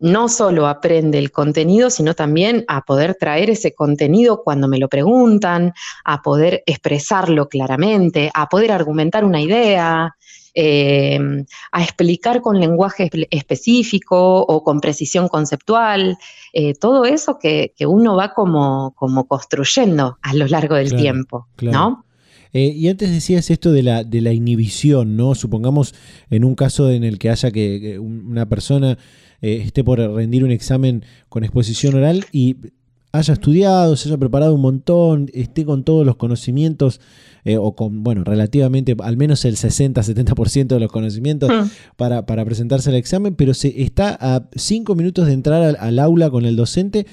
no 0.00 0.28
solo 0.28 0.66
aprende 0.66 1.18
el 1.18 1.30
contenido, 1.32 1.90
sino 1.90 2.14
también 2.14 2.64
a 2.68 2.82
poder 2.82 3.16
traer 3.18 3.50
ese 3.50 3.74
contenido 3.74 4.42
cuando 4.42 4.68
me 4.68 4.78
lo 4.78 4.88
preguntan, 4.88 5.72
a 6.04 6.22
poder 6.22 6.62
expresarlo 6.66 7.48
claramente, 7.48 8.30
a 8.34 8.48
poder 8.48 8.72
argumentar 8.72 9.24
una 9.24 9.40
idea, 9.40 10.14
em, 10.52 11.44
a 11.72 11.82
explicar 11.82 12.40
con 12.40 12.60
lenguaje 12.60 13.08
específico 13.30 14.40
o 14.42 14.62
con 14.62 14.80
precisión 14.80 15.28
conceptual, 15.28 16.18
eh, 16.52 16.74
todo 16.74 17.04
eso 17.04 17.38
que, 17.38 17.72
uno 17.86 18.16
va 18.16 18.34
como, 18.34 18.92
como, 18.96 19.26
construyendo 19.26 20.18
a 20.22 20.34
lo 20.34 20.46
largo 20.46 20.74
del 20.74 20.94
tiempo, 20.94 21.46
¿no? 21.62 22.04
Eh, 22.52 22.74
y 22.76 22.88
antes 22.88 23.10
decías 23.10 23.50
esto 23.50 23.72
de 23.72 23.82
la, 23.82 24.04
de 24.04 24.20
la 24.20 24.32
inhibición, 24.32 25.16
¿no? 25.16 25.34
Supongamos 25.34 25.94
en 26.30 26.44
un 26.44 26.54
caso 26.54 26.90
en 26.90 27.04
el 27.04 27.18
que 27.18 27.30
haya 27.30 27.50
que 27.50 27.98
una 27.98 28.48
persona 28.48 28.98
eh, 29.40 29.62
esté 29.64 29.84
por 29.84 29.98
rendir 29.98 30.44
un 30.44 30.50
examen 30.50 31.04
con 31.28 31.44
exposición 31.44 31.94
oral 31.94 32.24
y 32.32 32.56
haya 33.12 33.34
estudiado, 33.34 33.96
se 33.96 34.08
haya 34.08 34.18
preparado 34.18 34.54
un 34.54 34.60
montón, 34.60 35.30
esté 35.32 35.64
con 35.64 35.84
todos 35.84 36.06
los 36.06 36.16
conocimientos, 36.16 37.00
eh, 37.44 37.56
o 37.56 37.74
con, 37.74 38.04
bueno, 38.04 38.22
relativamente, 38.22 38.94
al 39.00 39.16
menos 39.16 39.44
el 39.44 39.56
60-70% 39.56 40.66
de 40.66 40.80
los 40.80 40.92
conocimientos 40.92 41.50
hmm. 41.50 41.68
para, 41.96 42.24
presentarse 42.24 42.90
al 42.90 42.96
examen, 42.96 43.34
pero 43.34 43.54
se 43.54 43.82
está 43.82 44.16
a 44.20 44.48
cinco 44.54 44.94
minutos 44.94 45.26
de 45.26 45.32
entrar 45.32 45.76
al, 45.78 45.98
aula 45.98 46.30
con 46.30 46.44
el 46.44 46.56
docente 46.56 47.06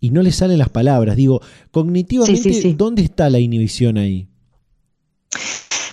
y 0.00 0.10
no 0.10 0.22
le 0.22 0.32
salen 0.32 0.58
las 0.58 0.70
palabras. 0.70 1.16
Digo, 1.16 1.40
cognitivamente, 1.70 2.74
¿dónde 2.74 3.02
está 3.02 3.28
la 3.30 3.40
inhibición 3.40 3.98
ahí? 3.98 4.28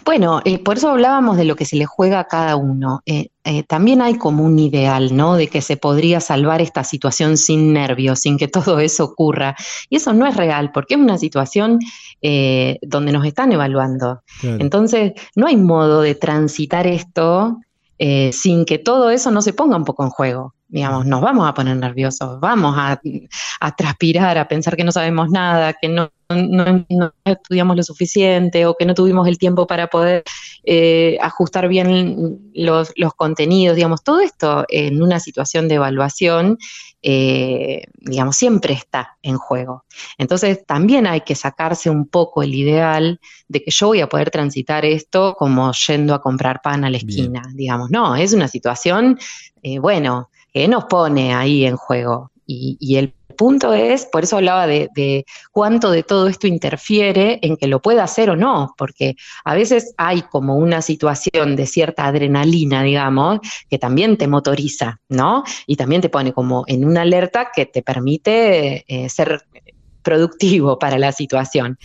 Bueno, 0.03 0.41
eh, 0.45 0.57
por 0.57 0.77
eso 0.77 0.89
hablábamos 0.89 1.37
de 1.37 1.45
lo 1.45 1.55
que 1.55 1.65
se 1.65 1.75
le 1.75 1.85
juega 1.85 2.19
a 2.19 2.27
cada 2.27 2.55
uno. 2.55 3.01
Eh, 3.05 3.29
eh, 3.43 3.63
también 3.63 4.01
hay 4.01 4.15
como 4.15 4.43
un 4.43 4.57
ideal, 4.57 5.15
¿no? 5.15 5.35
De 5.35 5.47
que 5.47 5.61
se 5.61 5.77
podría 5.77 6.19
salvar 6.19 6.61
esta 6.61 6.83
situación 6.83 7.37
sin 7.37 7.73
nervios, 7.73 8.19
sin 8.19 8.37
que 8.37 8.47
todo 8.47 8.79
eso 8.79 9.05
ocurra. 9.05 9.55
Y 9.89 9.97
eso 9.97 10.13
no 10.13 10.25
es 10.25 10.35
real, 10.35 10.71
porque 10.71 10.95
es 10.95 10.99
una 10.99 11.17
situación 11.17 11.79
donde 12.83 13.11
nos 13.11 13.25
están 13.25 13.51
evaluando. 13.51 14.21
Entonces, 14.43 15.13
no 15.35 15.47
hay 15.47 15.57
modo 15.57 16.01
de 16.01 16.13
transitar 16.13 16.85
esto 16.85 17.57
sin 17.97 18.65
que 18.65 18.77
todo 18.77 19.09
eso 19.09 19.31
no 19.31 19.41
se 19.41 19.53
ponga 19.53 19.75
un 19.75 19.85
poco 19.85 20.03
en 20.03 20.11
juego 20.11 20.53
digamos, 20.71 21.05
nos 21.05 21.19
vamos 21.19 21.47
a 21.47 21.53
poner 21.53 21.75
nerviosos, 21.75 22.39
vamos 22.39 22.75
a, 22.77 22.99
transpirar, 23.75 24.37
a 24.37 24.47
pensar 24.47 24.77
que 24.77 24.85
no 24.85 24.93
sabemos 24.93 25.29
nada, 25.29 25.73
que 25.73 25.89
no, 25.89 26.09
estudiamos 27.25 27.75
lo 27.75 27.83
suficiente 27.83 28.65
o 28.65 28.75
que 28.75 28.85
no 28.85 28.93
tuvimos 28.93 29.27
el 29.27 29.37
tiempo 29.37 29.67
para 29.67 29.87
poder 29.87 30.23
eh, 30.63 31.17
ajustar 31.21 31.67
bien 31.67 32.51
los, 32.53 32.93
contenidos, 33.17 33.75
digamos, 33.75 34.01
todo 34.01 34.21
esto 34.21 34.63
en 34.69 35.03
una 35.03 35.19
situación 35.19 35.67
de 35.67 35.75
evaluación, 35.75 36.57
eh, 37.01 37.83
digamos, 37.99 38.37
siempre 38.37 38.73
está 38.73 39.17
en 39.23 39.37
juego. 39.37 39.83
Entonces, 40.17 40.65
también 40.65 41.05
hay 41.05 41.21
que 41.21 41.35
sacarse 41.35 41.89
un 41.89 42.07
poco 42.07 42.43
el 42.43 42.55
ideal 42.55 43.19
de 43.49 43.61
que 43.61 43.71
yo 43.71 43.87
voy 43.87 43.99
a 43.99 44.07
poder 44.07 44.31
transitar 44.31 44.85
esto 44.85 45.35
como 45.37 45.73
yendo 45.73 46.13
a 46.13 46.21
comprar 46.21 46.61
pan 46.61 46.85
a 46.85 46.89
la 46.89 46.95
esquina, 46.95 47.41
digamos, 47.53 47.91
no, 47.91 48.15
es 48.15 48.31
una 48.31 48.47
situación, 48.47 49.19
eh, 49.63 49.79
bueno, 49.79 50.29
que 50.51 50.67
nos 50.67 50.85
pone 50.85 51.33
ahí 51.33 51.65
en 51.65 51.77
juego. 51.77 52.31
Y, 52.45 52.97
el 52.97 53.13
punto 53.37 53.73
es, 53.73 54.05
por 54.05 54.23
eso 54.23 54.35
hablaba 54.35 54.67
de, 54.67 55.25
cuánto 55.51 55.89
de 55.89 56.03
todo 56.03 56.27
esto 56.27 56.47
interfiere 56.47 57.39
en 57.41 57.55
que 57.55 57.67
lo 57.67 57.81
pueda 57.81 58.03
hacer 58.03 58.29
o 58.29 58.35
no, 58.35 58.73
porque 58.77 59.15
a 59.45 59.55
veces 59.55 59.93
hay 59.97 60.21
como 60.23 60.57
una 60.57 60.81
situación 60.81 61.55
de 61.55 61.65
cierta 61.65 62.05
adrenalina, 62.05 62.83
digamos, 62.83 63.39
que 63.69 63.79
también 63.79 64.17
te 64.17 64.27
motoriza, 64.27 64.99
¿no? 65.07 65.43
Y 65.65 65.77
también 65.77 66.01
te 66.01 66.09
pone 66.09 66.33
como 66.33 66.65
en 66.67 66.83
una 66.83 67.03
alerta 67.03 67.51
que 67.55 67.65
te 67.65 67.81
permite 67.81 68.83
eh, 68.87 69.09
ser 69.09 69.45
productivo 70.03 70.77
para 70.79 70.99
la 70.99 71.13
situación. 71.13 71.77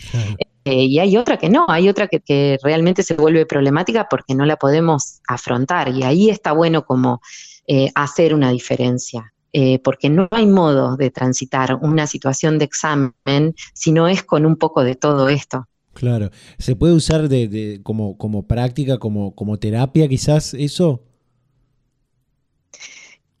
Eh, 0.65 0.83
y 0.83 0.99
hay 0.99 1.15
otra 1.15 1.37
que 1.37 1.49
no, 1.49 1.65
hay 1.69 1.87
otra 1.87 2.09
que, 2.09 2.19
que 2.19 2.57
realmente 2.61 3.01
se 3.03 3.13
vuelve 3.13 3.45
problemática 3.45 4.07
porque 4.09 4.35
no 4.35 4.45
la 4.45 4.57
podemos 4.57 5.21
afrontar. 5.27 5.89
Y 5.89 6.03
ahí 6.03 6.29
está 6.29 6.51
bueno 6.51 6.83
como 6.83 7.21
eh, 7.67 7.91
hacer 7.95 8.33
una 8.33 8.51
diferencia. 8.51 9.33
Eh, 9.53 9.79
porque 9.79 10.09
no 10.09 10.27
hay 10.31 10.45
modo 10.45 10.97
de 10.97 11.09
transitar 11.09 11.75
una 11.81 12.05
situación 12.05 12.59
de 12.59 12.65
examen 12.65 13.55
si 13.73 13.91
no 13.91 14.07
es 14.07 14.21
con 14.21 14.45
un 14.45 14.57
poco 14.57 14.83
de 14.83 14.95
todo 14.95 15.29
esto. 15.29 15.67
Claro, 15.93 16.29
¿se 16.59 16.75
puede 16.75 16.93
usar 16.93 17.27
de, 17.27 17.79
como, 17.81 18.17
como 18.17 18.45
práctica, 18.45 18.99
como, 18.99 19.33
como 19.33 19.57
terapia 19.57 20.07
quizás 20.07 20.53
eso? 20.53 21.01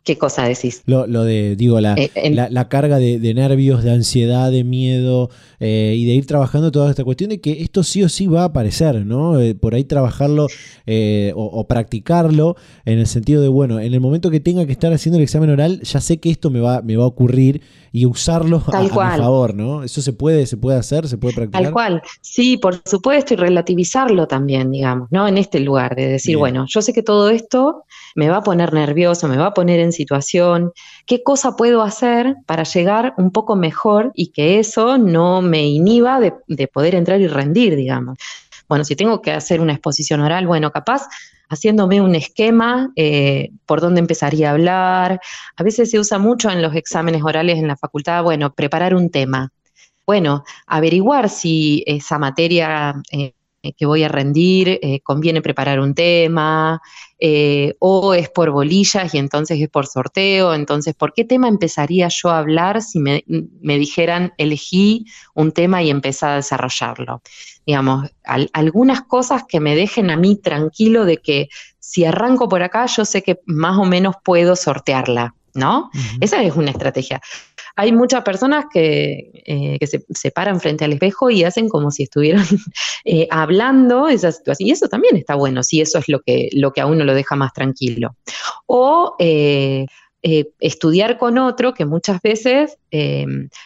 ¿Qué 0.07 0.17
cosa 0.17 0.45
decís? 0.45 0.83
Lo, 0.85 1.05
de, 1.05 1.57
digo, 1.57 1.81
la, 1.81 1.93
eh, 1.95 2.31
la, 2.31 2.69
carga 2.69 2.97
de, 2.97 3.33
nervios, 3.33 3.83
de 3.83 3.91
ansiedad, 3.91 4.49
de 4.49 4.63
miedo 4.63 5.29
eh, 5.59 5.95
y 5.97 6.05
de 6.05 6.13
ir 6.13 6.25
trabajando 6.25 6.71
toda 6.71 6.89
esta 6.89 7.03
cuestión 7.03 7.29
de 7.29 7.41
que 7.41 7.61
esto 7.61 7.83
sí 7.83 8.03
o 8.03 8.07
sí 8.07 8.25
va 8.25 8.43
a 8.43 8.45
aparecer, 8.45 9.05
¿no? 9.05 9.37
Eh, 9.37 9.53
por 9.53 9.75
ahí 9.75 9.83
trabajarlo 9.83 10.47
o, 11.35 11.67
practicarlo 11.67 12.55
en 12.85 12.99
el 12.99 13.07
sentido 13.07 13.41
de, 13.41 13.49
bueno, 13.49 13.81
en 13.81 13.93
el 13.93 13.99
momento 13.99 14.31
que 14.31 14.39
tenga 14.39 14.65
que 14.65 14.71
estar 14.71 14.93
haciendo 14.93 15.17
el 15.17 15.23
examen 15.23 15.49
oral, 15.49 15.81
ya 15.81 15.99
sé 15.99 16.21
que 16.21 16.29
esto 16.29 16.49
me 16.51 16.61
va, 16.61 16.81
me 16.81 16.95
va 16.95 17.03
a 17.03 17.07
ocurrir 17.07 17.61
y 17.91 18.05
usarlo 18.05 18.63
a, 18.71 18.81
mi 18.81 18.87
favor, 18.87 19.55
¿no? 19.55 19.83
Eso 19.83 20.01
se 20.01 20.13
puede, 20.13 20.45
se 20.45 20.55
puede 20.55 20.77
hacer, 20.77 21.09
se 21.09 21.17
puede 21.17 21.35
practicar. 21.35 21.63
Tal 21.63 21.73
cual, 21.73 22.01
sí, 22.21 22.55
por 22.55 22.81
supuesto, 22.85 23.33
y 23.33 23.37
relativizarlo 23.37 24.27
también, 24.27 24.71
digamos, 24.71 25.09
¿no? 25.11 25.27
En 25.27 25.37
este 25.37 25.59
lugar, 25.59 25.95
de 25.95 26.07
decir, 26.07 26.37
bueno, 26.37 26.65
yo 26.69 26.81
sé 26.81 26.93
que 26.93 27.03
todo 27.03 27.29
esto 27.29 27.83
me 28.15 28.29
va 28.29 28.37
a 28.37 28.41
poner 28.41 28.73
nervioso, 28.73 29.27
me 29.27 29.37
va 29.37 29.47
a 29.47 29.53
poner 29.53 29.79
en 29.79 29.91
situación, 29.97 30.71
qué 31.05 31.23
cosa 31.23 31.55
puedo 31.55 31.81
hacer 31.81 32.35
para 32.45 32.63
llegar 32.63 33.13
un 33.17 33.31
poco 33.31 33.55
mejor 33.55 34.11
y 34.15 34.27
que 34.27 34.59
eso 34.59 34.97
no 34.97 35.41
me 35.41 35.67
inhiba 35.67 36.19
de, 36.19 36.67
poder 36.67 36.95
entrar 36.95 37.19
y 37.19 37.27
rendir, 37.27 37.75
digamos. 37.75 38.17
Bueno, 38.69 38.85
si 38.85 38.95
tengo 38.95 39.21
que 39.21 39.31
hacer 39.31 39.59
una 39.59 39.73
exposición 39.73 40.21
oral, 40.21 40.47
bueno, 40.47 40.71
capaz 40.71 41.07
haciéndome 41.49 42.01
un 42.01 42.15
esquema 42.15 42.91
eh, 42.95 43.51
por 43.65 43.81
dónde 43.81 43.99
empezaría 43.99 44.49
a 44.49 44.53
hablar. 44.53 45.19
A 45.55 45.63
veces 45.63 45.91
se 45.91 45.99
usa 45.99 46.19
mucho 46.19 46.49
en 46.49 46.61
los 46.61 46.75
exámenes 46.75 47.23
orales 47.23 47.57
en 47.57 47.67
la 47.67 47.77
facultad, 47.77 48.23
bueno, 48.23 48.53
preparar 48.53 48.93
un 48.95 49.09
tema. 49.09 49.51
Bueno, 50.05 50.43
averiguar 50.65 51.29
si 51.29 51.83
esa 51.85 52.17
materia 52.17 52.95
eh, 53.11 53.33
que 53.75 53.85
voy 53.85 54.03
a 54.03 54.07
rendir, 54.07 54.79
eh, 54.81 55.01
conviene 55.01 55.41
preparar 55.41 55.79
un 55.79 55.95
tema, 55.95 56.81
eh, 57.19 57.73
o 57.79 58.13
es 58.13 58.29
por 58.29 58.51
bolillas 58.51 59.13
y 59.13 59.17
entonces 59.17 59.59
es 59.59 59.69
por 59.69 59.87
sorteo, 59.87 60.53
entonces, 60.53 60.93
¿por 60.93 61.13
qué 61.13 61.25
tema 61.25 61.47
empezaría 61.47 62.07
yo 62.09 62.29
a 62.29 62.37
hablar 62.37 62.81
si 62.81 62.99
me, 62.99 63.23
dijeran 63.61 64.33
elegí 64.37 65.05
un 65.33 65.51
tema 65.51 65.81
y 65.81 65.89
empecé 65.89 66.25
a 66.25 66.35
desarrollarlo? 66.35 67.21
Digamos, 67.65 68.09
algunas 68.53 69.01
cosas 69.01 69.43
que 69.47 69.59
me 69.59 69.75
dejen 69.75 70.09
a 70.09 70.17
mí 70.17 70.35
tranquilo 70.35 71.05
de 71.05 71.17
que 71.17 71.49
si 71.79 72.05
arranco 72.05 72.47
por 72.47 72.61
acá, 72.63 72.85
yo 72.85 73.03
sé 73.03 73.23
que 73.23 73.39
más 73.45 73.77
o 73.77 73.85
menos 73.85 74.15
puedo 74.23 74.55
sortearla. 74.55 75.36
¿No? 75.57 75.89
Esa 76.21 76.41
es 76.43 76.55
una 76.55 76.71
estrategia 76.71 77.21
hay 77.77 77.91
muchas 77.91 78.23
personas 78.23 78.65
que, 78.73 79.31
eh, 79.45 79.77
se, 79.85 80.31
paran 80.31 80.59
frente 80.59 80.83
al 80.83 80.93
espejo 80.93 81.29
y 81.29 81.43
hacen 81.43 81.69
como 81.69 81.91
si 81.91 82.03
estuvieran 82.03 82.43
eh, 83.05 83.27
hablando 83.29 84.07
esa 84.07 84.31
situación. 84.31 84.67
Y 84.67 84.71
eso 84.71 84.89
también 84.89 85.15
está 85.15 85.35
bueno, 85.35 85.61
si 85.61 85.79
eso 85.79 85.99
es 85.99 86.09
lo 86.09 86.19
que, 86.21 86.49
lo 86.53 86.73
que 86.73 86.81
a 86.81 86.87
uno 86.87 87.05
lo 87.05 87.13
deja 87.13 87.35
más 87.35 87.53
tranquilo. 87.53 88.15
O 88.65 89.15
eh, 89.19 89.85
estudiar 90.59 91.19
con 91.19 91.37
otro 91.37 91.75
que 91.75 91.85
muchas 91.85 92.19
veces 92.21 92.77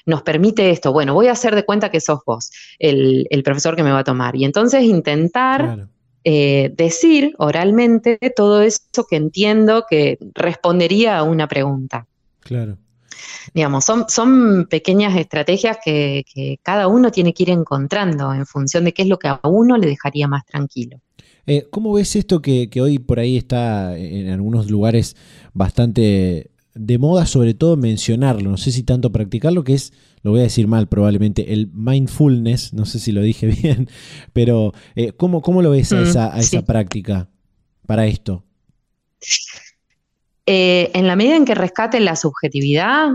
nos 0.05 0.21
permite 0.21 0.69
esto. 0.69 0.91
Bueno, 0.91 1.13
voy 1.13 1.27
a 1.27 1.31
hacer 1.31 1.55
de 1.55 1.63
cuenta 1.63 1.89
que 1.89 2.01
sos 2.01 2.19
vos, 2.23 2.51
el, 2.77 3.25
profesor 3.43 3.75
que 3.77 3.83
me 3.83 3.91
va 3.91 3.99
a 3.99 4.03
tomar. 4.03 4.35
Y 4.35 4.43
entonces 4.43 4.83
intentar... 4.83 5.87
decir 6.23 7.33
oralmente 7.39 8.19
todo 8.35 8.61
eso 8.61 8.79
que 9.09 9.15
entiendo 9.15 9.85
que 9.89 10.17
respondería 10.33 11.17
a 11.17 11.23
una 11.23 11.47
pregunta. 11.47 12.07
Claro. 12.41 12.77
Digamos, 13.53 13.85
son, 13.85 14.05
son 14.07 14.67
pequeñas 14.69 15.15
estrategias 15.17 15.77
que, 15.83 16.23
cada 16.63 16.87
uno 16.87 17.11
tiene 17.11 17.33
que 17.33 17.43
ir 17.43 17.49
encontrando 17.49 18.33
en 18.33 18.45
función 18.45 18.85
de 18.85 18.93
qué 18.93 19.03
es 19.03 19.07
lo 19.07 19.19
que 19.19 19.27
a 19.27 19.39
uno 19.43 19.77
le 19.77 19.87
dejaría 19.87 20.27
más 20.27 20.45
tranquilo. 20.45 20.99
Eh, 21.47 21.67
¿Cómo 21.71 21.93
ves 21.93 22.15
esto 22.15 22.41
que, 22.41 22.69
hoy 22.81 22.99
por 22.99 23.19
ahí 23.19 23.37
está 23.37 23.97
en 23.97 24.29
algunos 24.29 24.69
lugares 24.69 25.15
bastante 25.53 26.50
de 26.73 26.97
moda, 26.97 27.25
sobre 27.25 27.53
todo 27.53 27.77
mencionarlo, 27.77 28.49
no 28.49 28.57
sé 28.57 28.71
si 28.71 28.83
tanto 28.83 29.11
practicarlo, 29.11 29.63
que 29.63 29.73
es, 29.73 29.93
lo 30.23 30.31
voy 30.31 30.41
a 30.41 30.43
decir 30.43 30.67
mal 30.67 30.87
probablemente, 30.87 31.53
el 31.53 31.69
mindfulness, 31.73 32.73
no 32.73 32.85
sé 32.85 32.99
si 32.99 33.11
lo 33.11 33.21
dije 33.21 33.47
bien, 33.61 33.89
pero 34.33 34.73
eh, 34.95 35.11
¿cómo, 35.13 35.61
lo 35.61 35.71
ves 35.71 35.91
a, 35.91 35.97
mm, 35.97 36.03
esa, 36.03 36.35
a 36.35 36.39
esa 36.39 36.61
práctica 36.63 37.29
para 37.85 38.05
esto? 38.07 38.43
Eh, 40.45 40.89
en 40.93 41.07
la 41.07 41.15
medida 41.15 41.35
en 41.35 41.45
que 41.45 41.55
rescaten 41.55 42.03
la 42.05 42.15
subjetividad, 42.15 43.09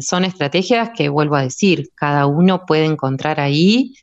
son 0.00 0.24
estrategias 0.24 0.90
que, 0.96 1.08
vuelvo 1.08 1.36
a 1.36 1.42
decir, 1.42 1.90
cada 1.94 2.26
uno 2.26 2.64
puede 2.64 2.84
encontrar 2.84 3.40
ahí 3.40 3.94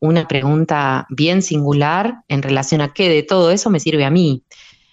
una 0.00 0.26
pregunta 0.26 1.06
bien 1.10 1.42
singular 1.42 2.22
en 2.28 2.42
relación 2.42 2.80
a 2.80 2.92
qué 2.92 3.08
de 3.08 3.22
todo 3.22 3.50
eso 3.50 3.70
me 3.70 3.80
sirve 3.80 4.04
a 4.04 4.10
mí. 4.10 4.42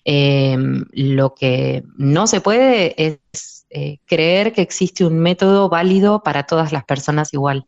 Em, 0.10 0.86
lo 0.94 1.36
que 1.36 1.84
no 1.98 2.28
se 2.28 2.40
puede 2.40 2.96
es 2.98 3.66
eh, 3.70 3.98
creer 4.06 4.54
que 4.54 4.62
existe 4.62 5.04
un 5.04 5.20
método 5.20 5.68
válido 5.68 6.24
para 6.24 6.44
todas 6.44 6.72
las 6.72 6.86
personas 6.86 7.34
igual. 7.34 7.68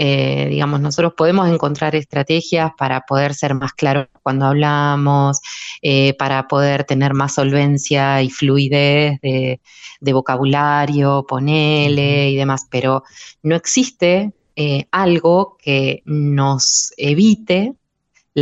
Eh, 0.00 0.46
digamos, 0.50 0.80
nosotros 0.80 1.14
podemos 1.16 1.48
encontrar 1.48 1.96
estrategias 1.96 2.70
para 2.78 3.00
poder 3.00 3.34
ser 3.34 3.54
más 3.54 3.72
claros 3.72 4.06
cuando 4.22 4.46
hablamos, 4.46 5.40
eh, 5.82 6.14
para 6.14 6.46
poder 6.46 6.84
tener 6.84 7.14
más 7.14 7.34
solvencia 7.34 8.22
y 8.22 8.30
fluidez 8.30 9.20
de, 9.20 9.60
de 10.00 10.12
vocabulario, 10.12 11.26
ponele 11.26 12.30
y 12.30 12.36
demás, 12.36 12.68
pero 12.70 13.02
no 13.42 13.56
existe 13.56 14.32
eh, 14.54 14.86
algo 14.92 15.56
que 15.60 16.02
nos 16.04 16.92
evite 16.96 17.74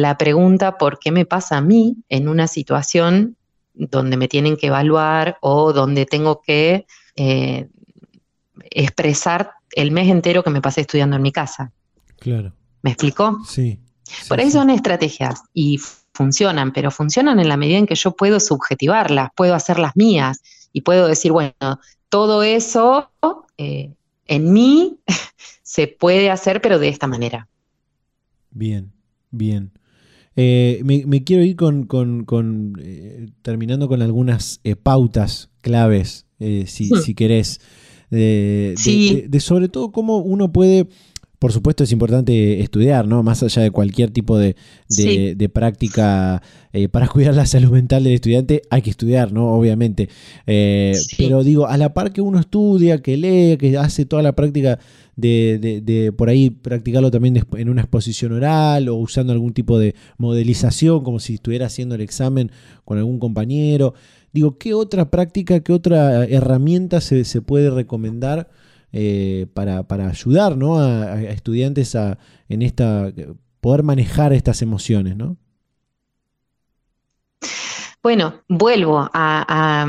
la 0.00 0.18
pregunta 0.18 0.78
¿por 0.78 0.98
qué 0.98 1.10
me 1.10 1.24
pasa 1.24 1.56
a 1.56 1.60
mí 1.60 1.96
en 2.08 2.28
una 2.28 2.46
situación 2.46 3.36
donde 3.74 4.16
me 4.16 4.28
tienen 4.28 4.56
que 4.56 4.68
evaluar 4.68 5.38
o 5.40 5.72
donde 5.72 6.06
tengo 6.06 6.40
que 6.40 6.86
eh, 7.16 7.68
expresar 8.70 9.52
el 9.72 9.90
mes 9.90 10.08
entero 10.08 10.42
que 10.42 10.50
me 10.50 10.60
pasé 10.60 10.82
estudiando 10.82 11.16
en 11.16 11.22
mi 11.22 11.32
casa? 11.32 11.72
Claro. 12.18 12.52
¿Me 12.82 12.90
explicó? 12.90 13.38
Sí. 13.46 13.80
Por 14.28 14.38
ahí 14.38 14.50
son 14.50 14.70
estrategias 14.70 15.42
y 15.52 15.80
funcionan, 16.14 16.72
pero 16.72 16.90
funcionan 16.90 17.40
en 17.40 17.48
la 17.48 17.56
medida 17.56 17.78
en 17.78 17.86
que 17.86 17.94
yo 17.94 18.12
puedo 18.12 18.38
subjetivarlas, 18.38 19.30
puedo 19.34 19.54
hacerlas 19.54 19.96
mías 19.96 20.40
y 20.72 20.82
puedo 20.82 21.06
decir, 21.08 21.32
bueno, 21.32 21.80
todo 22.08 22.42
eso 22.42 23.10
eh, 23.58 23.94
en 24.26 24.52
mí 24.52 24.98
se 25.62 25.88
puede 25.88 26.30
hacer, 26.30 26.60
pero 26.60 26.78
de 26.78 26.88
esta 26.88 27.06
manera. 27.06 27.48
Bien, 28.50 28.92
bien. 29.30 29.72
Eh, 30.36 30.82
me, 30.84 31.24
quiero 31.24 31.42
ir 31.42 31.56
con, 31.56 32.74
eh, 32.78 33.28
terminando 33.40 33.88
con 33.88 34.02
algunas 34.02 34.60
eh, 34.64 34.76
pautas 34.76 35.50
claves, 35.62 36.26
si, 36.38 36.92
hmm. 36.92 36.98
si, 37.02 37.14
querés, 37.14 37.60
de, 38.10 38.74
sobre 39.40 39.68
todo 39.68 39.90
cómo 39.92 40.18
uno 40.18 40.52
puede 40.52 40.88
por 41.38 41.52
supuesto 41.52 41.84
es 41.84 41.92
importante 41.92 42.60
estudiar, 42.60 43.06
¿no? 43.06 43.22
Más 43.22 43.42
allá 43.42 43.62
de 43.62 43.70
cualquier 43.70 44.10
tipo 44.10 44.38
de, 44.38 44.56
práctica 45.52 46.42
eh, 46.72 46.88
para 46.88 47.08
cuidar 47.12 47.34
la 47.34 47.46
salud 47.46 47.70
mental 47.70 48.04
del 48.04 48.14
estudiante, 48.14 48.62
hay 48.70 48.82
que 48.82 48.90
estudiar, 48.90 49.32
¿no? 49.32 49.52
Obviamente. 49.52 50.08
Eh, 50.46 50.94
pero 51.18 51.44
digo, 51.44 51.66
a 51.66 51.76
la 51.76 51.92
par 51.92 52.12
que 52.12 52.20
uno 52.20 52.40
estudia, 52.40 53.02
que 53.02 53.16
lee, 53.16 53.56
que 53.58 53.76
hace 53.76 54.06
toda 54.06 54.22
la 54.22 54.34
práctica 54.34 54.78
de, 55.16 56.12
por 56.16 56.28
ahí 56.28 56.50
practicarlo 56.50 57.10
también 57.10 57.42
en 57.56 57.68
una 57.68 57.82
exposición 57.82 58.32
oral 58.32 58.88
o 58.88 58.96
usando 58.96 59.32
algún 59.32 59.52
tipo 59.52 59.78
de 59.78 59.94
modelización, 60.18 61.02
como 61.04 61.20
si 61.20 61.34
estuviera 61.34 61.66
haciendo 61.66 61.94
el 61.94 62.00
examen 62.00 62.50
con 62.84 62.98
algún 62.98 63.18
compañero. 63.18 63.94
Digo, 64.32 64.58
¿qué 64.58 64.74
otra 64.74 65.10
práctica, 65.10 65.60
qué 65.60 65.72
otra 65.72 66.24
herramienta 66.24 67.00
se, 67.00 67.24
se 67.24 67.40
puede 67.40 67.70
recomendar? 67.70 68.48
Eh, 68.98 69.46
para, 69.52 69.84
ayudar 70.08 70.56
a, 70.58 71.20
estudiantes 71.20 71.94
a, 71.94 72.16
en 72.48 72.62
esta, 72.62 73.12
poder 73.60 73.82
manejar 73.82 74.32
estas 74.32 74.62
emociones, 74.62 75.18
¿no? 75.18 75.36
Bueno, 78.02 78.42
vuelvo 78.48 79.06
a, 79.12 79.86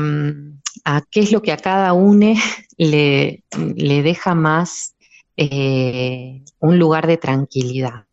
qué 1.10 1.20
es 1.20 1.32
lo 1.32 1.40
que 1.40 1.52
a 1.52 1.56
cada 1.56 1.94
uno 1.94 2.34
le, 2.76 3.44
le 3.76 4.02
deja 4.02 4.34
más 4.34 4.94
eh, 5.38 6.44
un 6.58 6.78
lugar 6.78 7.06
de 7.06 7.16
tranquilidad. 7.16 8.04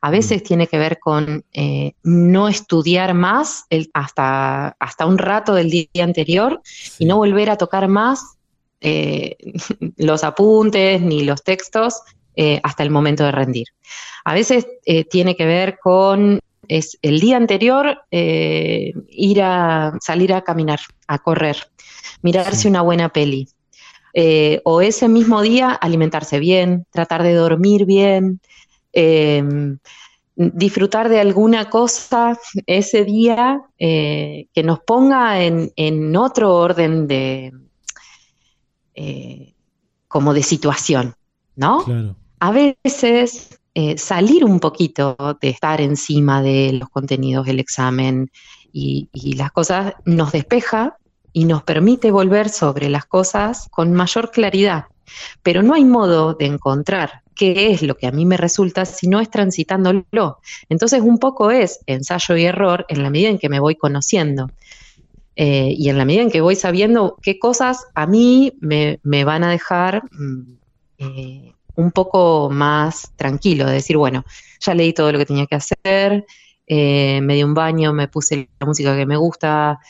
A 0.00 0.10
veces 0.10 0.42
mm. 0.42 0.44
tiene 0.46 0.66
que 0.66 0.78
ver 0.78 0.98
con 0.98 1.44
eh, 1.52 1.92
no 2.02 2.48
estudiar 2.48 3.14
más 3.14 3.66
hasta, 3.92 4.74
hasta 4.80 5.06
un 5.06 5.18
rato 5.18 5.54
del 5.54 5.70
día 5.70 6.02
anterior 6.02 6.60
y 6.98 7.04
no 7.04 7.18
volver 7.18 7.50
a 7.50 7.56
tocar 7.56 7.86
más 7.86 8.36
eh, 8.86 9.38
los 9.96 10.24
apuntes 10.24 11.00
ni 11.00 11.24
los 11.24 11.42
textos 11.42 12.02
eh, 12.36 12.60
hasta 12.62 12.82
el 12.82 12.90
momento 12.90 13.24
de 13.24 13.32
rendir. 13.32 13.66
A 14.26 14.34
veces 14.34 14.66
eh, 14.84 15.04
tiene 15.04 15.36
que 15.36 15.46
ver 15.46 15.78
con 15.82 16.38
es 16.66 16.98
el 17.02 17.20
día 17.20 17.36
anterior 17.36 18.04
ir 18.10 19.42
a 19.42 19.92
salir 20.00 20.32
a 20.32 20.40
caminar, 20.40 20.80
a 21.06 21.18
correr, 21.18 21.58
mirarse 22.22 22.68
una 22.68 22.80
buena 22.80 23.10
peli. 23.10 23.48
o 24.64 24.80
ese 24.80 25.08
mismo 25.08 25.42
día 25.42 25.72
alimentarse 25.72 26.38
bien, 26.38 26.86
tratar 26.90 27.22
de 27.22 27.34
dormir 27.34 27.84
bien, 27.84 28.40
em, 28.94 29.78
disfrutar 30.36 31.10
de 31.10 31.20
alguna 31.20 31.68
cosa 31.68 32.38
ese 32.64 33.04
día 33.04 33.60
que 33.78 34.62
nos 34.64 34.80
ponga 34.80 35.42
en 35.44 36.16
otro 36.16 36.54
orden 36.54 37.06
de, 37.06 37.52
eh, 38.94 39.54
como 40.08 40.34
de 40.34 40.42
situación, 40.42 41.14
¿no? 41.56 41.84
A 42.38 42.52
veces 42.52 43.58
eh, 43.74 43.98
salir 43.98 44.44
un 44.44 44.60
poquito 44.60 45.16
de 45.40 45.48
estar 45.48 45.80
encima 45.80 46.42
de 46.42 46.74
los 46.74 46.88
contenidos 46.90 47.46
del 47.46 47.58
examen 47.58 48.30
y, 48.72 49.08
las 49.36 49.50
cosas 49.50 49.94
nos 50.04 50.30
despeja 50.30 50.96
y 51.32 51.44
nos 51.44 51.64
permite 51.64 52.12
volver 52.12 52.48
sobre 52.48 52.88
las 52.88 53.04
cosas 53.06 53.68
con 53.70 53.92
mayor 53.92 54.30
claridad. 54.30 54.84
Pero 55.42 55.64
no 55.64 55.74
hay 55.74 55.84
modo 55.84 56.34
de 56.34 56.46
encontrar 56.46 57.22
qué 57.34 57.72
es 57.72 57.82
lo 57.82 57.96
que 57.96 58.06
a 58.06 58.12
mí 58.12 58.24
me 58.26 58.36
resulta 58.36 58.84
si 58.84 59.08
no 59.08 59.20
es 59.20 59.28
transitándolo. 59.28 60.38
Entonces 60.68 61.00
un 61.00 61.18
poco 61.18 61.50
es 61.50 61.80
ensayo 61.86 62.36
y 62.36 62.44
error 62.44 62.86
en 62.88 63.02
la 63.02 63.10
medida 63.10 63.30
en 63.30 63.38
que 63.38 63.48
me 63.48 63.58
voy 63.58 63.74
conociendo. 63.74 64.50
Eh, 65.36 65.74
y 65.76 65.88
en 65.88 65.98
la 65.98 66.04
medida 66.04 66.22
en 66.22 66.30
que 66.30 66.40
voy 66.40 66.54
sabiendo 66.54 67.16
qué 67.20 67.38
cosas 67.38 67.86
a 67.94 68.06
mí 68.06 68.52
me, 68.60 68.98
van 69.24 69.42
a 69.42 69.50
dejar 69.50 70.02
mm, 70.12 70.58
eh, 70.98 71.52
un 71.74 71.90
poco 71.90 72.50
más 72.50 73.12
tranquilo, 73.16 73.66
de 73.66 73.74
decir, 73.74 73.96
bueno, 73.96 74.24
ya 74.60 74.74
leí 74.74 74.92
todo 74.92 75.10
lo 75.10 75.18
que 75.18 75.26
tenía 75.26 75.46
que 75.46 75.56
hacer, 75.56 76.24
eh, 76.66 77.20
me 77.20 77.34
di 77.34 77.42
un 77.42 77.52
baño, 77.52 77.92
me 77.92 78.06
puse 78.06 78.48
la 78.60 78.66
música 78.66 78.96
que 78.96 79.06
me 79.06 79.16
gusta, 79.16 79.80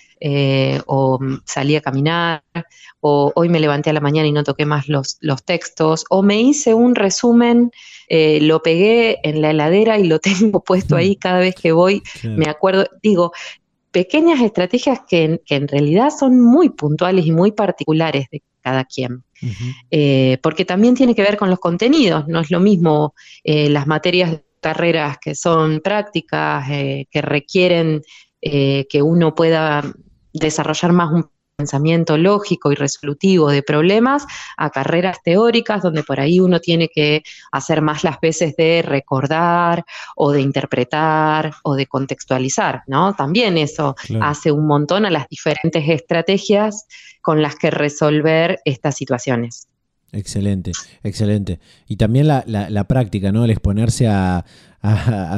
o 0.87 1.19
salí 1.45 1.77
a 1.77 1.83
caminar, 1.83 2.43
o 3.01 3.31
hoy 3.35 3.51
me 3.51 3.61
levanté 3.61 3.91
a 3.91 3.93
la 3.93 4.01
mañana 4.01 4.27
y 4.27 4.33
no 4.33 4.43
toqué 4.43 4.65
más 4.65 4.89
los, 4.89 5.19
los 5.21 5.45
textos, 5.45 6.07
o 6.09 6.23
me 6.23 6.41
hice 6.41 6.73
un 6.73 6.95
resumen, 6.95 7.71
lo 8.09 8.63
pegué 8.63 9.19
en 9.23 9.43
la 9.43 9.51
heladera 9.51 9.99
y 9.99 10.05
lo 10.05 10.19
tengo 10.21 10.65
puesto 10.65 10.97
ahí 10.97 11.17
cada 11.17 11.41
vez 11.41 11.55
que 11.55 11.73
voy, 11.73 12.03
me 12.23 12.49
acuerdo, 12.49 12.87
digo, 13.03 13.33
pequeñas 13.95 14.41
estrategias 14.41 15.03
que, 15.09 15.41
en 15.49 15.69
realidad 15.69 16.11
son 16.11 16.41
muy 16.41 16.71
puntuales 16.71 17.25
y 17.27 17.31
muy 17.31 17.53
particulares 17.53 18.27
de 18.31 18.43
cada 18.61 18.85
quien. 18.85 19.23
Eh, 19.91 20.39
porque 20.43 20.65
también 20.65 20.97
tiene 20.97 21.15
que 21.15 21.23
ver 21.23 21.37
con 21.37 21.49
los 21.49 21.61
contenidos, 21.61 22.27
no 22.27 22.41
es 22.41 22.51
lo 22.51 22.59
mismo 22.59 23.15
eh, 23.45 23.69
las 23.69 23.87
materias 23.87 24.41
carreras 24.61 25.19
que 25.19 25.37
son 25.37 25.81
prácticas, 25.81 26.69
eh, 26.71 27.07
que 27.11 27.23
requieren 27.23 28.03
que 28.43 29.01
uno 29.03 29.35
pueda 29.35 29.83
desarrollar 30.35 30.93
más 30.93 31.11
un 31.13 31.31
pensamiento 31.57 32.19
lógico 32.19 32.73
y 32.73 32.75
resolutivo 32.75 33.49
de 33.49 33.63
problemas 33.63 34.27
a 34.57 34.71
carreras 34.71 35.19
teóricas 35.23 35.83
donde 35.83 36.03
por 36.03 36.19
ahí 36.19 36.41
uno 36.41 36.61
tiene 36.61 36.89
que 36.89 37.23
hacer 37.53 37.81
más 37.81 38.03
las 38.03 38.21
veces 38.21 38.57
de 38.57 38.83
recordar 38.83 39.85
o 40.17 40.33
de 40.33 40.41
interpretar 40.41 41.53
o 41.63 41.77
de 41.77 41.87
contextualizar, 41.87 42.83
¿no? 42.89 43.15
También 43.15 43.57
eso 43.57 43.95
hace 44.21 44.51
un 44.51 44.67
montón 44.67 45.07
a 45.07 45.11
las 45.11 45.29
diferentes 45.29 45.89
estrategias 45.89 46.87
con 47.23 47.41
las 47.41 47.55
que 47.55 47.71
resolver 47.71 48.59
estas 48.65 48.97
situaciones. 48.97 49.69
Excelente, 50.11 50.73
excelente. 51.03 51.61
Y 51.89 51.97
también 51.97 52.29
la, 52.29 52.45
la, 52.47 52.85
práctica, 52.85 53.33
¿no? 53.33 53.45
El 53.45 53.51
exponerse 53.51 54.07
a, 54.07 54.45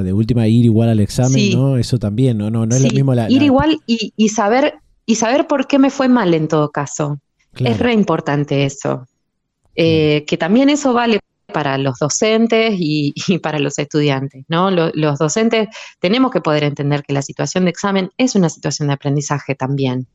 de 0.03 0.13
última 0.13 0.49
ir 0.49 0.65
igual 0.65 0.89
al 0.89 1.01
examen, 1.01 1.53
¿no? 1.53 1.79
Eso 1.79 1.99
también, 1.99 2.37
¿no? 2.39 2.51
No, 2.51 2.67
no 2.67 2.75
es 2.75 2.83
lo 2.83 2.91
mismo 2.91 3.15
la... 3.15 3.31
Ir 3.31 3.43
igual 3.43 3.81
y, 3.87 4.13
y 4.17 4.29
saber 4.29 4.75
y 5.07 5.15
saber 5.15 5.47
por 5.47 5.67
qué 5.67 5.79
me 5.79 5.91
fue 5.91 6.09
mal 6.09 6.35
en 6.35 6.49
todo 6.49 6.71
caso. 6.71 7.19
Es 7.55 7.79
re 7.79 7.95
importante 7.95 8.65
eso. 8.65 9.07
Eh, 9.75 10.25
que 10.27 10.37
también 10.37 10.69
eso 10.69 10.93
vale 10.93 11.21
para 11.53 11.79
los 11.79 11.99
docentes 11.99 12.75
y, 12.77 13.15
para 13.43 13.59
los 13.59 13.79
estudiantes. 13.79 14.45
¿no? 14.49 14.71
los 14.71 15.19
docentes 15.19 15.69
tenemos 16.01 16.31
que 16.31 16.41
poder 16.41 16.65
entender 16.65 17.03
que 17.03 17.13
la 17.13 17.23
situación 17.23 17.65
de 17.65 17.71
examen 17.71 18.11
es 18.19 18.35
una 18.35 18.49
situación 18.49 18.89
de 18.89 18.95
aprendizaje 18.95 19.55
también. 19.55 20.07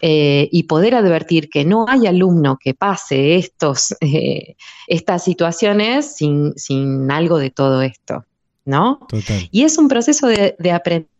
Eh, 0.00 0.48
y 0.50 0.64
poder 0.64 0.94
advertir 0.94 1.48
que 1.48 1.64
no 1.64 1.86
hay 1.88 2.06
alumno 2.06 2.58
que 2.60 2.74
pase 2.74 3.36
estos, 3.36 3.94
eh, 4.00 4.56
estas 4.88 5.22
situaciones 5.22 6.16
sin, 6.16 7.10
algo 7.10 7.38
de 7.38 7.50
todo 7.50 7.80
esto, 7.80 8.24
¿no? 8.64 9.06
Y 9.50 9.62
es 9.62 9.78
un 9.78 9.88
proceso 9.88 10.26
de, 10.26 10.56
aprendizaje 10.72 11.13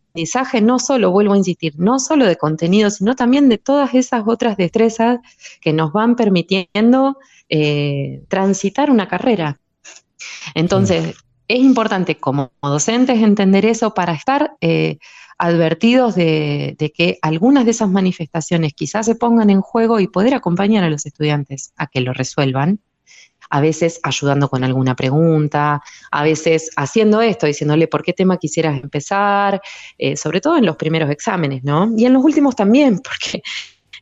no 0.63 0.79
solo, 0.79 1.11
vuelvo 1.11 1.35
a 1.35 1.37
insistir, 1.37 1.75
no 1.79 1.99
solo 1.99 2.27
de 2.27 2.37
contenido, 2.37 2.91
sino 2.91 3.17
también 3.17 3.49
de 3.49 3.59
todas 3.59 3.95
esas 3.95 4.23
otras 4.27 4.57
destrezas 4.57 5.21
que 5.61 5.73
nos 5.73 5.93
van 5.93 6.17
permitiendo 6.17 7.19
eh, 7.49 8.23
transitar 8.29 8.91
una 8.91 9.09
carrera. 9.09 9.61
Entonces, 10.55 11.15
es 11.49 11.59
importante 11.59 12.17
como 12.17 12.53
docentes 12.63 13.21
entender 13.21 13.67
eso 13.67 13.93
para 13.93 14.15
estar 14.15 14.57
advertidos 15.39 16.15
de, 16.15 16.93
que 16.95 17.19
algunas 17.23 17.65
de 17.65 17.73
esas 17.73 17.91
manifestaciones 17.91 18.73
quizás 18.75 19.07
se 19.07 19.15
pongan 19.15 19.51
en 19.51 19.61
juego 19.61 20.01
y 20.01 20.07
poder 20.07 20.35
acompañar 20.35 20.85
a 20.85 20.91
los 20.91 21.07
estudiantes 21.07 21.73
a 21.77 21.87
que 21.87 22.01
lo 22.01 22.13
resuelvan, 22.13 22.81
a 23.51 23.61
veces 23.61 24.01
ayudando 24.03 24.49
con 24.49 24.65
alguna 24.65 24.95
pregunta, 24.95 25.83
a 26.11 26.23
veces 26.23 26.71
haciendo 26.77 27.21
esto, 27.21 27.47
diciéndole 27.47 27.89
por 27.89 28.03
qué 28.03 28.13
tema 28.13 28.37
quisieras 28.37 28.83
empezar, 28.83 29.61
eh, 29.99 30.17
sobre 30.17 30.41
todo 30.41 30.57
en 30.57 30.67
los 30.67 30.77
primeros 30.77 31.11
exámenes, 31.11 31.65
¿no? 31.65 31.93
Y 31.97 32.07
en 32.07 32.13
los 32.13 32.25
últimos 32.25 32.57
también, 32.57 32.99
porque 33.05 33.43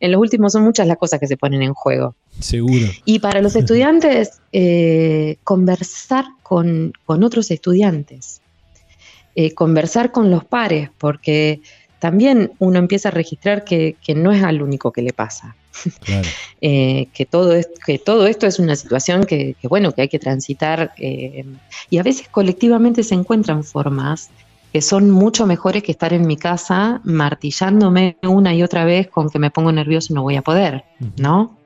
en 0.00 0.12
los 0.12 0.20
últimos 0.20 0.52
son 0.52 0.64
muchas 0.64 0.86
las 0.86 0.96
cosas 0.96 1.20
que 1.20 1.26
se 1.26 1.36
ponen 1.36 1.62
en 1.62 1.74
juego. 1.74 2.16
Seguro. 2.40 2.86
Y 3.04 3.20
para 3.20 3.40
los 3.40 3.54
estudiantes, 3.54 4.40
eh, 4.52 5.36
conversar 5.44 6.24
con, 6.42 6.92
con 7.04 7.22
otros 7.22 7.50
estudiantes. 7.50 8.42
Eh, 9.34 9.54
conversar 9.54 10.12
con 10.12 10.30
los 10.30 10.44
pares, 10.44 10.90
porque 10.98 11.62
también 11.98 12.52
uno 12.58 12.78
empieza 12.78 13.08
a 13.08 13.12
registrar 13.12 13.64
que, 13.64 13.96
no 14.14 14.30
es 14.30 14.42
al 14.42 14.60
único 14.60 14.92
que 14.92 15.00
le 15.00 15.14
pasa. 15.14 15.56
Eh, 16.64 17.08
que, 17.12 17.26
todo 17.26 17.54
es, 17.54 17.68
que 17.84 17.98
todo 17.98 18.28
esto 18.28 18.46
es 18.46 18.60
una 18.60 18.76
situación 18.76 19.24
que, 19.24 19.56
bueno, 19.64 19.90
que 19.90 20.02
hay 20.02 20.08
que 20.08 20.20
transitar 20.20 20.92
eh, 20.96 21.44
y 21.90 21.98
a 21.98 22.04
veces 22.04 22.28
colectivamente 22.28 23.02
se 23.02 23.16
encuentran 23.16 23.64
formas 23.64 24.30
que 24.72 24.80
son 24.80 25.10
mucho 25.10 25.44
mejores 25.44 25.82
que 25.82 25.90
estar 25.90 26.12
en 26.12 26.24
mi 26.24 26.36
casa 26.36 27.00
martillándome 27.02 28.16
una 28.22 28.54
y 28.54 28.62
otra 28.62 28.84
vez 28.84 29.08
con 29.08 29.28
que 29.28 29.40
me 29.40 29.50
pongo 29.50 29.72
nervioso 29.72 30.12
y 30.12 30.14
no 30.14 30.22
voy 30.22 30.36
a 30.36 30.42
poder, 30.42 30.84
¿no? 31.16 31.56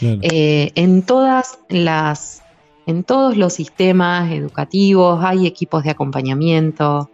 en 0.00 1.02
todas 1.02 1.58
las, 1.68 2.42
en 2.86 3.04
todos 3.04 3.36
los 3.36 3.52
sistemas 3.52 4.32
educativos 4.32 5.22
hay 5.22 5.46
equipos 5.46 5.84
de 5.84 5.90
acompañamiento, 5.90 7.10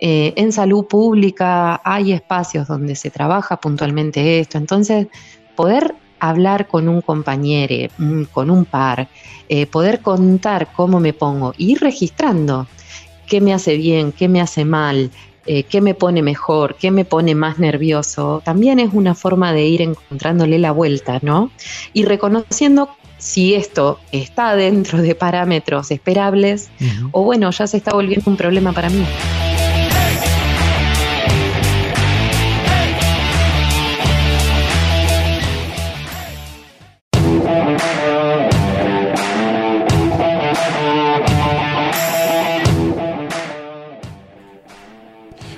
eh, 0.00 0.34
en 0.36 0.52
salud 0.52 0.86
pública 0.86 1.80
hay 1.84 2.12
espacios 2.12 2.66
donde 2.66 2.96
se 2.96 3.10
trabaja 3.10 3.56
puntualmente 3.56 4.40
esto, 4.40 4.58
entonces 4.58 5.06
poder 5.54 5.94
hablar 6.20 6.68
con 6.68 6.88
un 6.88 7.00
compañero, 7.00 7.92
mm, 7.98 8.22
con 8.32 8.50
un 8.50 8.64
par, 8.64 9.08
eh, 9.48 9.66
poder 9.66 10.00
contar 10.00 10.68
cómo 10.72 11.00
me 11.00 11.12
pongo, 11.12 11.54
ir 11.58 11.80
registrando 11.80 12.66
qué 13.26 13.40
me 13.40 13.52
hace 13.52 13.76
bien, 13.76 14.12
qué 14.12 14.28
me 14.28 14.40
hace 14.40 14.64
mal, 14.64 15.10
eh, 15.46 15.64
qué 15.64 15.80
me 15.80 15.94
pone 15.94 16.22
mejor, 16.22 16.76
qué 16.76 16.90
me 16.90 17.04
pone 17.04 17.34
más 17.34 17.58
nervioso, 17.58 18.42
también 18.44 18.78
es 18.78 18.90
una 18.92 19.14
forma 19.14 19.52
de 19.52 19.66
ir 19.66 19.82
encontrándole 19.82 20.58
la 20.58 20.72
vuelta, 20.72 21.18
¿no? 21.22 21.50
Y 21.92 22.04
reconociendo 22.04 22.88
si 23.18 23.54
esto 23.54 23.98
está 24.12 24.56
dentro 24.56 25.00
de 25.00 25.14
parámetros 25.14 25.90
esperables 25.90 26.70
o 27.12 27.22
bueno, 27.22 27.50
ya 27.50 27.66
se 27.66 27.78
está 27.78 27.92
volviendo 27.92 28.30
un 28.30 28.36
problema 28.36 28.72
para 28.72 28.90
mí. 28.90 29.04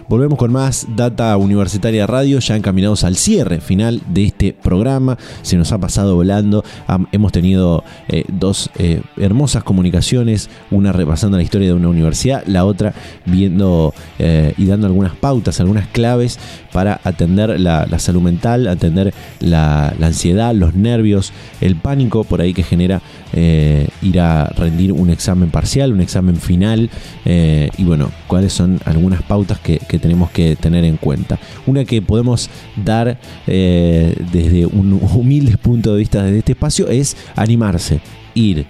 Volvemos 0.09 0.39
con 0.39 0.53
más 0.53 0.87
Data 0.95 1.37
Universitaria 1.37 2.07
Radio, 2.07 2.39
ya 2.39 2.55
encaminados 2.55 3.03
al 3.03 3.17
cierre 3.17 3.61
final 3.61 4.01
de 4.09 4.27
este 4.27 4.53
programa. 4.53 5.19
Se 5.43 5.57
nos 5.57 5.73
ha 5.73 5.79
pasado 5.79 6.15
volando. 6.15 6.63
hemos 7.11 7.33
tenido 7.33 7.83
eh, 8.07 8.23
dos 8.29 8.71
eh, 8.79 9.03
hermosas 9.17 9.65
comunicaciones, 9.65 10.49
una 10.71 10.93
repasando 10.93 11.37
la 11.39 11.43
historia 11.43 11.67
de 11.67 11.75
una 11.75 11.89
universidad, 11.89 12.45
la 12.47 12.65
otra 12.65 12.95
viendo 13.25 13.95
eh, 14.21 14.55
y 14.57 14.67
dando 14.67 14.87
algunas 14.87 15.17
pautas, 15.17 15.59
algunas 15.59 15.89
claves 15.89 16.39
para 16.73 17.01
atender 17.03 17.59
la, 17.59 17.99
salud 17.99 18.23
mental, 18.23 18.69
atender 18.69 19.13
la, 19.41 19.89
ansiedad, 20.01 20.55
los 20.55 20.75
nervios, 20.75 21.33
el 21.61 21.75
pánico 21.75 22.23
por 22.23 22.41
ahí 22.41 22.55
que 22.55 22.63
genera 22.63 23.03
ir 23.33 24.21
a 24.21 24.47
rendir 24.57 24.93
un 24.93 25.11
examen 25.11 25.51
parcial, 25.51 25.93
un 25.93 26.01
examen 26.01 26.37
final. 26.37 26.91
y 27.25 27.85
bueno, 27.85 28.11
cuáles 28.29 28.53
son 28.53 28.79
algunas 28.85 29.23
pautas 29.23 29.59
que 29.59 29.96
tenemos 29.99 30.31
que 30.31 30.57
tener 30.57 30.85
en 30.85 30.97
cuenta. 30.97 31.39
Una 31.67 31.85
que 31.85 32.03
podemos 32.03 32.51
dar 32.77 33.19
eh, 33.47 34.15
desde 34.33 34.67
un 34.67 34.93
humilde 34.95 35.57
punto 35.63 35.93
de 35.93 35.99
vista 35.99 36.23
de 36.23 36.39
este 36.39 36.53
espacio 36.53 36.89
es 36.89 37.17
animarse, 37.35 38.01
ir. 38.35 38.67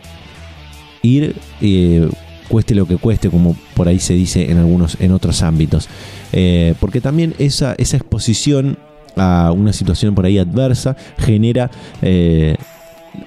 Ir, 1.03 1.37
eh, 1.61 2.09
cueste 2.49 2.75
lo 2.75 2.87
que 2.87 2.97
cueste, 2.97 3.31
como 3.31 3.57
por 3.75 3.89
ahí 3.89 3.99
se 3.99 4.15
dice 4.15 4.51
en 4.51 4.59
algunos, 4.59 4.97
en 5.01 5.13
otros 5.13 5.43
ámbitos. 5.43 5.89
Eh, 6.33 6.75
porque 6.81 7.01
también 7.01 7.35
esa, 7.39 7.75
esa 7.79 7.97
exposición 7.97 8.79
a 9.17 9.53
una 9.53 9.73
situación 9.73 10.15
por 10.15 10.27
ahí 10.27 10.39
adversa 10.39 10.97
genera 11.19 11.71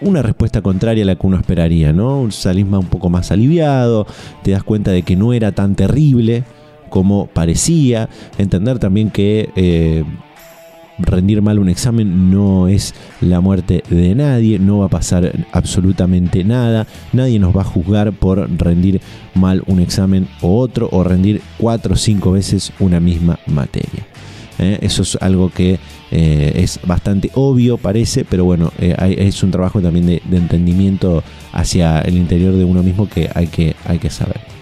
una 0.02 0.22
respuesta 0.22 0.62
contraria 0.62 1.04
a 1.04 1.08
la 1.08 1.16
que 1.16 1.26
uno 1.26 1.38
esperaría, 1.38 1.93
¿no? 1.93 2.30
Salís 2.32 2.66
un 2.66 2.86
poco 2.86 3.10
más 3.10 3.32
aliviado, 3.32 4.06
te 4.43 4.52
das 4.52 4.64
cuenta 4.64 4.91
de 4.91 5.02
que 5.02 5.16
no 5.16 5.34
era 5.34 5.52
tan 5.52 5.76
terrible 5.76 6.43
como 6.90 7.28
parecía, 7.28 8.10
entender 8.38 8.80
también 8.80 9.10
que 9.10 9.50
eh, 9.56 10.04
rendir 11.00 11.42
mal 11.42 11.60
un 11.60 11.70
examen 11.70 12.30
no 12.30 12.68
es 12.68 12.94
la 13.22 13.40
muerte 13.40 13.84
de 13.90 14.16
nadie, 14.16 14.60
no 14.60 14.80
va 14.80 14.86
a 14.86 14.90
pasar 14.90 15.32
absolutamente 15.52 16.44
nada, 16.44 16.88
nadie 17.14 17.40
nos 17.40 17.56
va 17.56 17.62
a 17.62 17.66
juzgar 17.66 18.12
por 18.12 18.50
rendir 18.58 19.02
mal 19.34 19.64
un 19.68 19.80
examen 19.80 20.28
o 20.42 20.60
otro 20.60 20.90
o 20.92 21.04
rendir 21.04 21.42
cuatro 21.58 21.94
o 21.94 21.98
cinco 21.98 22.34
veces 22.34 22.74
una 22.80 23.00
misma 23.00 23.40
materia. 23.48 24.06
¿eh? 24.60 24.80
Eso 24.82 25.04
es 25.04 25.18
algo 25.22 25.50
que 25.50 25.80
eh, 26.12 26.54
es 26.56 26.80
bastante 26.86 27.32
obvio, 27.36 27.78
parece, 27.78 28.26
pero 28.26 28.44
bueno, 28.46 28.72
es 28.78 29.44
un 29.44 29.52
trabajo 29.52 29.82
también 29.82 30.06
de, 30.06 30.22
de, 30.30 30.38
entendimiento 30.38 31.24
hacia 31.54 32.02
el 32.02 32.18
interior 32.18 32.54
de 32.54 32.66
uno 32.66 32.84
mismo 32.84 33.08
que 33.08 33.30
hay 33.34 33.48
que, 33.48 33.76
hay 33.86 34.00
que 34.00 34.10
saber. 34.10 34.59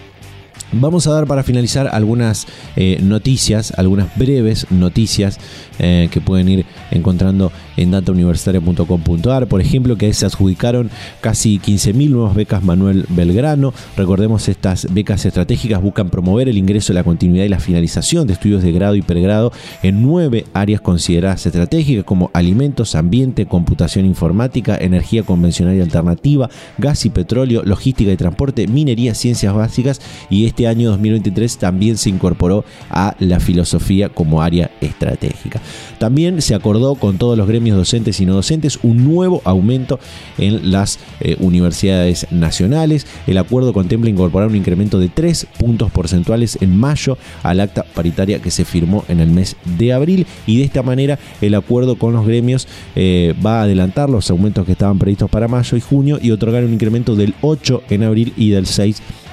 Vamos 0.72 1.06
a 1.06 1.12
dar 1.12 1.26
para 1.26 1.42
finalizar 1.42 1.88
algunas 1.88 2.46
eh, 2.76 2.98
noticias, 3.02 3.72
algunas 3.78 4.14
breves 4.16 4.66
noticias 4.70 5.38
eh, 5.78 6.08
que 6.10 6.20
pueden 6.20 6.48
ir 6.48 6.66
encontrando 6.90 7.50
en 7.78 7.92
datauniversitaria.com.ar. 7.92 9.46
Por 9.46 9.60
ejemplo, 9.60 9.96
que 9.96 10.12
se 10.12 10.26
adjudicaron 10.26 10.90
casi 11.20 11.58
15.000 11.58 12.10
nuevas 12.10 12.34
becas 12.34 12.62
Manuel 12.62 13.06
Belgrano. 13.08 13.72
Recordemos, 13.96 14.48
estas 14.48 14.92
becas 14.92 15.24
estratégicas 15.24 15.80
buscan 15.80 16.10
promover 16.10 16.48
el 16.48 16.58
ingreso, 16.58 16.92
la 16.92 17.04
continuidad 17.04 17.44
y 17.44 17.48
la 17.48 17.60
finalización 17.60 18.26
de 18.26 18.34
estudios 18.34 18.62
de 18.62 18.72
grado 18.72 18.96
y 18.96 19.02
pregrado 19.02 19.52
en 19.82 20.02
nueve 20.02 20.44
áreas 20.52 20.80
consideradas 20.80 21.46
estratégicas 21.46 22.04
como 22.04 22.30
alimentos, 22.34 22.94
ambiente, 22.94 23.46
computación 23.46 24.04
informática, 24.04 24.76
energía 24.76 25.22
convencional 25.22 25.76
y 25.76 25.80
alternativa, 25.80 26.50
gas 26.78 27.04
y 27.06 27.10
petróleo, 27.10 27.62
logística 27.64 28.10
y 28.10 28.16
transporte, 28.16 28.66
minería, 28.66 29.14
ciencias 29.14 29.54
básicas 29.54 30.00
y 30.28 30.46
este 30.46 30.66
año 30.66 30.90
2023 30.90 31.58
también 31.58 31.96
se 31.96 32.10
incorporó 32.10 32.64
a 32.90 33.14
la 33.20 33.40
filosofía 33.40 34.08
como 34.08 34.42
área 34.42 34.70
estratégica. 34.80 35.60
También 35.98 36.42
se 36.42 36.54
acordó 36.54 36.94
con 36.94 37.18
todos 37.18 37.36
los 37.36 37.46
gremios 37.46 37.67
docentes 37.76 38.20
y 38.20 38.26
no 38.26 38.34
docentes 38.34 38.78
un 38.82 39.04
nuevo 39.04 39.42
aumento 39.44 39.98
en 40.38 40.70
las 40.70 40.98
eh, 41.20 41.36
universidades 41.40 42.26
nacionales. 42.30 43.06
El 43.26 43.38
acuerdo 43.38 43.72
contempla 43.72 44.10
incorporar 44.10 44.48
un 44.48 44.56
incremento 44.56 44.98
de 44.98 45.08
3 45.08 45.46
puntos 45.58 45.90
porcentuales 45.90 46.58
en 46.60 46.76
mayo 46.76 47.18
al 47.42 47.60
acta 47.60 47.84
paritaria 47.94 48.40
que 48.40 48.50
se 48.50 48.64
firmó 48.64 49.04
en 49.08 49.20
el 49.20 49.30
mes 49.30 49.56
de 49.78 49.92
abril 49.92 50.26
y 50.46 50.58
de 50.58 50.64
esta 50.64 50.82
manera 50.82 51.18
el 51.40 51.54
acuerdo 51.54 51.96
con 51.96 52.12
los 52.12 52.26
gremios 52.26 52.68
eh, 52.96 53.34
va 53.44 53.60
a 53.60 53.62
adelantar 53.64 54.10
los 54.10 54.30
aumentos 54.30 54.66
que 54.66 54.72
estaban 54.72 54.98
previstos 54.98 55.30
para 55.30 55.48
mayo 55.48 55.76
y 55.76 55.80
junio 55.80 56.18
y 56.20 56.30
otorgar 56.30 56.64
un 56.64 56.72
incremento 56.72 57.16
del 57.16 57.34
8 57.40 57.82
en 57.90 58.02
abril 58.02 58.32
y 58.36 58.50
del 58.50 58.66
6 58.66 59.00
en 59.00 59.27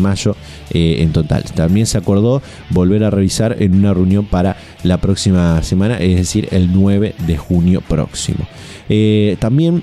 mayo 0.00 0.36
eh, 0.70 0.96
en 1.00 1.12
total. 1.12 1.44
También 1.54 1.86
se 1.86 1.98
acordó 1.98 2.42
volver 2.70 3.04
a 3.04 3.10
revisar 3.10 3.56
en 3.60 3.74
una 3.74 3.94
reunión 3.94 4.26
para 4.26 4.56
la 4.82 4.98
próxima 4.98 5.62
semana, 5.62 5.98
es 5.98 6.16
decir, 6.16 6.48
el 6.50 6.72
9 6.72 7.14
de 7.26 7.36
junio 7.36 7.80
próximo. 7.80 8.46
Eh, 8.88 9.36
también 9.40 9.82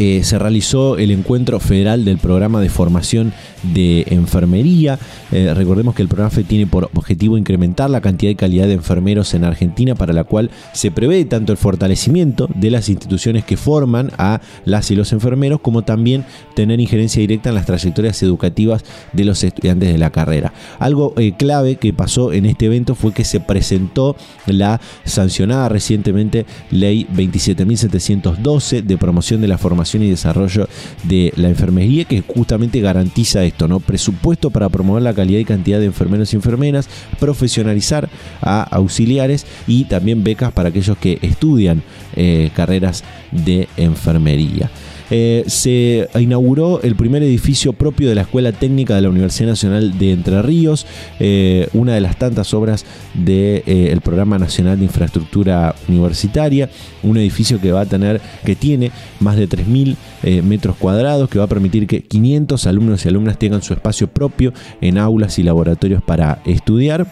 eh, 0.00 0.24
se 0.24 0.38
realizó 0.38 0.96
el 0.96 1.10
encuentro 1.10 1.60
federal 1.60 2.06
del 2.06 2.16
programa 2.16 2.62
de 2.62 2.70
formación 2.70 3.34
de 3.74 4.06
enfermería. 4.08 4.98
Eh, 5.30 5.52
recordemos 5.54 5.94
que 5.94 6.00
el 6.00 6.08
programa 6.08 6.34
tiene 6.48 6.66
por 6.66 6.88
objetivo 6.94 7.36
incrementar 7.36 7.90
la 7.90 8.00
cantidad 8.00 8.30
y 8.30 8.34
calidad 8.34 8.66
de 8.66 8.72
enfermeros 8.72 9.34
en 9.34 9.44
Argentina, 9.44 9.94
para 9.94 10.14
la 10.14 10.24
cual 10.24 10.50
se 10.72 10.90
prevé 10.90 11.22
tanto 11.26 11.52
el 11.52 11.58
fortalecimiento 11.58 12.48
de 12.54 12.70
las 12.70 12.88
instituciones 12.88 13.44
que 13.44 13.58
forman 13.58 14.10
a 14.16 14.40
las 14.64 14.90
y 14.90 14.96
los 14.96 15.12
enfermeros, 15.12 15.60
como 15.60 15.82
también 15.82 16.24
tener 16.54 16.80
injerencia 16.80 17.20
directa 17.20 17.50
en 17.50 17.56
las 17.56 17.66
trayectorias 17.66 18.22
educativas 18.22 18.86
de 19.12 19.26
los 19.26 19.44
estudiantes 19.44 19.92
de 19.92 19.98
la 19.98 20.08
carrera. 20.08 20.54
Algo 20.78 21.12
eh, 21.18 21.34
clave 21.36 21.76
que 21.76 21.92
pasó 21.92 22.32
en 22.32 22.46
este 22.46 22.64
evento 22.64 22.94
fue 22.94 23.12
que 23.12 23.24
se 23.24 23.40
presentó 23.40 24.16
la 24.46 24.80
sancionada 25.04 25.68
recientemente 25.68 26.46
Ley 26.70 27.06
27.712 27.14 28.82
de 28.82 28.96
promoción 28.96 29.42
de 29.42 29.48
la 29.48 29.58
formación 29.58 29.89
y 29.98 30.10
desarrollo 30.10 30.68
de 31.04 31.32
la 31.36 31.48
enfermería 31.48 32.04
que 32.04 32.22
justamente 32.22 32.80
garantiza 32.80 33.44
esto, 33.44 33.68
¿no? 33.68 33.80
Presupuesto 33.80 34.50
para 34.50 34.68
promover 34.68 35.02
la 35.02 35.14
calidad 35.14 35.40
y 35.40 35.44
cantidad 35.44 35.78
de 35.78 35.86
enfermeros 35.86 36.32
y 36.32 36.36
enfermeras, 36.36 36.88
profesionalizar 37.18 38.08
a 38.40 38.62
auxiliares 38.62 39.46
y 39.66 39.84
también 39.84 40.24
becas 40.24 40.52
para 40.52 40.68
aquellos 40.68 40.96
que 40.98 41.18
estudian 41.22 41.82
eh, 42.16 42.50
carreras 42.54 43.04
de 43.32 43.68
enfermería. 43.76 44.70
Eh, 45.10 45.44
se 45.46 46.08
inauguró 46.18 46.80
el 46.82 46.94
primer 46.94 47.22
edificio 47.22 47.72
propio 47.72 48.08
de 48.08 48.14
la 48.14 48.22
Escuela 48.22 48.52
Técnica 48.52 48.94
de 48.94 49.02
la 49.02 49.10
Universidad 49.10 49.48
Nacional 49.48 49.98
de 49.98 50.12
Entre 50.12 50.40
Ríos, 50.42 50.86
eh, 51.18 51.68
una 51.72 51.94
de 51.94 52.00
las 52.00 52.16
tantas 52.16 52.54
obras 52.54 52.84
del 53.14 53.24
de, 53.24 53.62
eh, 53.66 54.00
Programa 54.02 54.38
Nacional 54.38 54.78
de 54.78 54.84
Infraestructura 54.84 55.74
Universitaria, 55.88 56.70
un 57.02 57.16
edificio 57.18 57.60
que 57.60 57.72
va 57.72 57.82
a 57.82 57.86
tener, 57.86 58.20
que 58.44 58.56
tiene 58.56 58.92
más 59.20 59.36
de 59.36 59.46
3.000 59.46 59.96
metros 60.42 60.76
cuadrados, 60.76 61.28
que 61.28 61.38
va 61.38 61.44
a 61.44 61.48
permitir 61.48 61.86
que 61.86 62.02
500 62.02 62.66
alumnos 62.66 63.04
y 63.04 63.08
alumnas 63.08 63.38
tengan 63.38 63.62
su 63.62 63.74
espacio 63.74 64.08
propio 64.08 64.52
en 64.80 64.98
aulas 64.98 65.38
y 65.38 65.42
laboratorios 65.42 66.02
para 66.02 66.40
estudiar 66.44 67.06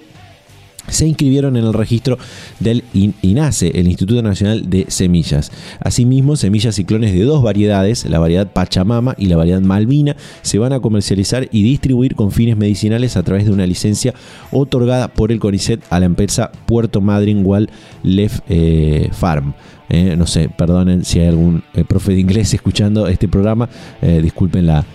se 0.87 1.07
inscribieron 1.07 1.57
en 1.57 1.65
el 1.65 1.73
registro 1.73 2.17
del 2.59 2.83
INASE, 2.93 3.71
el 3.75 3.87
Instituto 3.87 4.21
Nacional 4.21 4.69
de 4.69 4.85
Semillas. 4.87 5.51
Asimismo, 5.79 6.35
semillas 6.35 6.79
y 6.79 6.85
clones 6.85 7.13
de 7.13 7.23
dos 7.23 7.43
variedades, 7.43 8.05
la 8.05 8.19
variedad 8.19 8.51
Pachamama 8.51 9.15
y 9.17 9.25
la 9.25 9.37
variedad 9.37 9.61
Malvina, 9.61 10.15
se 10.41 10.59
van 10.59 10.73
a 10.73 10.79
comercializar 10.79 11.47
y 11.51 11.63
distribuir 11.63 12.15
con 12.15 12.31
fines 12.31 12.57
medicinales 12.57 13.17
a 13.17 13.23
través 13.23 13.45
de 13.45 13.51
una 13.51 13.67
licencia 13.67 14.13
otorgada 14.51 15.09
por 15.09 15.31
el 15.31 15.39
CONICET 15.39 15.81
a 15.89 15.99
la 15.99 16.05
empresa 16.05 16.51
Puerto 16.65 17.01
Madryn 17.01 17.45
Wildlife 17.45 18.41
eh, 18.47 19.09
Farm. 19.11 19.53
Eh, 19.89 20.15
no 20.17 20.27
sé, 20.27 20.49
perdonen 20.49 21.05
si 21.05 21.19
hay 21.19 21.27
algún 21.27 21.63
eh, 21.73 21.85
profe 21.85 22.11
de 22.11 22.19
inglés 22.19 22.53
escuchando 22.53 23.07
este 23.07 23.27
programa, 23.27 23.69
disculpen 24.01 24.65
la, 24.65 24.85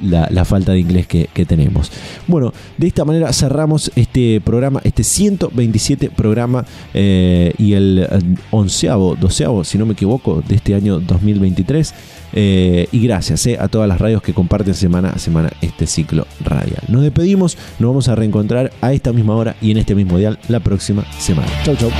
la, 0.00 0.44
falta 0.44 0.72
de 0.72 0.80
inglés 0.80 1.06
que, 1.06 1.28
tenemos. 1.46 1.90
Bueno, 2.26 2.52
de 2.76 2.86
esta 2.86 3.04
manera 3.04 3.32
cerramos 3.32 3.90
este 3.96 4.40
programa, 4.40 4.80
este 4.84 5.02
127 5.02 6.10
programa 6.10 6.64
eh, 6.94 7.54
y 7.58 7.72
el 7.72 8.06
eh, 8.10 8.18
onceavo, 8.50 9.16
doceavo, 9.16 9.64
si 9.64 9.78
no 9.78 9.86
me 9.86 9.94
equivoco, 9.94 10.42
de 10.46 10.56
este 10.56 10.74
año 10.74 11.00
2023. 11.00 11.94
Eh, 12.32 12.86
y 12.92 13.02
gracias 13.02 13.48
a 13.58 13.66
todas 13.68 13.88
las 13.88 13.98
radios 13.98 14.22
que 14.22 14.32
comparten 14.32 14.74
semana 14.74 15.10
a 15.10 15.18
semana 15.18 15.50
este 15.60 15.86
ciclo 15.86 16.26
radial. 16.44 16.82
Nos 16.88 17.02
despedimos, 17.02 17.58
nos 17.78 17.90
vamos 17.90 18.08
a 18.08 18.14
reencontrar 18.14 18.72
a 18.80 18.92
esta 18.92 19.12
misma 19.12 19.34
hora 19.34 19.56
y 19.60 19.72
en 19.72 19.78
este 19.78 19.94
mismo 19.94 20.18
dial 20.18 20.38
la 20.48 20.60
próxima 20.60 21.04
semana. 21.18 21.48
Chau, 21.64 21.74
chau. 21.76 21.90